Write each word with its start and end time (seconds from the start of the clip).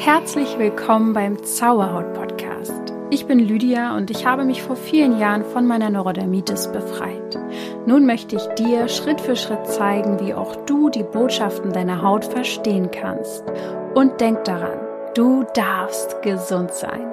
Herzlich 0.00 0.58
willkommen 0.58 1.12
beim 1.12 1.44
Zauberhaut 1.44 2.14
Podcast. 2.14 2.94
Ich 3.10 3.26
bin 3.26 3.38
Lydia 3.38 3.94
und 3.98 4.10
ich 4.10 4.24
habe 4.24 4.46
mich 4.46 4.62
vor 4.62 4.74
vielen 4.74 5.18
Jahren 5.18 5.44
von 5.44 5.66
meiner 5.66 5.90
Neurodermitis 5.90 6.72
befreit. 6.72 7.38
Nun 7.84 8.06
möchte 8.06 8.36
ich 8.36 8.46
dir 8.54 8.88
Schritt 8.88 9.20
für 9.20 9.36
Schritt 9.36 9.66
zeigen, 9.66 10.18
wie 10.18 10.32
auch 10.32 10.56
du 10.64 10.88
die 10.88 11.02
Botschaften 11.02 11.74
deiner 11.74 12.00
Haut 12.00 12.24
verstehen 12.24 12.90
kannst. 12.90 13.44
Und 13.94 14.22
denk 14.22 14.42
daran, 14.44 14.78
du 15.14 15.44
darfst 15.52 16.22
gesund 16.22 16.72
sein. 16.72 17.12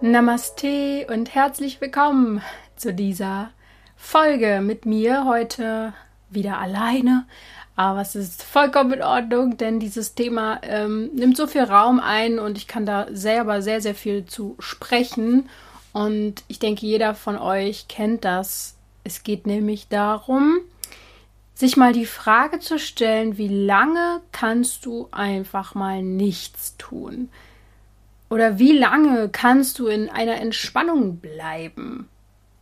Namaste 0.00 1.06
und 1.08 1.32
herzlich 1.32 1.80
willkommen 1.80 2.42
zu 2.74 2.92
dieser 2.92 3.50
Folge 3.94 4.60
mit 4.60 4.86
mir 4.86 5.24
heute 5.24 5.92
wieder 6.30 6.58
alleine 6.58 7.26
aber 7.76 8.00
es 8.00 8.16
ist 8.16 8.42
vollkommen 8.42 8.94
in 8.94 9.02
Ordnung, 9.02 9.58
denn 9.58 9.78
dieses 9.78 10.14
Thema 10.14 10.60
ähm, 10.62 11.10
nimmt 11.14 11.36
so 11.36 11.46
viel 11.46 11.62
Raum 11.62 12.00
ein 12.00 12.38
und 12.38 12.56
ich 12.56 12.66
kann 12.66 12.86
da 12.86 13.06
selber 13.12 13.60
sehr, 13.60 13.82
sehr 13.82 13.94
viel 13.94 14.24
zu 14.24 14.56
sprechen. 14.58 15.50
Und 15.92 16.42
ich 16.48 16.58
denke, 16.58 16.86
jeder 16.86 17.14
von 17.14 17.36
euch 17.36 17.86
kennt 17.86 18.24
das. 18.24 18.76
Es 19.04 19.22
geht 19.22 19.46
nämlich 19.46 19.88
darum, 19.88 20.58
sich 21.54 21.76
mal 21.76 21.92
die 21.92 22.06
Frage 22.06 22.60
zu 22.60 22.78
stellen, 22.78 23.36
wie 23.36 23.48
lange 23.48 24.22
kannst 24.32 24.86
du 24.86 25.08
einfach 25.12 25.74
mal 25.74 26.02
nichts 26.02 26.76
tun? 26.78 27.28
Oder 28.30 28.58
wie 28.58 28.72
lange 28.72 29.28
kannst 29.28 29.78
du 29.78 29.86
in 29.86 30.08
einer 30.08 30.40
Entspannung 30.40 31.18
bleiben, 31.18 32.08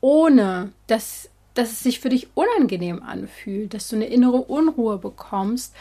ohne 0.00 0.72
dass 0.88 1.30
dass 1.54 1.70
es 1.70 1.80
sich 1.80 2.00
für 2.00 2.08
dich 2.08 2.28
unangenehm 2.34 3.02
anfühlt, 3.02 3.74
dass 3.74 3.88
du 3.88 3.96
eine 3.96 4.06
innere 4.06 4.36
Unruhe 4.36 4.98
bekommst? 4.98 5.74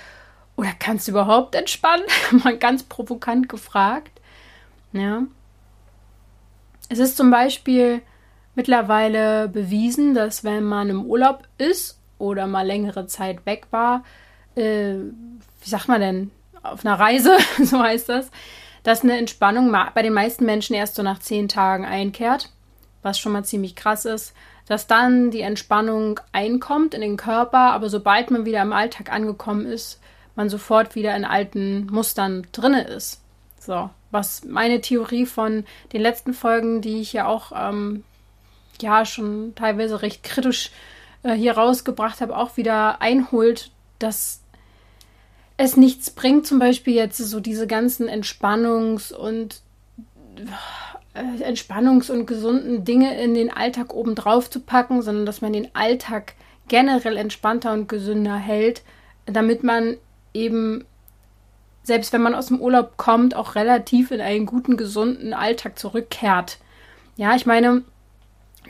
Oder 0.56 0.72
kannst 0.78 1.08
du 1.08 1.12
überhaupt 1.12 1.56
entspannen? 1.56 2.06
Mal 2.44 2.58
ganz 2.58 2.84
provokant 2.84 3.50
gefragt. 3.50 4.22
Ja. 4.94 5.24
Es 6.90 7.00
ist 7.00 7.18
zum 7.18 7.32
Beispiel 7.32 8.02
mittlerweile 8.54 9.48
bewiesen, 9.48 10.14
dass 10.14 10.44
wenn 10.44 10.64
man 10.64 10.90
im 10.90 11.06
Urlaub 11.06 11.48
ist 11.58 12.00
oder 12.20 12.46
mal 12.46 12.68
längere 12.68 13.08
Zeit 13.08 13.48
weg 13.48 13.66
war, 13.72 14.04
äh, 14.56 14.98
wie 15.62 15.70
sagt 15.70 15.88
man 15.88 16.02
denn, 16.02 16.32
auf 16.62 16.86
einer 16.86 17.00
Reise, 17.00 17.36
so 17.64 17.80
heißt 17.80 18.10
das, 18.10 18.30
dass 18.84 19.02
eine 19.02 19.18
Entspannung 19.18 19.76
bei 19.96 20.04
den 20.04 20.14
meisten 20.14 20.46
Menschen 20.46 20.76
erst 20.76 20.96
so 20.96 21.02
nach 21.02 21.18
zehn 21.18 21.48
Tagen 21.48 21.86
einkehrt, 21.86 22.52
was 23.02 23.18
schon 23.18 23.32
mal 23.32 23.44
ziemlich 23.44 23.76
krass 23.76 24.06
ist 24.06 24.36
dass 24.68 24.88
dann 24.88 25.32
die 25.32 25.42
Entspannung 25.42 26.20
einkommt 26.32 26.94
in 26.94 27.02
den 27.02 27.18
Körper, 27.18 27.72
aber 27.74 27.90
sobald 27.90 28.32
man 28.32 28.46
wieder 28.46 28.62
im 28.62 28.74
Alltag 28.74 29.12
angekommen 29.12 29.66
ist, 29.66 30.00
man 30.36 30.50
sofort 30.50 30.96
wieder 30.96 31.16
in 31.16 31.26
alten 31.26 31.88
Mustern 31.88 32.48
drinne 32.52 32.84
ist. 32.84 33.22
So, 33.60 33.90
was 34.12 34.44
meine 34.46 34.82
Theorie 34.82 35.26
von 35.26 35.66
den 35.92 36.02
letzten 36.02 36.34
Folgen, 36.34 36.82
die 36.82 37.02
ich 37.02 37.14
ja 37.14 37.28
auch 37.28 37.52
ähm, 37.56 38.04
ja 38.82 39.06
schon 39.06 39.54
teilweise 39.56 40.02
recht 40.02 40.24
kritisch 40.24 40.72
äh, 41.24 41.34
hier 41.34 41.54
rausgebracht 41.54 42.22
habe, 42.22 42.38
auch 42.38 42.58
wieder 42.58 43.02
einholt, 43.02 43.72
dass 44.00 44.42
es 45.58 45.78
nichts 45.78 46.10
bringt, 46.10 46.48
zum 46.48 46.60
Beispiel 46.60 46.94
jetzt 46.94 47.18
so 47.18 47.40
diese 47.40 47.68
ganzen 47.68 48.10
Entspannungs- 48.10 49.14
und 49.14 49.62
Entspannungs- 51.14 52.12
und 52.12 52.26
gesunden 52.26 52.86
Dinge 52.86 53.20
in 53.22 53.36
den 53.36 53.52
Alltag 53.52 53.94
obendrauf 53.94 54.50
zu 54.50 54.60
packen, 54.60 55.02
sondern 55.02 55.26
dass 55.26 55.42
man 55.42 55.54
den 55.54 55.74
Alltag 55.76 56.34
generell 56.68 57.18
entspannter 57.18 57.72
und 57.74 57.88
gesünder 57.88 58.36
hält, 58.36 58.82
damit 59.26 59.64
man 59.64 59.98
eben, 60.34 60.86
selbst 61.84 62.14
wenn 62.14 62.22
man 62.22 62.34
aus 62.34 62.48
dem 62.48 62.60
Urlaub 62.60 62.98
kommt, 62.98 63.36
auch 63.36 63.56
relativ 63.56 64.12
in 64.12 64.22
einen 64.22 64.46
guten, 64.46 64.76
gesunden 64.76 65.34
Alltag 65.34 65.78
zurückkehrt. 65.78 66.58
Ja, 67.16 67.36
ich 67.36 67.46
meine, 67.46 67.84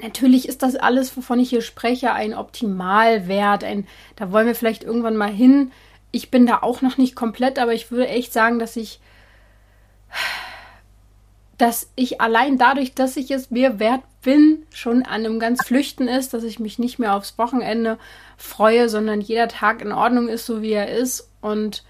natürlich 0.01 0.47
ist 0.49 0.63
das 0.63 0.75
alles, 0.75 1.15
wovon 1.15 1.39
ich 1.39 1.49
hier 1.49 1.61
spreche, 1.61 2.11
ein 2.11 2.33
Optimalwert. 2.33 3.63
Ein, 3.63 3.87
da 4.17 4.31
wollen 4.33 4.47
wir 4.47 4.55
vielleicht 4.55 4.83
irgendwann 4.83 5.15
mal 5.15 5.31
hin. 5.31 5.71
Ich 6.11 6.29
bin 6.29 6.45
da 6.45 6.59
auch 6.61 6.81
noch 6.81 6.97
nicht 6.97 7.15
komplett, 7.15 7.57
aber 7.57 7.73
ich 7.73 7.89
würde 7.89 8.09
echt 8.09 8.33
sagen, 8.33 8.59
dass 8.59 8.75
ich 8.75 8.99
dass 11.57 11.91
ich 11.95 12.19
allein 12.21 12.57
dadurch, 12.57 12.93
dass 12.93 13.17
ich 13.17 13.31
es 13.31 13.51
mir 13.51 13.79
wert 13.79 14.01
bin, 14.21 14.65
schon 14.71 15.03
an 15.03 15.25
einem 15.25 15.39
ganz 15.39 15.65
Flüchten 15.65 16.07
ist, 16.07 16.33
dass 16.33 16.43
ich 16.43 16.59
mich 16.59 16.79
nicht 16.79 16.97
mehr 16.97 17.15
aufs 17.15 17.37
Wochenende 17.37 17.97
freue, 18.37 18.89
sondern 18.89 19.21
jeder 19.21 19.47
Tag 19.47 19.81
in 19.81 19.91
Ordnung 19.91 20.27
ist, 20.27 20.45
so 20.45 20.61
wie 20.61 20.71
er 20.71 20.89
ist. 20.89 21.29
Und 21.41 21.83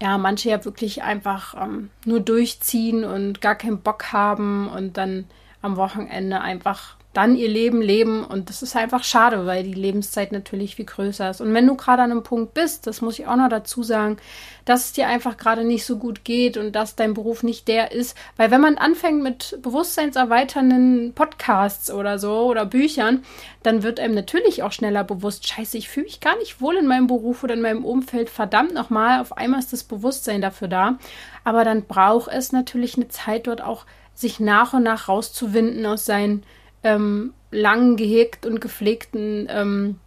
ja, 0.00 0.18
manche 0.18 0.50
ja 0.50 0.64
wirklich 0.64 1.02
einfach 1.02 1.54
ähm, 1.60 1.90
nur 2.04 2.20
durchziehen 2.20 3.04
und 3.04 3.40
gar 3.40 3.54
keinen 3.54 3.82
Bock 3.82 4.12
haben 4.12 4.68
und 4.68 4.96
dann 4.96 5.26
am 5.60 5.76
Wochenende 5.76 6.40
einfach 6.40 6.96
dann 7.12 7.36
ihr 7.36 7.48
Leben 7.48 7.82
leben. 7.82 8.24
Und 8.24 8.48
das 8.48 8.62
ist 8.62 8.76
einfach 8.76 9.04
schade, 9.04 9.46
weil 9.46 9.64
die 9.64 9.74
Lebenszeit 9.74 10.32
natürlich 10.32 10.76
viel 10.76 10.86
größer 10.86 11.30
ist. 11.30 11.40
Und 11.40 11.52
wenn 11.54 11.66
du 11.66 11.76
gerade 11.76 12.02
an 12.02 12.10
einem 12.10 12.22
Punkt 12.22 12.54
bist, 12.54 12.86
das 12.86 13.00
muss 13.02 13.18
ich 13.18 13.26
auch 13.26 13.36
noch 13.36 13.48
dazu 13.48 13.82
sagen, 13.82 14.16
dass 14.64 14.86
es 14.86 14.92
dir 14.92 15.08
einfach 15.08 15.36
gerade 15.36 15.64
nicht 15.64 15.84
so 15.84 15.98
gut 15.98 16.24
geht 16.24 16.56
und 16.56 16.72
dass 16.72 16.94
dein 16.94 17.14
Beruf 17.14 17.42
nicht 17.42 17.68
der 17.68 17.92
ist, 17.92 18.16
weil 18.36 18.50
wenn 18.50 18.60
man 18.60 18.78
anfängt 18.78 19.22
mit 19.22 19.58
bewusstseinserweiternden 19.60 21.12
Podcasts 21.14 21.90
oder 21.90 22.18
so 22.18 22.46
oder 22.46 22.64
Büchern, 22.64 23.24
dann 23.62 23.82
wird 23.82 24.00
einem 24.00 24.14
natürlich 24.14 24.62
auch 24.62 24.72
schneller 24.72 25.04
bewusst, 25.04 25.48
scheiße, 25.48 25.78
ich 25.78 25.88
fühle 25.88 26.04
mich 26.04 26.20
gar 26.20 26.36
nicht 26.38 26.60
wohl 26.60 26.76
in 26.76 26.86
meinem 26.86 27.06
Beruf 27.06 27.42
oder 27.42 27.54
in 27.54 27.60
meinem 27.60 27.84
Umfeld, 27.84 28.30
verdammt 28.30 28.72
nochmal, 28.72 29.20
auf 29.20 29.36
einmal 29.36 29.60
ist 29.60 29.72
das 29.72 29.84
Bewusstsein 29.84 30.40
dafür 30.40 30.68
da, 30.68 30.98
aber 31.44 31.64
dann 31.64 31.84
braucht 31.84 32.30
es 32.32 32.52
natürlich 32.52 32.96
eine 32.96 33.08
Zeit 33.08 33.46
dort 33.46 33.62
auch, 33.62 33.84
sich 34.14 34.40
nach 34.40 34.74
und 34.74 34.82
nach 34.82 35.08
rauszuwinden 35.08 35.86
aus 35.86 36.04
seinen 36.04 36.44
ähm, 36.84 37.32
lang 37.50 37.96
gehegt 37.96 38.46
und 38.46 38.60
gepflegten 38.60 39.46
ähm, 39.50 40.00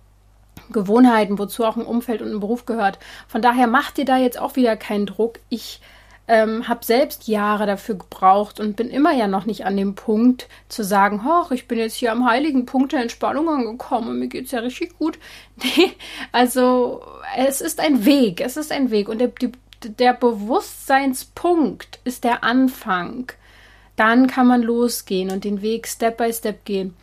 Gewohnheiten, 0.71 1.37
wozu 1.37 1.63
auch 1.63 1.77
ein 1.77 1.85
Umfeld 1.85 2.21
und 2.21 2.31
ein 2.31 2.39
Beruf 2.39 2.65
gehört. 2.65 2.99
Von 3.27 3.41
daher 3.41 3.67
macht 3.67 3.97
dir 3.97 4.05
da 4.05 4.17
jetzt 4.17 4.39
auch 4.39 4.55
wieder 4.55 4.75
keinen 4.75 5.05
Druck. 5.05 5.39
Ich 5.49 5.79
ähm, 6.27 6.67
habe 6.67 6.83
selbst 6.83 7.27
Jahre 7.27 7.67
dafür 7.67 7.95
gebraucht 7.95 8.59
und 8.59 8.75
bin 8.75 8.89
immer 8.89 9.13
ja 9.13 9.27
noch 9.27 9.45
nicht 9.45 9.65
an 9.65 9.77
dem 9.77 9.93
Punkt 9.93 10.47
zu 10.69 10.83
sagen, 10.83 11.23
hoch, 11.23 11.51
ich 11.51 11.67
bin 11.67 11.77
jetzt 11.77 11.95
hier 11.95 12.11
am 12.11 12.27
heiligen 12.27 12.65
Punkt 12.65 12.93
der 12.93 13.01
Entspannung 13.01 13.47
angekommen 13.47 14.09
und 14.09 14.19
mir 14.19 14.27
geht 14.27 14.45
es 14.45 14.51
ja 14.51 14.59
richtig 14.59 14.97
gut. 14.97 15.19
Nee, 15.77 15.93
also 16.31 17.01
es 17.37 17.61
ist 17.61 17.79
ein 17.79 18.05
Weg, 18.05 18.41
es 18.41 18.57
ist 18.57 18.71
ein 18.71 18.91
Weg 18.91 19.07
und 19.07 19.19
der, 19.19 19.29
die, 19.29 19.51
der 19.83 20.13
Bewusstseinspunkt 20.13 21.99
ist 22.03 22.23
der 22.23 22.43
Anfang 22.43 23.31
dann 23.95 24.27
kann 24.27 24.47
man 24.47 24.61
losgehen 24.61 25.31
und 25.31 25.43
den 25.43 25.61
Weg 25.61 25.87
Step 25.87 26.17
by 26.17 26.31
Step 26.31 26.65
gehen. 26.65 26.95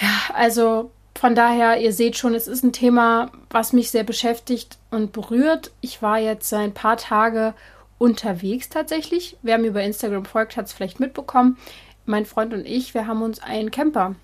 Ja, 0.00 0.34
also 0.34 0.90
von 1.18 1.34
daher, 1.34 1.80
ihr 1.80 1.92
seht 1.92 2.16
schon, 2.16 2.34
es 2.34 2.46
ist 2.46 2.62
ein 2.62 2.72
Thema, 2.72 3.30
was 3.48 3.72
mich 3.72 3.90
sehr 3.90 4.04
beschäftigt 4.04 4.76
und 4.90 5.12
berührt. 5.12 5.70
Ich 5.80 6.02
war 6.02 6.18
jetzt 6.18 6.52
ein 6.52 6.74
paar 6.74 6.98
Tage 6.98 7.54
unterwegs 7.98 8.68
tatsächlich. 8.68 9.38
Wer 9.42 9.56
mir 9.58 9.68
über 9.68 9.82
Instagram 9.82 10.26
folgt, 10.26 10.56
hat 10.56 10.66
es 10.66 10.74
vielleicht 10.74 11.00
mitbekommen. 11.00 11.56
Mein 12.04 12.26
Freund 12.26 12.52
und 12.52 12.66
ich, 12.66 12.92
wir 12.92 13.06
haben 13.06 13.22
uns 13.22 13.40
einen 13.40 13.70
Camper 13.70 14.14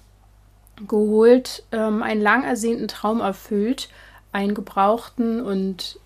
geholt, 0.86 1.64
ähm, 1.72 2.02
einen 2.02 2.20
lang 2.20 2.44
ersehnten 2.44 2.88
Traum 2.88 3.20
erfüllt, 3.20 3.88
einen 4.32 4.54
gebrauchten 4.54 5.40
und 5.40 5.98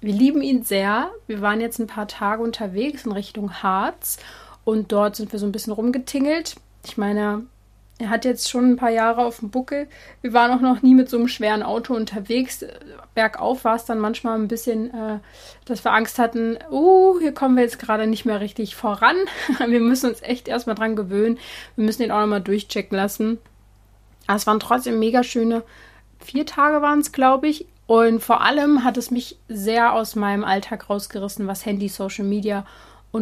wir 0.00 0.12
lieben 0.12 0.42
ihn 0.42 0.64
sehr. 0.64 1.10
Wir 1.26 1.40
waren 1.42 1.60
jetzt 1.60 1.78
ein 1.78 1.86
paar 1.86 2.08
Tage 2.08 2.42
unterwegs 2.42 3.04
in 3.04 3.12
Richtung 3.12 3.62
Harz 3.62 4.18
und 4.64 4.92
dort 4.92 5.16
sind 5.16 5.32
wir 5.32 5.38
so 5.38 5.46
ein 5.46 5.52
bisschen 5.52 5.72
rumgetingelt. 5.72 6.56
Ich 6.84 6.96
meine, 6.96 7.44
er 7.98 8.10
hat 8.10 8.24
jetzt 8.24 8.50
schon 8.50 8.72
ein 8.72 8.76
paar 8.76 8.90
Jahre 8.90 9.24
auf 9.24 9.40
dem 9.40 9.50
Buckel. 9.50 9.88
Wir 10.20 10.32
waren 10.32 10.50
auch 10.50 10.60
noch 10.60 10.82
nie 10.82 10.94
mit 10.94 11.08
so 11.08 11.16
einem 11.16 11.28
schweren 11.28 11.62
Auto 11.62 11.94
unterwegs. 11.94 12.64
Bergauf 13.14 13.64
war 13.64 13.76
es 13.76 13.84
dann 13.84 13.98
manchmal 13.98 14.38
ein 14.38 14.48
bisschen, 14.48 14.92
äh, 14.92 15.18
dass 15.64 15.84
wir 15.84 15.92
Angst 15.92 16.18
hatten, 16.18 16.58
uh, 16.70 17.18
hier 17.20 17.32
kommen 17.32 17.56
wir 17.56 17.62
jetzt 17.62 17.78
gerade 17.78 18.06
nicht 18.06 18.24
mehr 18.24 18.40
richtig 18.40 18.74
voran. 18.74 19.16
wir 19.66 19.80
müssen 19.80 20.10
uns 20.10 20.22
echt 20.22 20.48
erstmal 20.48 20.76
dran 20.76 20.96
gewöhnen. 20.96 21.38
Wir 21.76 21.84
müssen 21.84 22.02
ihn 22.02 22.10
auch 22.10 22.20
nochmal 22.20 22.40
durchchecken 22.40 22.96
lassen. 22.96 23.38
Aber 24.26 24.36
es 24.36 24.46
waren 24.46 24.60
trotzdem 24.60 24.98
mega 24.98 25.22
schöne 25.22 25.62
vier 26.22 26.46
Tage 26.46 26.82
waren 26.82 27.00
es, 27.00 27.12
glaube 27.12 27.48
ich. 27.48 27.66
Und 27.86 28.20
vor 28.20 28.40
allem 28.40 28.84
hat 28.84 28.96
es 28.96 29.10
mich 29.10 29.36
sehr 29.48 29.92
aus 29.92 30.14
meinem 30.16 30.44
Alltag 30.44 30.88
rausgerissen, 30.88 31.46
was 31.46 31.66
Handy, 31.66 31.88
Social 31.88 32.24
Media 32.24 32.60
und 32.60 32.66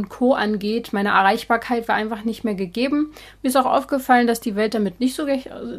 Co. 0.08 0.34
angeht. 0.34 0.92
Meine 0.92 1.10
Erreichbarkeit 1.10 1.88
war 1.88 1.96
einfach 1.96 2.24
nicht 2.24 2.44
mehr 2.44 2.54
gegeben. 2.54 3.12
Mir 3.42 3.48
ist 3.48 3.56
auch 3.56 3.66
aufgefallen, 3.66 4.26
dass 4.26 4.40
die 4.40 4.56
Welt 4.56 4.74
damit 4.74 5.00
nicht 5.00 5.14
so, 5.14 5.26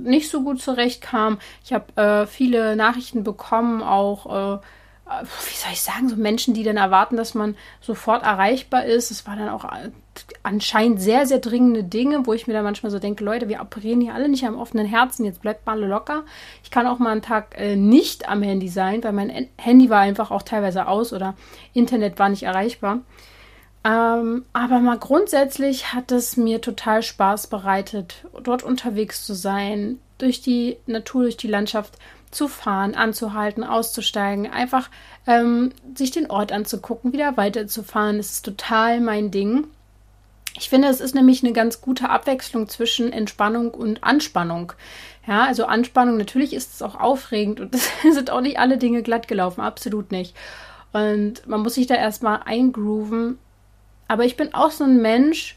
nicht 0.02 0.30
so 0.30 0.44
gut 0.44 0.62
zurechtkam. 0.62 1.40
Ich 1.64 1.74
habe 1.74 1.96
äh, 1.96 2.28
viele 2.28 2.76
Nachrichten 2.76 3.24
bekommen, 3.24 3.82
auch 3.82 4.60
äh, 4.60 4.60
wie 5.22 5.58
soll 5.58 5.74
ich 5.74 5.82
sagen, 5.82 6.10
so 6.10 6.16
Menschen, 6.16 6.54
die 6.54 6.64
dann 6.64 6.78
erwarten, 6.78 7.18
dass 7.18 7.34
man 7.34 7.56
sofort 7.82 8.24
erreichbar 8.24 8.86
ist. 8.86 9.12
Es 9.12 9.28
war 9.28 9.36
dann 9.36 9.50
auch 9.50 9.66
äh, 9.66 9.90
anscheinend 10.44 11.02
sehr, 11.02 11.26
sehr 11.26 11.40
dringende 11.40 11.84
Dinge, 11.84 12.26
wo 12.26 12.34
ich 12.34 12.48
mir 12.48 12.54
dann 12.54 12.64
manchmal 12.64 12.92
so 12.92 13.00
denke, 13.00 13.24
Leute, 13.24 13.50
wir 13.50 13.62
operieren 13.62 14.02
hier 14.02 14.14
alle 14.14 14.30
nicht 14.30 14.46
am 14.46 14.58
offenen 14.58 14.86
Herzen, 14.86 15.26
jetzt 15.26 15.42
bleibt 15.42 15.66
mal 15.66 15.80
locker. 15.80 16.24
Ich 16.64 16.72
kann 16.72 16.88
auch 16.88 17.00
mal 17.00 17.12
einen 17.12 17.22
Tag 17.22 17.56
äh, 17.58 17.76
nicht 17.76 18.30
am 18.30 18.42
Handy 18.42 18.70
sein, 18.70 19.04
weil 19.04 19.14
mein 19.14 19.48
Handy 19.58 19.90
war 19.90 20.00
einfach 20.00 20.32
auch 20.32 20.44
teilweise 20.44 20.88
aus 20.88 21.14
oder 21.14 21.36
Internet 21.74 22.20
war 22.20 22.30
nicht 22.30 22.44
erreichbar. 22.44 23.00
Ähm, 23.84 24.46
aber 24.54 24.80
mal 24.80 25.00
grundsätzlich 25.00 25.94
hat 25.94 26.12
es 26.12 26.38
mir 26.38 26.62
total 26.62 27.02
Spaß 27.02 27.48
bereitet, 27.48 28.26
dort 28.44 28.64
unterwegs 28.64 29.26
zu 29.26 29.34
sein, 29.34 30.00
durch 30.20 30.42
die 30.42 30.78
Natur, 30.86 31.24
durch 31.24 31.38
die 31.38 31.48
Landschaft 31.48 31.98
zu 32.30 32.48
fahren, 32.48 32.96
anzuhalten, 32.96 33.64
auszusteigen, 33.64 34.50
einfach 34.50 34.90
ähm, 35.28 35.72
sich 35.96 36.12
den 36.12 36.30
Ort 36.30 36.52
anzugucken, 36.52 37.12
wieder 37.12 37.38
weiterzufahren. 37.38 38.18
Das 38.18 38.32
ist 38.32 38.46
total 38.46 39.02
mein 39.02 39.32
Ding. 39.32 39.66
Ich 40.58 40.70
finde, 40.70 40.90
es 40.90 41.02
ist 41.02 41.16
nämlich 41.16 41.44
eine 41.44 41.54
ganz 41.54 41.82
gute 41.82 42.10
Abwechslung 42.10 42.68
zwischen 42.68 43.12
Entspannung 43.12 43.72
und 43.72 44.04
Anspannung. 44.04 44.74
Ja, 45.26 45.46
also 45.46 45.66
Anspannung, 45.66 46.18
natürlich 46.18 46.54
ist 46.54 46.74
es 46.74 46.82
auch 46.82 47.00
aufregend 47.00 47.60
und 47.60 47.76
es 47.76 47.90
sind 48.02 48.32
auch 48.32 48.42
nicht 48.42 48.60
alle 48.60 48.78
Dinge 48.78 49.02
glatt 49.02 49.28
gelaufen, 49.28 49.62
absolut 49.62 50.12
nicht. 50.12 50.36
Und 50.94 51.48
man 51.48 51.62
muss 51.62 51.76
sich 51.76 51.88
da 51.88 51.96
erstmal 51.96 52.42
eingrooven. 52.44 53.40
Aber 54.12 54.26
ich 54.26 54.36
bin 54.36 54.54
auch 54.54 54.72
so 54.72 54.84
ein 54.84 55.02
Mensch, 55.02 55.56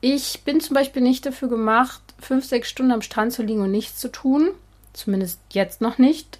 ich 0.00 0.40
bin 0.42 0.58
zum 0.58 0.72
Beispiel 0.72 1.02
nicht 1.02 1.26
dafür 1.26 1.48
gemacht, 1.48 2.00
fünf, 2.18 2.46
sechs 2.46 2.70
Stunden 2.70 2.92
am 2.92 3.02
Strand 3.02 3.34
zu 3.34 3.42
liegen 3.42 3.60
und 3.60 3.70
nichts 3.70 3.98
zu 3.98 4.10
tun. 4.10 4.52
Zumindest 4.94 5.38
jetzt 5.52 5.82
noch 5.82 5.98
nicht. 5.98 6.38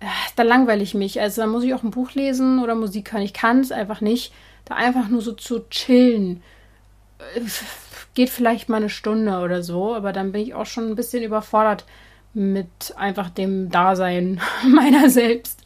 Äh, 0.00 0.04
da 0.36 0.42
langweile 0.42 0.82
ich 0.82 0.92
mich. 0.92 1.22
Also 1.22 1.40
da 1.40 1.46
muss 1.46 1.64
ich 1.64 1.72
auch 1.72 1.84
ein 1.84 1.90
Buch 1.90 2.12
lesen 2.12 2.62
oder 2.62 2.74
Musik 2.74 3.14
hören. 3.14 3.22
Ich 3.22 3.32
kann 3.32 3.60
es 3.60 3.72
einfach 3.72 4.02
nicht. 4.02 4.34
Da 4.66 4.74
einfach 4.74 5.08
nur 5.08 5.22
so 5.22 5.32
zu 5.32 5.66
chillen. 5.70 6.42
Äh, 7.34 7.40
geht 8.12 8.28
vielleicht 8.28 8.68
mal 8.68 8.76
eine 8.76 8.90
Stunde 8.90 9.38
oder 9.38 9.62
so, 9.62 9.94
aber 9.94 10.12
dann 10.12 10.32
bin 10.32 10.42
ich 10.42 10.52
auch 10.52 10.66
schon 10.66 10.90
ein 10.90 10.96
bisschen 10.96 11.22
überfordert 11.22 11.86
mit 12.34 12.92
einfach 12.94 13.30
dem 13.30 13.70
Dasein 13.70 14.38
meiner 14.68 15.08
selbst. 15.08 15.62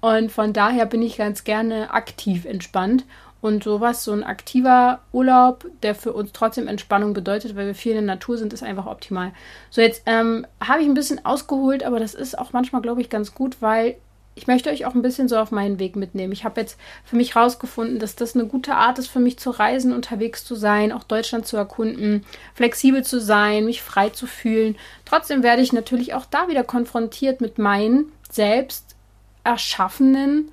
Und 0.00 0.32
von 0.32 0.52
daher 0.52 0.84
bin 0.84 1.00
ich 1.00 1.16
ganz 1.16 1.44
gerne 1.44 1.92
aktiv 1.92 2.44
entspannt 2.44 3.04
und 3.44 3.62
sowas, 3.62 4.04
so 4.04 4.12
ein 4.12 4.24
aktiver 4.24 5.00
Urlaub, 5.12 5.66
der 5.82 5.94
für 5.94 6.14
uns 6.14 6.32
trotzdem 6.32 6.66
Entspannung 6.66 7.12
bedeutet, 7.12 7.54
weil 7.54 7.66
wir 7.66 7.74
viel 7.74 7.92
in 7.92 8.06
der 8.06 8.14
Natur 8.14 8.38
sind, 8.38 8.54
ist 8.54 8.62
einfach 8.62 8.86
optimal. 8.86 9.32
So, 9.68 9.82
jetzt 9.82 10.02
ähm, 10.06 10.46
habe 10.66 10.80
ich 10.80 10.88
ein 10.88 10.94
bisschen 10.94 11.26
ausgeholt, 11.26 11.82
aber 11.82 12.00
das 12.00 12.14
ist 12.14 12.38
auch 12.38 12.54
manchmal, 12.54 12.80
glaube 12.80 13.02
ich, 13.02 13.10
ganz 13.10 13.34
gut, 13.34 13.58
weil 13.60 13.96
ich 14.34 14.46
möchte 14.46 14.70
euch 14.70 14.86
auch 14.86 14.94
ein 14.94 15.02
bisschen 15.02 15.28
so 15.28 15.36
auf 15.36 15.50
meinen 15.50 15.78
Weg 15.78 15.94
mitnehmen. 15.94 16.32
Ich 16.32 16.46
habe 16.46 16.58
jetzt 16.58 16.78
für 17.04 17.16
mich 17.16 17.36
rausgefunden, 17.36 17.98
dass 17.98 18.16
das 18.16 18.34
eine 18.34 18.46
gute 18.46 18.76
Art 18.76 18.98
ist 18.98 19.08
für 19.08 19.20
mich 19.20 19.38
zu 19.38 19.50
reisen, 19.50 19.92
unterwegs 19.92 20.46
zu 20.46 20.54
sein, 20.54 20.90
auch 20.90 21.04
Deutschland 21.04 21.46
zu 21.46 21.58
erkunden, 21.58 22.24
flexibel 22.54 23.04
zu 23.04 23.20
sein, 23.20 23.66
mich 23.66 23.82
frei 23.82 24.08
zu 24.08 24.26
fühlen. 24.26 24.74
Trotzdem 25.04 25.42
werde 25.42 25.60
ich 25.60 25.74
natürlich 25.74 26.14
auch 26.14 26.24
da 26.24 26.48
wieder 26.48 26.64
konfrontiert 26.64 27.42
mit 27.42 27.58
meinen 27.58 28.10
selbst 28.30 28.96
erschaffenen 29.44 30.50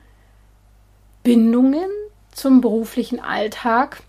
Bindungen, 1.23 1.87
zum 2.41 2.59
beruflichen 2.59 3.19
Alltag, 3.19 4.01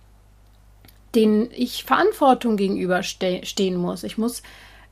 den 1.15 1.51
ich 1.55 1.85
Verantwortung 1.85 2.57
gegenüber 2.57 3.03
ste 3.03 3.45
stehen 3.45 3.77
muss. 3.77 4.05
Ich 4.05 4.17
muss 4.17 4.43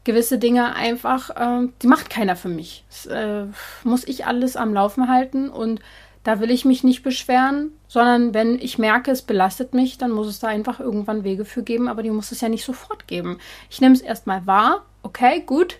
gewisse 0.04 0.38
Dinge 0.38 0.74
einfach, 0.74 1.30
äh, 1.30 1.68
die 1.80 1.86
macht 1.86 2.10
keiner 2.10 2.36
für 2.36 2.50
mich. 2.50 2.84
Das 2.90 3.06
äh, 3.06 3.46
muss 3.82 4.04
ich 4.04 4.26
alles 4.26 4.56
am 4.56 4.74
Laufen 4.74 5.08
halten 5.08 5.48
und 5.48 5.80
da 6.22 6.38
will 6.40 6.50
ich 6.50 6.66
mich 6.66 6.84
nicht 6.84 7.02
beschweren, 7.02 7.72
sondern 7.88 8.34
wenn 8.34 8.58
ich 8.58 8.76
merke, 8.76 9.10
es 9.10 9.22
belastet 9.22 9.72
mich, 9.72 9.96
dann 9.96 10.10
muss 10.10 10.26
es 10.26 10.38
da 10.38 10.48
einfach 10.48 10.78
irgendwann 10.78 11.24
Wege 11.24 11.46
für 11.46 11.62
geben, 11.62 11.88
aber 11.88 12.02
die 12.02 12.10
muss 12.10 12.32
es 12.32 12.42
ja 12.42 12.50
nicht 12.50 12.66
sofort 12.66 13.06
geben. 13.06 13.38
Ich 13.70 13.80
nehme 13.80 13.94
es 13.94 14.02
erstmal 14.02 14.46
wahr, 14.46 14.84
okay, 15.02 15.42
gut, 15.46 15.78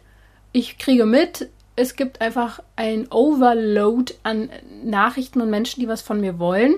ich 0.52 0.78
kriege 0.78 1.04
mit, 1.04 1.50
es 1.76 1.94
gibt 1.94 2.22
einfach 2.22 2.62
ein 2.76 3.06
Overload 3.12 4.14
an 4.22 4.48
Nachrichten 4.82 5.42
und 5.42 5.50
Menschen, 5.50 5.80
die 5.80 5.88
was 5.88 6.00
von 6.00 6.22
mir 6.22 6.38
wollen 6.38 6.76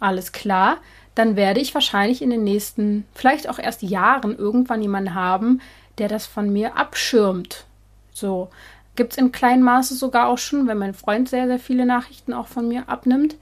alles 0.00 0.32
klar, 0.32 0.78
dann 1.14 1.36
werde 1.36 1.60
ich 1.60 1.74
wahrscheinlich 1.74 2.22
in 2.22 2.30
den 2.30 2.44
nächsten, 2.44 3.06
vielleicht 3.14 3.48
auch 3.48 3.58
erst 3.58 3.82
Jahren 3.82 4.36
irgendwann 4.36 4.82
jemanden 4.82 5.14
haben, 5.14 5.60
der 5.98 6.08
das 6.08 6.26
von 6.26 6.52
mir 6.52 6.76
abschirmt. 6.76 7.64
So 8.12 8.48
gibt 8.96 9.12
es 9.12 9.18
in 9.18 9.32
kleinem 9.32 9.62
Maße 9.62 9.94
sogar 9.94 10.28
auch 10.28 10.38
schon, 10.38 10.66
wenn 10.66 10.78
mein 10.78 10.94
Freund 10.94 11.28
sehr, 11.28 11.46
sehr 11.46 11.58
viele 11.58 11.86
Nachrichten 11.86 12.32
auch 12.32 12.46
von 12.46 12.68
mir 12.68 12.88
abnimmt. 12.88 13.36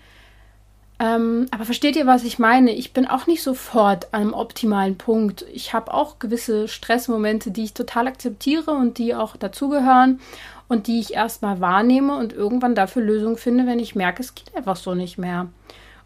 Ähm, 0.99 1.47
aber 1.51 1.65
versteht 1.65 1.97
ihr, 1.97 2.07
was 2.07 2.25
ich 2.25 2.39
meine? 2.39 2.73
Ich 2.73 2.93
bin 2.93 3.07
auch 3.07 3.27
nicht 3.27 3.43
sofort 3.43 4.15
einem 4.15 4.35
optimalen 4.35 4.97
Punkt. 4.97 5.45
Ich 5.53 5.75
habe 5.75 5.93
auch 5.93 6.19
gewisse 6.19 6.69
Stressmomente, 6.69 7.51
die 7.51 7.65
ich 7.65 7.75
total 7.75 8.07
akzeptiere 8.07 8.71
und 8.71 8.99
die 8.99 9.15
auch 9.15 9.37
dazugehören 9.37 10.21
und 10.69 10.87
die 10.87 11.01
ich 11.01 11.15
erstmal 11.15 11.61
wahrnehme 11.61 12.17
und 12.17 12.33
irgendwann 12.33 12.75
dafür 12.75 13.03
Lösungen 13.03 13.37
finde, 13.37 13.67
wenn 13.67 13.81
ich 13.81 13.95
merke, 13.95 14.23
es 14.23 14.35
geht 14.35 14.55
einfach 14.55 14.77
so 14.77 14.95
nicht 14.95 15.19
mehr. 15.19 15.49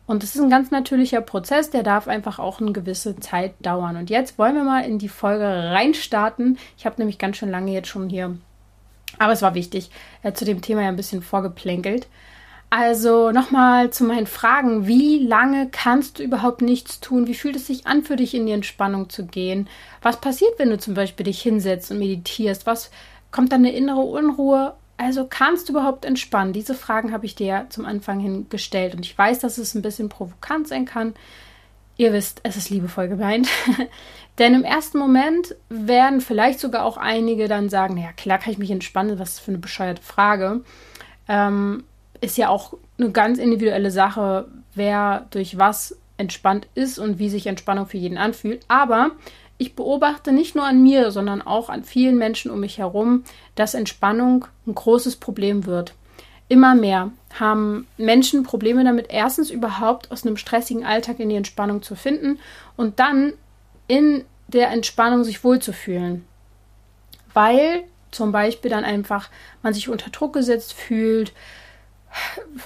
Und 0.06 0.22
das 0.22 0.36
ist 0.36 0.40
ein 0.40 0.50
ganz 0.50 0.70
natürlicher 0.70 1.20
Prozess, 1.20 1.70
der 1.70 1.82
darf 1.82 2.06
einfach 2.06 2.38
auch 2.38 2.60
eine 2.60 2.72
gewisse 2.72 3.16
Zeit 3.16 3.54
dauern. 3.60 3.96
Und 3.96 4.08
jetzt 4.08 4.38
wollen 4.38 4.54
wir 4.54 4.62
mal 4.62 4.84
in 4.84 4.98
die 4.98 5.08
Folge 5.08 5.44
reinstarten. 5.44 6.58
Ich 6.78 6.86
habe 6.86 6.96
nämlich 6.98 7.18
ganz 7.18 7.36
schön 7.36 7.50
lange 7.50 7.72
jetzt 7.72 7.88
schon 7.88 8.08
hier, 8.08 8.36
aber 9.18 9.32
es 9.32 9.42
war 9.42 9.54
wichtig, 9.54 9.90
äh, 10.22 10.32
zu 10.32 10.44
dem 10.44 10.62
Thema 10.62 10.82
ja 10.82 10.88
ein 10.88 10.96
bisschen 10.96 11.22
vorgeplänkelt. 11.22 12.06
Also 12.68 13.30
nochmal 13.30 13.90
zu 13.90 14.04
meinen 14.04 14.26
Fragen. 14.26 14.86
Wie 14.86 15.18
lange 15.18 15.68
kannst 15.70 16.18
du 16.18 16.24
überhaupt 16.24 16.62
nichts 16.62 17.00
tun? 17.00 17.28
Wie 17.28 17.34
fühlt 17.34 17.56
es 17.56 17.68
sich 17.68 17.86
an 17.86 18.02
für 18.02 18.16
dich, 18.16 18.34
in 18.34 18.46
die 18.46 18.52
Entspannung 18.52 19.08
zu 19.08 19.24
gehen? 19.24 19.68
Was 20.02 20.20
passiert, 20.20 20.58
wenn 20.58 20.70
du 20.70 20.78
zum 20.78 20.94
Beispiel 20.94 21.24
dich 21.24 21.40
hinsetzt 21.40 21.90
und 21.90 21.98
meditierst? 21.98 22.66
Was 22.66 22.90
kommt 23.30 23.52
dann 23.52 23.60
eine 23.60 23.72
innere 23.72 24.00
Unruhe 24.00 24.74
also 24.96 25.26
kannst 25.28 25.68
du 25.68 25.72
überhaupt 25.72 26.04
entspannen? 26.04 26.52
Diese 26.52 26.74
Fragen 26.74 27.12
habe 27.12 27.26
ich 27.26 27.34
dir 27.34 27.66
zum 27.68 27.84
Anfang 27.84 28.18
hin 28.20 28.46
gestellt 28.48 28.94
und 28.94 29.04
ich 29.04 29.16
weiß, 29.16 29.40
dass 29.40 29.58
es 29.58 29.74
ein 29.74 29.82
bisschen 29.82 30.08
provokant 30.08 30.68
sein 30.68 30.84
kann. 30.84 31.14
Ihr 31.98 32.12
wisst, 32.12 32.40
es 32.42 32.56
ist 32.56 32.70
liebevoll 32.70 33.08
gemeint. 33.08 33.48
Denn 34.38 34.54
im 34.54 34.64
ersten 34.64 34.98
Moment 34.98 35.54
werden 35.68 36.20
vielleicht 36.20 36.60
sogar 36.60 36.84
auch 36.84 36.98
einige 36.98 37.48
dann 37.48 37.70
sagen, 37.70 37.96
ja 37.96 38.12
klar 38.12 38.38
kann 38.38 38.52
ich 38.52 38.58
mich 38.58 38.70
entspannen, 38.70 39.18
was 39.18 39.38
für 39.38 39.50
eine 39.50 39.58
bescheuerte 39.58 40.02
Frage. 40.02 40.60
Ähm, 41.28 41.84
ist 42.20 42.36
ja 42.36 42.48
auch 42.48 42.74
eine 42.98 43.10
ganz 43.10 43.38
individuelle 43.38 43.90
Sache, 43.90 44.48
wer 44.74 45.26
durch 45.30 45.58
was 45.58 45.96
entspannt 46.18 46.66
ist 46.74 46.98
und 46.98 47.18
wie 47.18 47.28
sich 47.28 47.46
Entspannung 47.46 47.86
für 47.86 47.98
jeden 47.98 48.18
anfühlt. 48.18 48.64
Aber 48.68 49.12
ich 49.58 49.74
beobachte 49.74 50.32
nicht 50.32 50.54
nur 50.54 50.64
an 50.64 50.82
mir, 50.82 51.10
sondern 51.10 51.42
auch 51.42 51.68
an 51.68 51.84
vielen 51.84 52.18
Menschen 52.18 52.50
um 52.50 52.60
mich 52.60 52.78
herum, 52.78 53.24
dass 53.54 53.74
Entspannung 53.74 54.46
ein 54.66 54.74
großes 54.74 55.16
Problem 55.16 55.66
wird. 55.66 55.94
Immer 56.48 56.74
mehr 56.74 57.10
haben 57.38 57.86
Menschen 57.96 58.42
Probleme 58.42 58.84
damit, 58.84 59.06
erstens 59.10 59.50
überhaupt 59.50 60.10
aus 60.12 60.24
einem 60.24 60.36
stressigen 60.36 60.84
Alltag 60.84 61.18
in 61.18 61.28
die 61.28 61.36
Entspannung 61.36 61.82
zu 61.82 61.96
finden 61.96 62.38
und 62.76 63.00
dann 63.00 63.32
in 63.88 64.24
der 64.48 64.70
Entspannung 64.70 65.24
sich 65.24 65.42
wohlzufühlen. 65.42 66.24
Weil 67.34 67.84
zum 68.10 68.32
Beispiel 68.32 68.70
dann 68.70 68.84
einfach 68.84 69.28
man 69.62 69.74
sich 69.74 69.88
unter 69.88 70.10
Druck 70.10 70.34
gesetzt 70.34 70.72
fühlt 70.72 71.32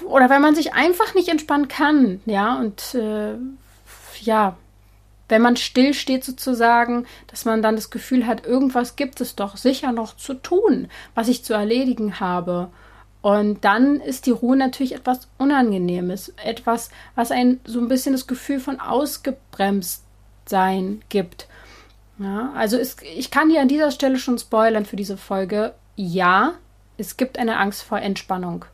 oder 0.05 0.29
weil 0.29 0.39
man 0.39 0.55
sich 0.55 0.73
einfach 0.73 1.15
nicht 1.15 1.27
entspannen 1.27 1.67
kann, 1.67 2.21
ja, 2.25 2.59
und 2.59 2.95
äh, 2.95 3.33
ja, 4.21 4.57
wenn 5.31 5.41
man 5.41 5.55
still 5.55 5.93
steht 5.93 6.25
sozusagen, 6.25 7.07
dass 7.27 7.45
man 7.45 7.61
dann 7.61 7.75
das 7.77 7.89
Gefühl 7.89 8.27
hat, 8.27 8.45
irgendwas 8.45 8.97
gibt 8.97 9.21
es 9.21 9.35
doch 9.35 9.55
sicher 9.55 9.93
noch 9.93 10.17
zu 10.17 10.33
tun, 10.33 10.89
was 11.15 11.29
ich 11.29 11.45
zu 11.45 11.53
erledigen 11.53 12.19
habe. 12.19 12.69
Und 13.21 13.63
dann 13.63 14.01
ist 14.01 14.25
die 14.25 14.31
Ruhe 14.31 14.57
natürlich 14.57 14.93
etwas 14.93 15.29
Unangenehmes, 15.37 16.33
etwas, 16.43 16.89
was 17.15 17.31
ein 17.31 17.61
so 17.63 17.79
ein 17.79 17.87
bisschen 17.87 18.11
das 18.11 18.27
Gefühl 18.27 18.59
von 18.59 18.81
ausgebremst 18.81 20.03
sein 20.45 21.01
gibt. 21.07 21.47
Ja, 22.19 22.51
also 22.53 22.77
es, 22.77 22.97
ich 23.15 23.31
kann 23.31 23.49
hier 23.49 23.61
an 23.61 23.69
dieser 23.69 23.91
Stelle 23.91 24.17
schon 24.17 24.37
spoilern 24.37 24.85
für 24.85 24.97
diese 24.97 25.15
Folge. 25.15 25.73
Ja, 25.95 26.55
es 26.97 27.15
gibt 27.15 27.39
eine 27.39 27.57
Angst 27.57 27.83
vor 27.83 27.99
Entspannung. 27.99 28.65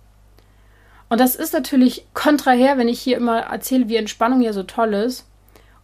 Und 1.08 1.22
das 1.22 1.36
ist 1.36 1.54
natürlich 1.54 2.06
kontraher, 2.16 2.80
wenn 2.80 2.90
ich 2.90 3.00
hier 3.00 3.18
immer 3.18 3.42
erzähle, 3.42 3.90
wie 3.90 3.96
Entspannung 3.96 4.42
ja 4.42 4.54
so 4.54 4.64
toll 4.64 4.96
ist. 4.96 5.26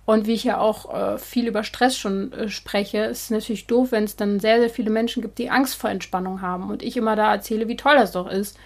Und 0.05 0.27
wie 0.27 0.33
ich 0.33 0.43
ja 0.43 0.59
auch 0.59 0.93
äh, 0.93 1.17
viel 1.17 1.47
über 1.47 1.63
Stress 1.63 1.97
schon 1.97 2.33
äh, 2.33 2.49
spreche, 2.49 3.05
ist 3.05 3.23
es 3.23 3.29
natürlich 3.29 3.67
doof, 3.67 3.91
wenn 3.91 4.03
es 4.03 4.17
dann 4.17 4.39
sehr, 4.39 4.59
sehr 4.59 4.69
viele 4.69 4.89
Menschen 4.89 5.21
gibt, 5.21 5.37
die 5.37 5.49
Angst 5.49 5.75
vor 5.75 5.89
Entspannung 5.89 6.41
haben 6.41 6.69
und 6.69 6.83
ich 6.83 6.97
immer 6.97 7.15
da 7.15 7.31
erzähle, 7.31 7.67
wie 7.67 7.77
toll 7.77 7.95
das 7.95 8.11
doch 8.11 8.29
ist. 8.29 8.57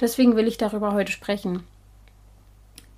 Deswegen 0.00 0.36
will 0.36 0.46
ich 0.46 0.58
darüber 0.58 0.92
heute 0.92 1.10
sprechen. 1.10 1.64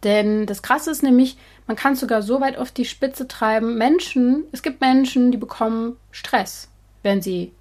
Denn 0.03 0.47
das 0.47 0.63
Krasse 0.63 0.91
ist 0.91 1.03
nämlich, 1.03 1.37
man 1.67 1.77
kann 1.77 1.95
sogar 1.95 2.23
so 2.23 2.41
weit 2.41 2.59
auf 2.59 2.71
die 2.71 2.85
Spitze 2.85 3.29
treiben. 3.29 3.79
Menschen, 3.79 4.45
es 4.53 4.63
gibt 4.63 4.81
Menschen, 4.81 5.31
die 5.31 5.39
bekommen 5.39 5.97
Stress, 6.11 6.69
wenn 7.03 7.23
sie 7.23 7.53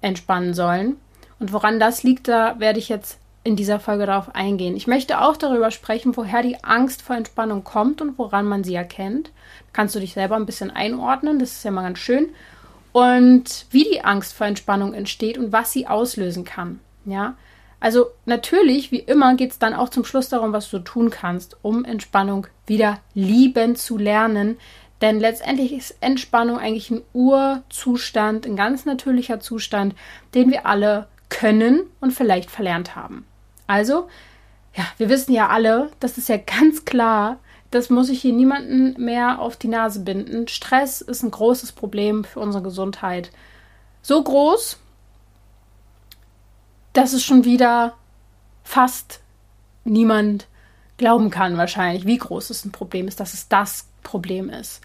entspannen 0.00 0.54
sollen. 0.54 0.96
Und 1.38 1.52
woran 1.52 1.80
das 1.80 2.02
liegt, 2.02 2.28
da 2.28 2.58
werde 2.60 2.78
ich 2.78 2.88
jetzt 2.88 3.18
in 3.44 3.56
dieser 3.56 3.78
Folge 3.78 4.06
darauf 4.06 4.34
eingehen. 4.34 4.74
Ich 4.74 4.86
möchte 4.86 5.20
auch 5.20 5.36
darüber 5.36 5.70
sprechen, 5.70 6.16
woher 6.16 6.42
die 6.42 6.64
Angst 6.64 7.02
vor 7.02 7.14
Entspannung 7.14 7.62
kommt 7.62 8.00
und 8.00 8.18
woran 8.18 8.46
man 8.46 8.64
sie 8.64 8.74
erkennt. 8.74 9.30
Kannst 9.74 9.94
du 9.94 10.00
dich 10.00 10.14
selber 10.14 10.36
ein 10.36 10.46
bisschen 10.46 10.70
einordnen, 10.70 11.38
das 11.38 11.52
ist 11.52 11.64
ja 11.64 11.70
mal 11.70 11.82
ganz 11.82 11.98
schön. 11.98 12.30
Und 12.92 13.66
wie 13.70 13.84
die 13.84 14.02
Angst 14.02 14.32
vor 14.32 14.46
Entspannung 14.46 14.94
entsteht 14.94 15.36
und 15.36 15.52
was 15.52 15.72
sie 15.72 15.86
auslösen 15.86 16.44
kann. 16.44 16.80
Ja, 17.04 17.36
also 17.80 18.06
natürlich, 18.24 18.92
wie 18.92 19.00
immer, 19.00 19.34
geht 19.34 19.50
es 19.50 19.58
dann 19.58 19.74
auch 19.74 19.90
zum 19.90 20.06
Schluss 20.06 20.30
darum, 20.30 20.54
was 20.54 20.70
du 20.70 20.78
tun 20.78 21.10
kannst, 21.10 21.58
um 21.60 21.84
Entspannung 21.84 22.46
wieder 22.66 23.00
lieben 23.12 23.76
zu 23.76 23.98
lernen. 23.98 24.56
Denn 25.02 25.20
letztendlich 25.20 25.74
ist 25.74 25.98
Entspannung 26.00 26.58
eigentlich 26.58 26.90
ein 26.90 27.02
Urzustand, 27.12 28.46
ein 28.46 28.56
ganz 28.56 28.86
natürlicher 28.86 29.38
Zustand, 29.38 29.94
den 30.34 30.50
wir 30.50 30.64
alle 30.64 31.08
können 31.28 31.80
und 32.00 32.12
vielleicht 32.12 32.50
verlernt 32.50 32.96
haben. 32.96 33.26
Also, 33.66 34.08
ja, 34.74 34.84
wir 34.98 35.08
wissen 35.08 35.32
ja 35.32 35.48
alle, 35.48 35.90
das 36.00 36.18
ist 36.18 36.28
ja 36.28 36.36
ganz 36.36 36.84
klar, 36.84 37.38
das 37.70 37.90
muss 37.90 38.08
ich 38.08 38.20
hier 38.20 38.32
niemanden 38.32 38.94
mehr 39.02 39.40
auf 39.40 39.56
die 39.56 39.68
Nase 39.68 40.00
binden. 40.00 40.46
Stress 40.48 41.00
ist 41.00 41.22
ein 41.22 41.30
großes 41.30 41.72
Problem 41.72 42.24
für 42.24 42.40
unsere 42.40 42.62
Gesundheit. 42.62 43.30
So 44.02 44.22
groß, 44.22 44.78
dass 46.92 47.12
es 47.12 47.24
schon 47.24 47.44
wieder 47.44 47.94
fast 48.62 49.20
niemand 49.84 50.46
glauben 50.96 51.30
kann, 51.30 51.56
wahrscheinlich, 51.56 52.06
wie 52.06 52.18
groß 52.18 52.50
es 52.50 52.64
ein 52.64 52.72
Problem 52.72 53.08
ist, 53.08 53.18
dass 53.18 53.34
es 53.34 53.48
das 53.48 53.88
Problem 54.02 54.48
ist. 54.50 54.80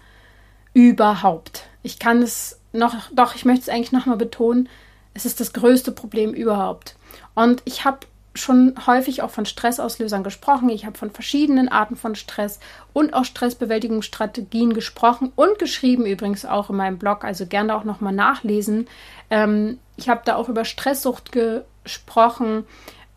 Überhaupt. 0.74 1.64
Ich 1.82 1.98
kann 1.98 2.22
es 2.22 2.58
noch, 2.72 2.94
doch, 3.12 3.34
ich 3.34 3.44
möchte 3.44 3.62
es 3.62 3.68
eigentlich 3.68 3.92
nochmal 3.92 4.16
betonen, 4.16 4.68
es 5.14 5.26
ist 5.26 5.40
das 5.40 5.52
größte 5.52 5.92
Problem 5.92 6.32
überhaupt. 6.32 6.96
Und 7.34 7.62
ich 7.64 7.84
habe 7.84 8.00
schon 8.34 8.74
häufig 8.86 9.22
auch 9.22 9.30
von 9.30 9.44
Stressauslösern 9.44 10.22
gesprochen. 10.22 10.68
Ich 10.68 10.86
habe 10.86 10.96
von 10.96 11.10
verschiedenen 11.10 11.68
Arten 11.68 11.96
von 11.96 12.14
Stress 12.14 12.60
und 12.92 13.12
auch 13.12 13.24
Stressbewältigungsstrategien 13.24 14.72
gesprochen 14.72 15.32
und 15.34 15.58
geschrieben 15.58 16.06
übrigens 16.06 16.44
auch 16.44 16.70
in 16.70 16.76
meinem 16.76 16.98
Blog. 16.98 17.24
Also 17.24 17.46
gerne 17.46 17.74
auch 17.74 17.84
nochmal 17.84 18.12
nachlesen. 18.12 18.86
Ähm, 19.30 19.78
ich 19.96 20.08
habe 20.08 20.22
da 20.24 20.36
auch 20.36 20.48
über 20.48 20.64
Stresssucht 20.64 21.32
gesprochen. 21.32 22.64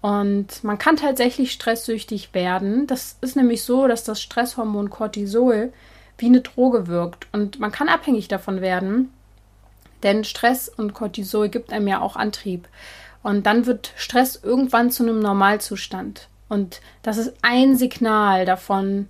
Und 0.02 0.66
man 0.66 0.78
kann 0.78 0.98
tatsächlich 0.98 1.54
stresssüchtig 1.54 2.34
werden. 2.34 2.88
Das 2.88 3.16
ist 3.22 3.38
nämlich 3.38 3.64
so, 3.64 3.88
dass 3.88 4.04
das 4.04 4.22
Stresshormon 4.22 4.90
Cortisol 4.90 5.72
wie 6.18 6.26
eine 6.26 6.42
Droge 6.42 6.88
wirkt. 6.88 7.28
Und 7.32 7.60
man 7.60 7.72
kann 7.72 7.88
abhängig 7.88 8.28
davon 8.28 8.60
werden, 8.60 9.14
denn 10.04 10.26
Stress 10.26 10.68
und 10.68 10.94
Cortisol 10.94 11.48
gibt 11.48 11.72
einem 11.72 11.88
ja 11.88 12.02
auch 12.02 12.18
Antrieb. 12.18 12.68
Und 13.24 13.46
dann 13.46 13.66
wird 13.66 13.94
Stress 13.96 14.40
irgendwann 14.44 14.92
zu 14.92 15.04
einem 15.04 15.20
Normalzustand. 15.20 16.28
Und 16.50 16.82
das 17.02 17.18
ist 17.18 17.34
ein 17.42 17.78
Signal 17.78 18.46
davon, 18.46 19.08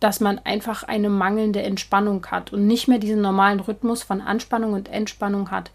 dass 0.00 0.20
man 0.20 0.40
einfach 0.40 0.82
eine 0.82 1.08
mangelnde 1.08 1.62
Entspannung 1.62 2.26
hat 2.26 2.52
und 2.52 2.66
nicht 2.66 2.88
mehr 2.88 2.98
diesen 2.98 3.22
normalen 3.22 3.60
Rhythmus 3.60 4.02
von 4.02 4.20
Anspannung 4.20 4.72
und 4.72 4.88
Entspannung 4.88 5.52
hat. 5.52 5.70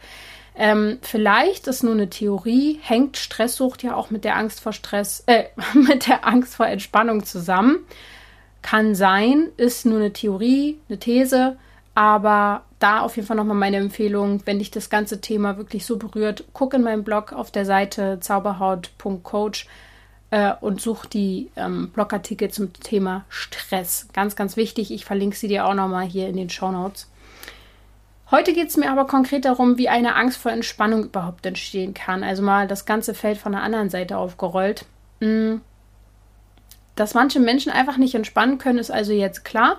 Ähm, 0.55 0.97
vielleicht 1.01 1.67
ist 1.67 1.83
nur 1.83 1.93
eine 1.93 2.09
Theorie, 2.09 2.79
hängt 2.81 3.15
Stresssucht 3.15 3.83
ja 3.83 3.95
auch 3.95 4.09
mit 4.09 4.25
der 4.25 4.35
Angst 4.35 4.59
vor 4.59 4.73
Stress, 4.73 5.23
äh, 5.27 5.45
mit 5.73 6.07
der 6.07 6.27
Angst 6.27 6.55
vor 6.55 6.67
Entspannung 6.67 7.23
zusammen. 7.23 7.79
Kann 8.61 8.95
sein, 8.95 9.47
ist 9.55 9.85
nur 9.85 9.99
eine 9.99 10.11
Theorie, 10.11 10.77
eine 10.89 10.97
These, 10.99 11.57
aber 11.95 12.63
da 12.79 13.01
auf 13.01 13.15
jeden 13.15 13.27
Fall 13.27 13.37
nochmal 13.37 13.57
meine 13.57 13.77
Empfehlung, 13.77 14.41
wenn 14.45 14.59
dich 14.59 14.71
das 14.71 14.89
ganze 14.89 15.19
Thema 15.19 15.57
wirklich 15.57 15.85
so 15.85 15.97
berührt, 15.97 16.43
guck 16.53 16.73
in 16.73 16.83
meinem 16.83 17.03
Blog 17.03 17.33
auf 17.33 17.51
der 17.51 17.65
Seite 17.65 18.19
zauberhaut.coach 18.19 19.67
äh, 20.31 20.53
und 20.61 20.81
such 20.81 21.05
die 21.05 21.49
ähm, 21.55 21.89
Blogartikel 21.89 22.51
zum 22.51 22.73
Thema 22.73 23.25
Stress. 23.29 24.07
Ganz, 24.13 24.35
ganz 24.35 24.57
wichtig. 24.57 24.91
Ich 24.91 25.05
verlinke 25.05 25.35
sie 25.35 25.47
dir 25.47 25.65
auch 25.65 25.73
nochmal 25.73 26.05
hier 26.05 26.27
in 26.27 26.37
den 26.37 26.49
Show 26.49 26.71
Notes. 26.71 27.09
Heute 28.29 28.51
geht 28.53 28.67
es 28.67 28.77
mir 28.77 28.91
aber 28.91 29.07
konkret 29.07 29.45
darum, 29.45 29.77
wie 29.77 29.87
eine 29.87 30.15
Angst 30.15 30.37
vor 30.37 30.51
Entspannung 30.51 31.05
überhaupt 31.05 31.45
entstehen 31.45 31.93
kann. 31.93 32.23
Also 32.23 32.43
mal 32.43 32.67
das 32.67 32.85
ganze 32.85 33.13
Feld 33.13 33.37
von 33.37 33.53
der 33.53 33.63
anderen 33.63 33.89
Seite 33.89 34.17
aufgerollt. 34.17 34.85
Mm. 35.21 35.55
Dass 36.95 37.13
manche 37.13 37.39
Menschen 37.39 37.71
einfach 37.71 37.97
nicht 37.97 38.15
entspannen 38.15 38.57
können, 38.57 38.79
ist 38.79 38.91
also 38.91 39.13
jetzt 39.13 39.45
klar. 39.45 39.77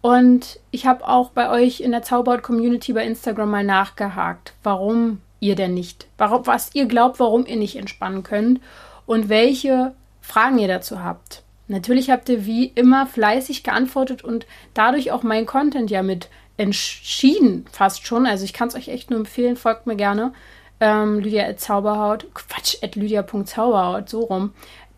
Und 0.00 0.60
ich 0.70 0.86
habe 0.86 1.06
auch 1.06 1.30
bei 1.30 1.50
euch 1.50 1.80
in 1.80 1.90
der 1.90 2.02
Zauberhaut-Community 2.02 2.92
bei 2.92 3.04
Instagram 3.04 3.50
mal 3.50 3.64
nachgehakt, 3.64 4.52
warum 4.62 5.20
ihr 5.40 5.56
denn 5.56 5.74
nicht, 5.74 6.06
warum, 6.18 6.46
was 6.46 6.74
ihr 6.74 6.86
glaubt, 6.86 7.18
warum 7.18 7.46
ihr 7.46 7.56
nicht 7.56 7.76
entspannen 7.76 8.22
könnt 8.22 8.60
und 9.06 9.28
welche 9.28 9.94
Fragen 10.20 10.58
ihr 10.58 10.68
dazu 10.68 11.02
habt. 11.02 11.42
Natürlich 11.68 12.10
habt 12.10 12.28
ihr 12.28 12.46
wie 12.46 12.66
immer 12.66 13.06
fleißig 13.06 13.64
geantwortet 13.64 14.22
und 14.22 14.46
dadurch 14.74 15.10
auch 15.10 15.22
mein 15.22 15.46
Content 15.46 15.90
ja 15.90 16.02
mit 16.02 16.28
entschieden 16.56 17.66
fast 17.70 18.06
schon. 18.06 18.26
Also 18.26 18.44
ich 18.44 18.52
kann 18.52 18.68
es 18.68 18.74
euch 18.74 18.88
echt 18.88 19.10
nur 19.10 19.18
empfehlen, 19.18 19.56
folgt 19.56 19.86
mir 19.86 19.96
gerne. 19.96 20.32
Ähm, 20.80 21.18
Lydia 21.18 21.56
Zauberhaut, 21.56 22.26
Quatsch, 22.34 22.76
at 22.82 22.96
lydia.zauberhaut, 22.96 24.08
so 24.08 24.20
rum. 24.20 24.52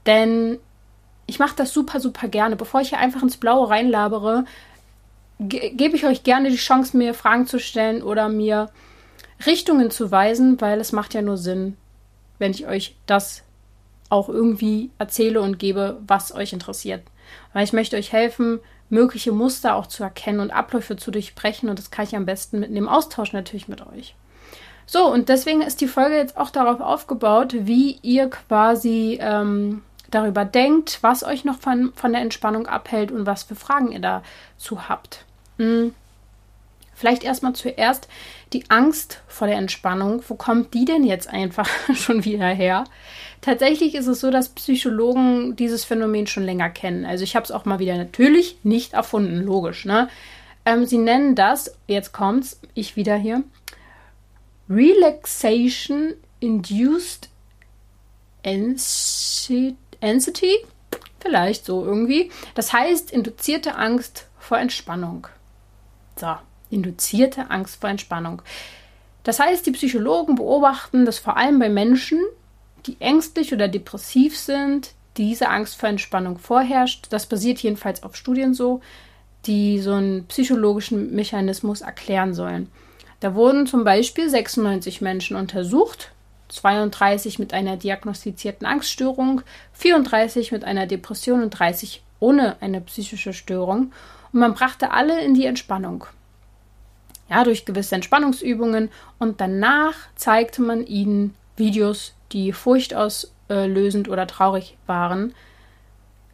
Denn 0.06 0.58
ich 1.26 1.38
mache 1.38 1.56
das 1.56 1.72
super, 1.72 2.00
super 2.00 2.28
gerne. 2.28 2.56
Bevor 2.56 2.80
ich 2.80 2.90
hier 2.90 2.98
einfach 2.98 3.22
ins 3.22 3.36
Blaue 3.36 3.68
reinlabere, 3.68 4.44
gebe 5.38 5.96
ich 5.96 6.04
euch 6.04 6.24
gerne 6.24 6.50
die 6.50 6.56
Chance, 6.56 6.96
mir 6.96 7.14
Fragen 7.14 7.46
zu 7.46 7.58
stellen 7.58 8.02
oder 8.02 8.28
mir 8.28 8.70
Richtungen 9.46 9.90
zu 9.90 10.10
weisen, 10.10 10.60
weil 10.60 10.80
es 10.80 10.92
macht 10.92 11.14
ja 11.14 11.22
nur 11.22 11.36
Sinn, 11.36 11.76
wenn 12.38 12.50
ich 12.50 12.66
euch 12.66 12.96
das 13.06 13.42
auch 14.10 14.28
irgendwie 14.28 14.90
erzähle 14.98 15.40
und 15.40 15.58
gebe, 15.58 16.00
was 16.06 16.34
euch 16.34 16.52
interessiert. 16.52 17.02
Weil 17.52 17.64
ich 17.64 17.72
möchte 17.72 17.96
euch 17.96 18.12
helfen, 18.12 18.60
mögliche 18.88 19.32
Muster 19.32 19.76
auch 19.76 19.86
zu 19.86 20.02
erkennen 20.02 20.40
und 20.40 20.50
Abläufe 20.50 20.96
zu 20.96 21.10
durchbrechen 21.10 21.68
und 21.68 21.78
das 21.78 21.90
kann 21.90 22.06
ich 22.06 22.16
am 22.16 22.26
besten 22.26 22.60
mit 22.60 22.74
dem 22.74 22.88
Austausch 22.88 23.32
natürlich 23.32 23.68
mit 23.68 23.86
euch. 23.86 24.14
So, 24.86 25.12
und 25.12 25.28
deswegen 25.28 25.60
ist 25.60 25.82
die 25.82 25.88
Folge 25.88 26.16
jetzt 26.16 26.38
auch 26.38 26.48
darauf 26.48 26.80
aufgebaut, 26.80 27.54
wie 27.54 27.98
ihr 28.02 28.30
quasi 28.30 29.18
ähm, 29.20 29.82
darüber 30.10 30.46
denkt, 30.46 30.98
was 31.02 31.22
euch 31.22 31.44
noch 31.44 31.58
von, 31.58 31.92
von 31.94 32.12
der 32.12 32.22
Entspannung 32.22 32.66
abhält 32.66 33.12
und 33.12 33.26
was 33.26 33.42
für 33.42 33.54
Fragen 33.54 33.92
ihr 33.92 34.00
dazu 34.00 34.88
habt. 34.88 35.26
Hm. 35.58 35.94
Vielleicht 36.94 37.22
erstmal 37.22 37.52
zuerst 37.52 38.08
die 38.52 38.68
Angst 38.70 39.22
vor 39.28 39.46
der 39.46 39.56
Entspannung. 39.56 40.22
Wo 40.26 40.34
kommt 40.34 40.74
die 40.74 40.84
denn 40.84 41.04
jetzt 41.04 41.28
einfach 41.28 41.68
schon 41.94 42.24
wieder 42.24 42.48
her? 42.48 42.84
Tatsächlich 43.40 43.94
ist 43.94 44.08
es 44.08 44.20
so, 44.20 44.32
dass 44.32 44.48
Psychologen 44.48 45.54
dieses 45.54 45.84
Phänomen 45.84 46.26
schon 46.26 46.42
länger 46.42 46.70
kennen. 46.70 47.04
Also 47.04 47.22
ich 47.22 47.36
habe 47.36 47.44
es 47.44 47.52
auch 47.52 47.64
mal 47.64 47.78
wieder 47.78 47.96
natürlich 47.96 48.58
nicht 48.64 48.94
erfunden, 48.94 49.42
logisch. 49.42 49.84
Ne? 49.84 50.08
Ähm, 50.64 50.86
sie 50.86 50.98
nennen 50.98 51.36
das, 51.36 51.72
jetzt 51.86 52.12
kommt's, 52.12 52.60
ich 52.74 52.96
wieder 52.96 53.16
hier, 53.16 53.44
Relaxation 54.68 56.14
Induced 56.40 57.28
Anxiety? 58.44 60.56
Vielleicht 61.20 61.64
so 61.64 61.84
irgendwie. 61.84 62.30
Das 62.54 62.72
heißt, 62.72 63.10
induzierte 63.10 63.76
Angst 63.76 64.26
vor 64.38 64.58
Entspannung. 64.58 65.26
So, 66.18 66.34
induzierte 66.70 67.50
Angst 67.50 67.80
vor 67.80 67.90
Entspannung. 67.90 68.42
Das 69.22 69.40
heißt, 69.40 69.66
die 69.66 69.72
Psychologen 69.72 70.36
beobachten 70.36 71.04
dass 71.04 71.18
vor 71.18 71.36
allem 71.36 71.58
bei 71.58 71.68
Menschen, 71.68 72.20
die 72.86 72.96
ängstlich 73.00 73.52
oder 73.52 73.68
depressiv 73.68 74.38
sind, 74.38 74.92
diese 75.16 75.48
Angst 75.48 75.78
vor 75.78 75.88
Entspannung 75.88 76.38
vorherrscht. 76.38 77.06
Das 77.10 77.26
basiert 77.26 77.58
jedenfalls 77.58 78.02
auf 78.02 78.16
Studien 78.16 78.54
so, 78.54 78.80
die 79.46 79.80
so 79.80 79.92
einen 79.92 80.26
psychologischen 80.26 81.14
Mechanismus 81.14 81.80
erklären 81.80 82.34
sollen. 82.34 82.70
Da 83.20 83.34
wurden 83.34 83.66
zum 83.66 83.84
Beispiel 83.84 84.28
96 84.28 85.00
Menschen 85.00 85.36
untersucht, 85.36 86.12
32 86.48 87.38
mit 87.38 87.52
einer 87.52 87.76
diagnostizierten 87.76 88.66
Angststörung, 88.66 89.42
34 89.72 90.52
mit 90.52 90.64
einer 90.64 90.86
Depression 90.86 91.42
und 91.42 91.50
30 91.50 92.02
ohne 92.20 92.56
eine 92.62 92.80
psychische 92.80 93.32
Störung 93.32 93.92
und 94.32 94.40
man 94.40 94.54
brachte 94.54 94.90
alle 94.90 95.22
in 95.22 95.34
die 95.34 95.46
Entspannung. 95.46 96.04
Ja, 97.30 97.44
durch 97.44 97.66
gewisse 97.66 97.94
Entspannungsübungen 97.94 98.90
und 99.18 99.40
danach 99.40 99.94
zeigte 100.16 100.62
man 100.62 100.86
ihnen 100.86 101.34
Videos, 101.56 102.14
die 102.32 102.52
furchtauslösend 102.52 104.08
oder 104.08 104.26
traurig 104.26 104.78
waren. 104.86 105.34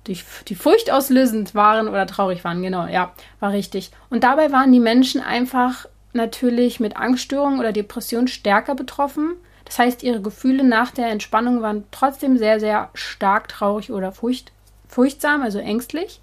Die, 0.06 0.18
die 0.48 0.54
furchtauslösend 0.54 1.54
waren 1.54 1.88
oder 1.88 2.06
traurig 2.06 2.44
waren, 2.44 2.62
genau, 2.62 2.86
ja, 2.86 3.12
war 3.40 3.52
richtig. 3.52 3.90
Und 4.10 4.22
dabei 4.22 4.52
waren 4.52 4.70
die 4.70 4.80
Menschen 4.80 5.20
einfach 5.20 5.86
natürlich 6.12 6.78
mit 6.78 6.96
Angststörungen 6.96 7.58
oder 7.58 7.72
Depressionen 7.72 8.28
stärker 8.28 8.74
betroffen. 8.74 9.34
Das 9.64 9.78
heißt, 9.78 10.02
ihre 10.02 10.20
Gefühle 10.20 10.62
nach 10.62 10.90
der 10.90 11.08
Entspannung 11.08 11.62
waren 11.62 11.84
trotzdem 11.90 12.36
sehr, 12.36 12.60
sehr 12.60 12.90
stark 12.92 13.48
traurig 13.48 13.90
oder 13.90 14.12
furcht, 14.12 14.52
furchtsam, 14.86 15.42
also 15.42 15.58
ängstlich 15.58 16.20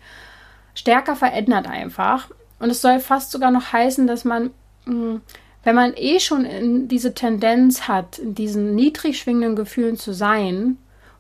stärker 0.74 1.16
verändert 1.16 1.68
einfach. 1.68 2.30
Und 2.60 2.70
es 2.70 2.82
soll 2.82 3.00
fast 3.00 3.32
sogar 3.32 3.52
noch 3.52 3.74
heißen, 3.74 4.08
dass 4.08 4.26
man, 4.26 4.52
hm, 4.86 5.22
wenn 5.64 5.76
man 5.76 5.94
eh 5.96 6.20
schon 6.20 6.88
diese 6.88 7.14
Tendenz 7.14 7.88
hat, 7.88 8.20
in 8.20 8.36
diesen 8.36 8.76
niedrig 8.76 9.20
schwingenden 9.20 9.56
Gefühlen 9.56 9.98
zu 9.98 10.14
sein 10.14 10.78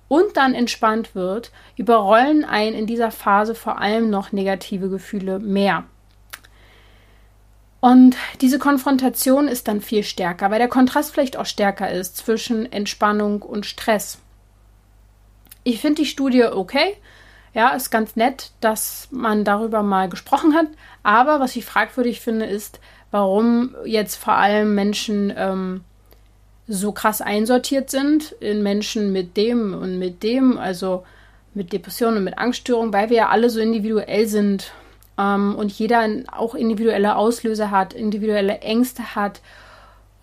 und 0.07 0.35
dann 0.35 0.53
entspannt 0.53 1.15
wird, 1.15 1.51
überrollen 1.77 2.43
einen 2.43 2.75
in 2.75 2.87
dieser 2.87 3.11
Phase 3.11 3.55
vor 3.55 3.79
allem 3.79 4.09
noch 4.09 4.31
negative 4.31 4.89
Gefühle 4.89 5.39
mehr. 5.39 5.85
Und 7.81 8.15
diese 8.41 8.59
Konfrontation 8.59 9.47
ist 9.47 9.67
dann 9.67 9.81
viel 9.81 10.03
stärker, 10.03 10.51
weil 10.51 10.59
der 10.59 10.67
Kontrast 10.67 11.11
vielleicht 11.11 11.35
auch 11.35 11.47
stärker 11.47 11.89
ist 11.89 12.15
zwischen 12.15 12.71
Entspannung 12.71 13.41
und 13.41 13.65
Stress. 13.65 14.19
Ich 15.63 15.81
finde 15.81 16.03
die 16.03 16.07
Studie 16.07 16.43
okay. 16.43 16.95
Ja, 17.53 17.69
ist 17.69 17.91
ganz 17.91 18.15
nett, 18.15 18.51
dass 18.61 19.09
man 19.11 19.43
darüber 19.43 19.83
mal 19.83 20.07
gesprochen 20.07 20.55
hat. 20.55 20.67
Aber 21.03 21.39
was 21.39 21.55
ich 21.55 21.65
fragwürdig 21.65 22.21
finde, 22.21 22.45
ist, 22.45 22.79
warum 23.11 23.75
jetzt 23.85 24.15
vor 24.15 24.33
allem 24.33 24.73
Menschen 24.73 25.33
ähm, 25.35 25.81
so 26.67 26.93
krass 26.93 27.21
einsortiert 27.21 27.89
sind 27.89 28.31
in 28.39 28.63
Menschen 28.63 29.11
mit 29.11 29.35
dem 29.35 29.73
und 29.73 29.99
mit 29.99 30.23
dem, 30.23 30.57
also 30.57 31.03
mit 31.53 31.73
Depressionen 31.73 32.19
und 32.19 32.23
mit 32.23 32.37
Angststörungen, 32.37 32.93
weil 32.93 33.09
wir 33.09 33.17
ja 33.17 33.29
alle 33.29 33.49
so 33.49 33.59
individuell 33.59 34.27
sind 34.27 34.71
ähm, 35.17 35.55
und 35.55 35.71
jeder 35.71 36.07
auch 36.31 36.55
individuelle 36.55 37.17
Auslöser 37.17 37.71
hat, 37.71 37.93
individuelle 37.93 38.59
Ängste 38.59 39.15
hat. 39.15 39.41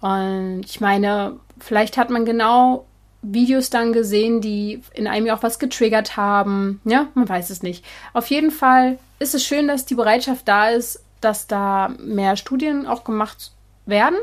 Und 0.00 0.62
ich 0.64 0.80
meine, 0.80 1.38
vielleicht 1.58 1.98
hat 1.98 2.08
man 2.08 2.24
genau 2.24 2.86
Videos 3.22 3.70
dann 3.70 3.92
gesehen, 3.92 4.40
die 4.40 4.82
in 4.94 5.06
einem 5.06 5.26
ja 5.26 5.36
auch 5.36 5.42
was 5.42 5.58
getriggert 5.58 6.16
haben. 6.16 6.80
Ja, 6.84 7.08
man 7.14 7.28
weiß 7.28 7.50
es 7.50 7.62
nicht. 7.62 7.84
Auf 8.12 8.26
jeden 8.28 8.50
Fall 8.50 8.98
ist 9.18 9.34
es 9.34 9.44
schön, 9.44 9.68
dass 9.68 9.86
die 9.86 9.96
Bereitschaft 9.96 10.46
da 10.46 10.68
ist, 10.68 11.02
dass 11.20 11.46
da 11.46 11.90
mehr 11.98 12.36
Studien 12.36 12.86
auch 12.86 13.04
gemacht 13.04 13.50
werden. 13.86 14.18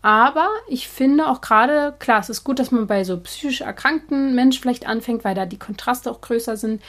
Aber 0.00 0.48
ich 0.68 0.88
finde 0.88 1.26
auch 1.26 1.40
gerade, 1.40 1.94
klar, 1.98 2.20
es 2.20 2.30
ist 2.30 2.44
gut, 2.44 2.58
dass 2.58 2.70
man 2.70 2.86
bei 2.86 3.04
so 3.04 3.18
psychisch 3.18 3.60
erkrankten 3.60 4.34
Menschen 4.34 4.62
vielleicht 4.62 4.86
anfängt, 4.86 5.24
weil 5.24 5.34
da 5.34 5.44
die 5.44 5.58
Kontraste 5.58 6.10
auch 6.10 6.20
größer 6.20 6.56
sind. 6.56 6.80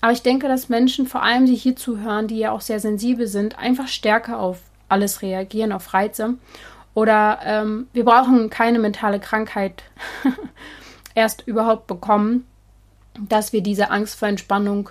Aber 0.00 0.12
ich 0.12 0.22
denke, 0.22 0.48
dass 0.48 0.68
Menschen, 0.68 1.06
vor 1.06 1.22
allem 1.22 1.46
die 1.46 1.54
hier 1.54 1.76
zuhören, 1.76 2.26
die 2.26 2.38
ja 2.38 2.50
auch 2.50 2.60
sehr 2.60 2.80
sensibel 2.80 3.28
sind, 3.28 3.58
einfach 3.58 3.88
stärker 3.88 4.38
auf 4.38 4.58
alles 4.88 5.22
reagieren, 5.22 5.72
auf 5.72 5.94
Reize. 5.94 6.34
Oder 6.96 7.40
ähm, 7.44 7.88
wir 7.92 8.06
brauchen 8.06 8.48
keine 8.48 8.78
mentale 8.78 9.20
Krankheit 9.20 9.82
erst 11.14 11.46
überhaupt 11.46 11.86
bekommen, 11.86 12.46
dass 13.20 13.52
wir 13.52 13.60
diese 13.60 13.90
Angst 13.90 14.18
vor 14.18 14.28
Entspannung 14.28 14.88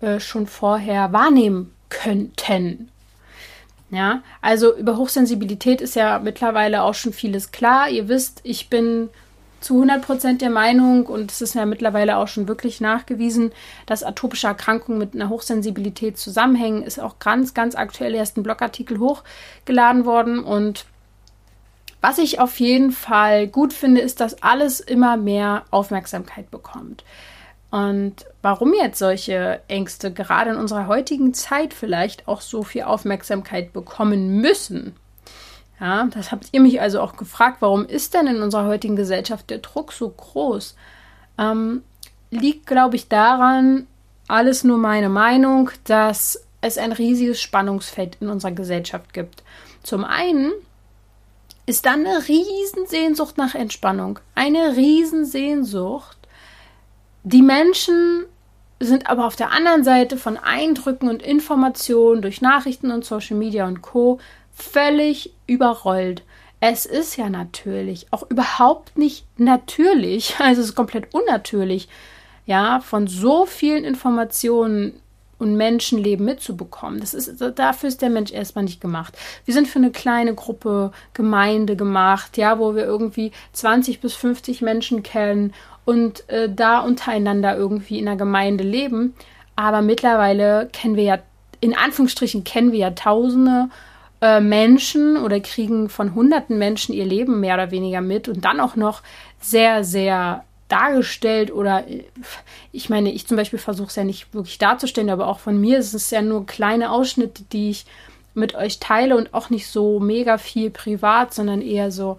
äh, 0.00 0.20
schon 0.20 0.46
vorher 0.46 1.12
wahrnehmen 1.12 1.74
könnten. 1.88 2.88
Ja, 3.90 4.22
also 4.40 4.76
über 4.76 4.96
Hochsensibilität 4.96 5.80
ist 5.80 5.96
ja 5.96 6.20
mittlerweile 6.20 6.84
auch 6.84 6.94
schon 6.94 7.12
vieles 7.12 7.50
klar. 7.50 7.88
Ihr 7.90 8.06
wisst, 8.06 8.38
ich 8.44 8.70
bin 8.70 9.08
zu 9.60 9.82
100% 9.82 10.38
der 10.38 10.50
Meinung, 10.50 11.06
und 11.06 11.32
es 11.32 11.42
ist 11.42 11.56
ja 11.56 11.66
mittlerweile 11.66 12.18
auch 12.18 12.28
schon 12.28 12.46
wirklich 12.46 12.80
nachgewiesen, 12.80 13.50
dass 13.86 14.04
atopische 14.04 14.46
Erkrankungen 14.46 15.00
mit 15.00 15.14
einer 15.14 15.28
Hochsensibilität 15.28 16.16
zusammenhängen, 16.16 16.84
ist 16.84 17.00
auch 17.00 17.18
ganz, 17.18 17.54
ganz 17.54 17.74
aktuell 17.74 18.14
erst 18.14 18.36
ein 18.36 18.44
Blogartikel 18.44 19.00
hochgeladen 19.00 20.04
worden. 20.04 20.44
Und 20.44 20.86
was 22.00 22.18
ich 22.18 22.40
auf 22.40 22.58
jeden 22.60 22.92
Fall 22.92 23.46
gut 23.46 23.72
finde, 23.72 24.00
ist, 24.00 24.20
dass 24.20 24.42
alles 24.42 24.80
immer 24.80 25.16
mehr 25.16 25.64
Aufmerksamkeit 25.70 26.50
bekommt. 26.50 27.04
Und 27.70 28.26
warum 28.42 28.74
jetzt 28.74 28.98
solche 28.98 29.60
Ängste 29.68 30.12
gerade 30.12 30.50
in 30.50 30.56
unserer 30.56 30.86
heutigen 30.88 31.34
Zeit 31.34 31.72
vielleicht 31.72 32.26
auch 32.26 32.40
so 32.40 32.62
viel 32.62 32.82
Aufmerksamkeit 32.82 33.72
bekommen 33.72 34.40
müssen, 34.40 34.96
ja, 35.80 36.04
das 36.12 36.30
habt 36.30 36.48
ihr 36.52 36.60
mich 36.60 36.80
also 36.80 37.00
auch 37.00 37.16
gefragt, 37.16 37.58
warum 37.60 37.86
ist 37.86 38.12
denn 38.12 38.26
in 38.26 38.42
unserer 38.42 38.66
heutigen 38.66 38.96
Gesellschaft 38.96 39.48
der 39.48 39.58
Druck 39.58 39.92
so 39.92 40.10
groß? 40.10 40.76
Ähm, 41.38 41.82
liegt, 42.30 42.66
glaube 42.66 42.96
ich, 42.96 43.08
daran, 43.08 43.86
alles 44.28 44.62
nur 44.62 44.76
meine 44.76 45.08
Meinung, 45.08 45.70
dass 45.84 46.44
es 46.60 46.76
ein 46.76 46.92
riesiges 46.92 47.40
Spannungsfeld 47.40 48.18
in 48.20 48.28
unserer 48.28 48.52
Gesellschaft 48.52 49.14
gibt. 49.14 49.42
Zum 49.82 50.04
einen 50.04 50.52
ist 51.70 51.86
dann 51.86 52.04
eine 52.04 52.26
Riesensehnsucht 52.26 53.38
nach 53.38 53.54
Entspannung, 53.54 54.18
eine 54.34 54.76
Riesensehnsucht. 54.76 56.18
Die 57.22 57.42
Menschen 57.42 58.24
sind 58.80 59.08
aber 59.08 59.24
auf 59.24 59.36
der 59.36 59.52
anderen 59.52 59.84
Seite 59.84 60.16
von 60.16 60.36
Eindrücken 60.36 61.08
und 61.08 61.22
Informationen 61.22 62.22
durch 62.22 62.40
Nachrichten 62.40 62.90
und 62.90 63.04
Social 63.04 63.36
Media 63.36 63.68
und 63.68 63.82
Co 63.82 64.18
völlig 64.52 65.32
überrollt. 65.46 66.24
Es 66.58 66.86
ist 66.86 67.16
ja 67.16 67.30
natürlich 67.30 68.08
auch 68.10 68.28
überhaupt 68.28 68.98
nicht 68.98 69.24
natürlich, 69.36 70.34
also 70.40 70.62
es 70.62 70.70
ist 70.70 70.74
komplett 70.74 71.14
unnatürlich, 71.14 71.88
ja, 72.46 72.80
von 72.80 73.06
so 73.06 73.46
vielen 73.46 73.84
Informationen 73.84 74.99
und 75.40 75.56
Menschenleben 75.56 76.24
mitzubekommen. 76.26 77.00
Das 77.00 77.14
ist, 77.14 77.42
dafür 77.56 77.88
ist 77.88 78.02
der 78.02 78.10
Mensch 78.10 78.32
erstmal 78.32 78.64
nicht 78.64 78.80
gemacht. 78.80 79.16
Wir 79.44 79.54
sind 79.54 79.66
für 79.68 79.78
eine 79.78 79.90
kleine 79.90 80.34
Gruppe 80.34 80.92
Gemeinde 81.14 81.76
gemacht, 81.76 82.36
ja, 82.36 82.58
wo 82.58 82.74
wir 82.74 82.84
irgendwie 82.84 83.32
20 83.52 84.00
bis 84.00 84.14
50 84.14 84.62
Menschen 84.62 85.02
kennen 85.02 85.52
und 85.84 86.28
äh, 86.28 86.48
da 86.52 86.80
untereinander 86.80 87.56
irgendwie 87.56 87.98
in 87.98 88.04
der 88.04 88.16
Gemeinde 88.16 88.64
leben. 88.64 89.14
Aber 89.56 89.82
mittlerweile 89.82 90.68
kennen 90.72 90.96
wir 90.96 91.04
ja, 91.04 91.18
in 91.60 91.76
Anführungsstrichen 91.76 92.44
kennen 92.44 92.72
wir 92.72 92.78
ja 92.78 92.90
Tausende 92.90 93.68
äh, 94.20 94.40
Menschen 94.40 95.16
oder 95.16 95.40
kriegen 95.40 95.88
von 95.88 96.14
hunderten 96.14 96.58
Menschen 96.58 96.94
ihr 96.94 97.06
Leben 97.06 97.40
mehr 97.40 97.54
oder 97.54 97.70
weniger 97.70 98.02
mit 98.02 98.28
und 98.28 98.44
dann 98.44 98.60
auch 98.60 98.76
noch 98.76 99.02
sehr, 99.40 99.84
sehr 99.84 100.44
dargestellt 100.72 101.52
oder 101.52 101.86
äh, 101.88 102.04
ich 102.72 102.88
meine, 102.88 103.12
ich 103.12 103.26
zum 103.26 103.36
Beispiel 103.36 103.58
versuche 103.58 103.88
es 103.88 103.96
ja 103.96 104.04
nicht 104.04 104.32
wirklich 104.34 104.58
darzustellen, 104.58 105.10
aber 105.10 105.28
auch 105.28 105.38
von 105.38 105.60
mir 105.60 105.78
ist 105.78 105.94
es 105.94 106.10
ja 106.10 106.22
nur 106.22 106.46
kleine 106.46 106.90
Ausschnitte, 106.90 107.44
die 107.52 107.70
ich 107.70 107.86
mit 108.34 108.54
euch 108.54 108.78
teile 108.78 109.16
und 109.16 109.34
auch 109.34 109.50
nicht 109.50 109.66
so 109.66 110.00
mega 110.00 110.38
viel 110.38 110.70
privat, 110.70 111.34
sondern 111.34 111.62
eher 111.62 111.90
so, 111.90 112.18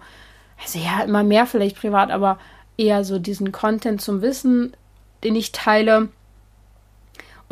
also 0.62 0.78
ja, 0.78 1.02
immer 1.02 1.22
mehr 1.22 1.46
vielleicht 1.46 1.76
privat, 1.76 2.10
aber 2.10 2.38
eher 2.76 3.04
so 3.04 3.18
diesen 3.18 3.52
Content 3.52 4.00
zum 4.00 4.22
Wissen, 4.22 4.74
den 5.24 5.36
ich 5.36 5.52
teile 5.52 6.08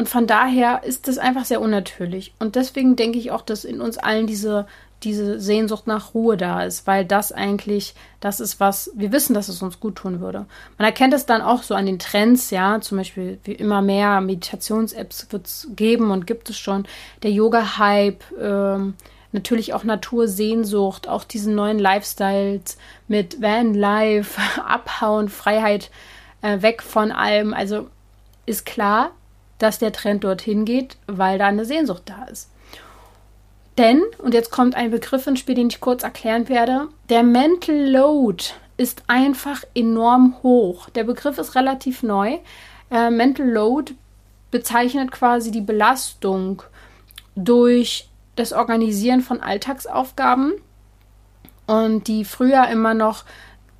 und 0.01 0.09
von 0.09 0.27
daher 0.27 0.83
ist 0.83 1.09
das 1.09 1.19
einfach 1.19 1.45
sehr 1.45 1.61
unnatürlich. 1.61 2.33
Und 2.39 2.57
deswegen 2.57 2.97
denke 2.97 3.19
ich 3.19 3.33
auch, 3.33 3.43
dass 3.43 3.67
in 3.67 3.83
uns 3.83 3.99
allen 3.99 4.27
diese, 4.27 4.67
diese 5.03 5.41
Sehnsucht 5.41 5.87
nach 5.87 6.15
Ruhe 6.15 6.37
da 6.37 6.63
ist, 6.63 6.87
weil 6.87 7.05
das 7.05 7.33
eigentlich 7.33 7.95
das 8.21 8.41
ist, 8.41 8.61
was 8.61 8.91
wir 8.95 9.13
wissen, 9.13 9.35
dass 9.35 9.49
es 9.49 9.63
uns 9.63 9.81
gut 9.81 9.97
tun 9.97 10.21
würde. 10.21 10.47
Man 10.77 10.87
erkennt 10.87 11.15
es 11.15 11.27
dann 11.27 11.41
auch 11.41 11.63
so 11.63 11.75
an 11.75 11.87
den 11.87 11.99
Trends, 11.99 12.51
ja, 12.51 12.81
zum 12.81 12.99
Beispiel 12.99 13.39
wie 13.45 13.53
immer 13.53 13.81
mehr 13.81 14.21
Meditations-Apps 14.21 15.29
wird 15.31 15.47
es 15.47 15.69
geben 15.75 16.11
und 16.11 16.27
gibt 16.27 16.51
es 16.51 16.59
schon. 16.59 16.87
Der 17.23 17.31
Yoga-Hype, 17.31 18.23
ähm, 18.41 18.95
natürlich 19.33 19.73
auch 19.75 19.85
Natursehnsucht, 19.85 21.09
auch 21.09 21.25
diesen 21.25 21.55
neuen 21.55 21.79
Lifestyles 21.79 22.77
mit 23.09 23.41
Van 23.41 23.75
Life, 23.75 24.41
Abhauen, 24.67 25.29
Freiheit, 25.29 25.91
äh, 26.43 26.61
weg 26.63 26.83
von 26.83 27.11
allem. 27.13 27.55
Also 27.55 27.89
ist 28.47 28.67
klar, 28.67 29.13
dass 29.59 29.79
der 29.79 29.93
Trend 29.93 30.25
dorthin 30.25 30.65
geht, 30.65 30.97
weil 31.07 31.39
da 31.39 31.47
eine 31.47 31.65
Sehnsucht 31.65 32.03
da 32.07 32.25
ist. 32.25 32.51
Denn, 33.81 34.03
und 34.19 34.35
jetzt 34.35 34.51
kommt 34.51 34.75
ein 34.75 34.90
Begriff 34.90 35.27
ins 35.27 35.38
Spiel, 35.38 35.55
den 35.55 35.69
ich 35.69 35.81
kurz 35.81 36.03
erklären 36.03 36.51
werde, 36.51 36.88
der 37.09 37.23
Mental 37.23 37.90
Load 37.90 38.45
ist 38.77 39.05
einfach 39.07 39.64
enorm 39.75 40.37
hoch. 40.43 40.90
Der 40.90 41.05
Begriff 41.05 41.38
ist 41.38 41.55
relativ 41.55 42.03
neu. 42.03 42.40
Äh, 42.90 43.09
Mental 43.09 43.49
Load 43.49 43.95
bezeichnet 44.51 45.11
quasi 45.11 45.51
die 45.51 45.62
Belastung 45.62 46.62
durch 47.37 48.11
das 48.37 48.53
Organisieren 48.53 49.23
von 49.23 49.40
Alltagsaufgaben 49.40 50.53
und 51.66 52.07
die 52.07 52.27
früher 52.27 52.69
immer 52.69 52.93
noch 52.93 53.25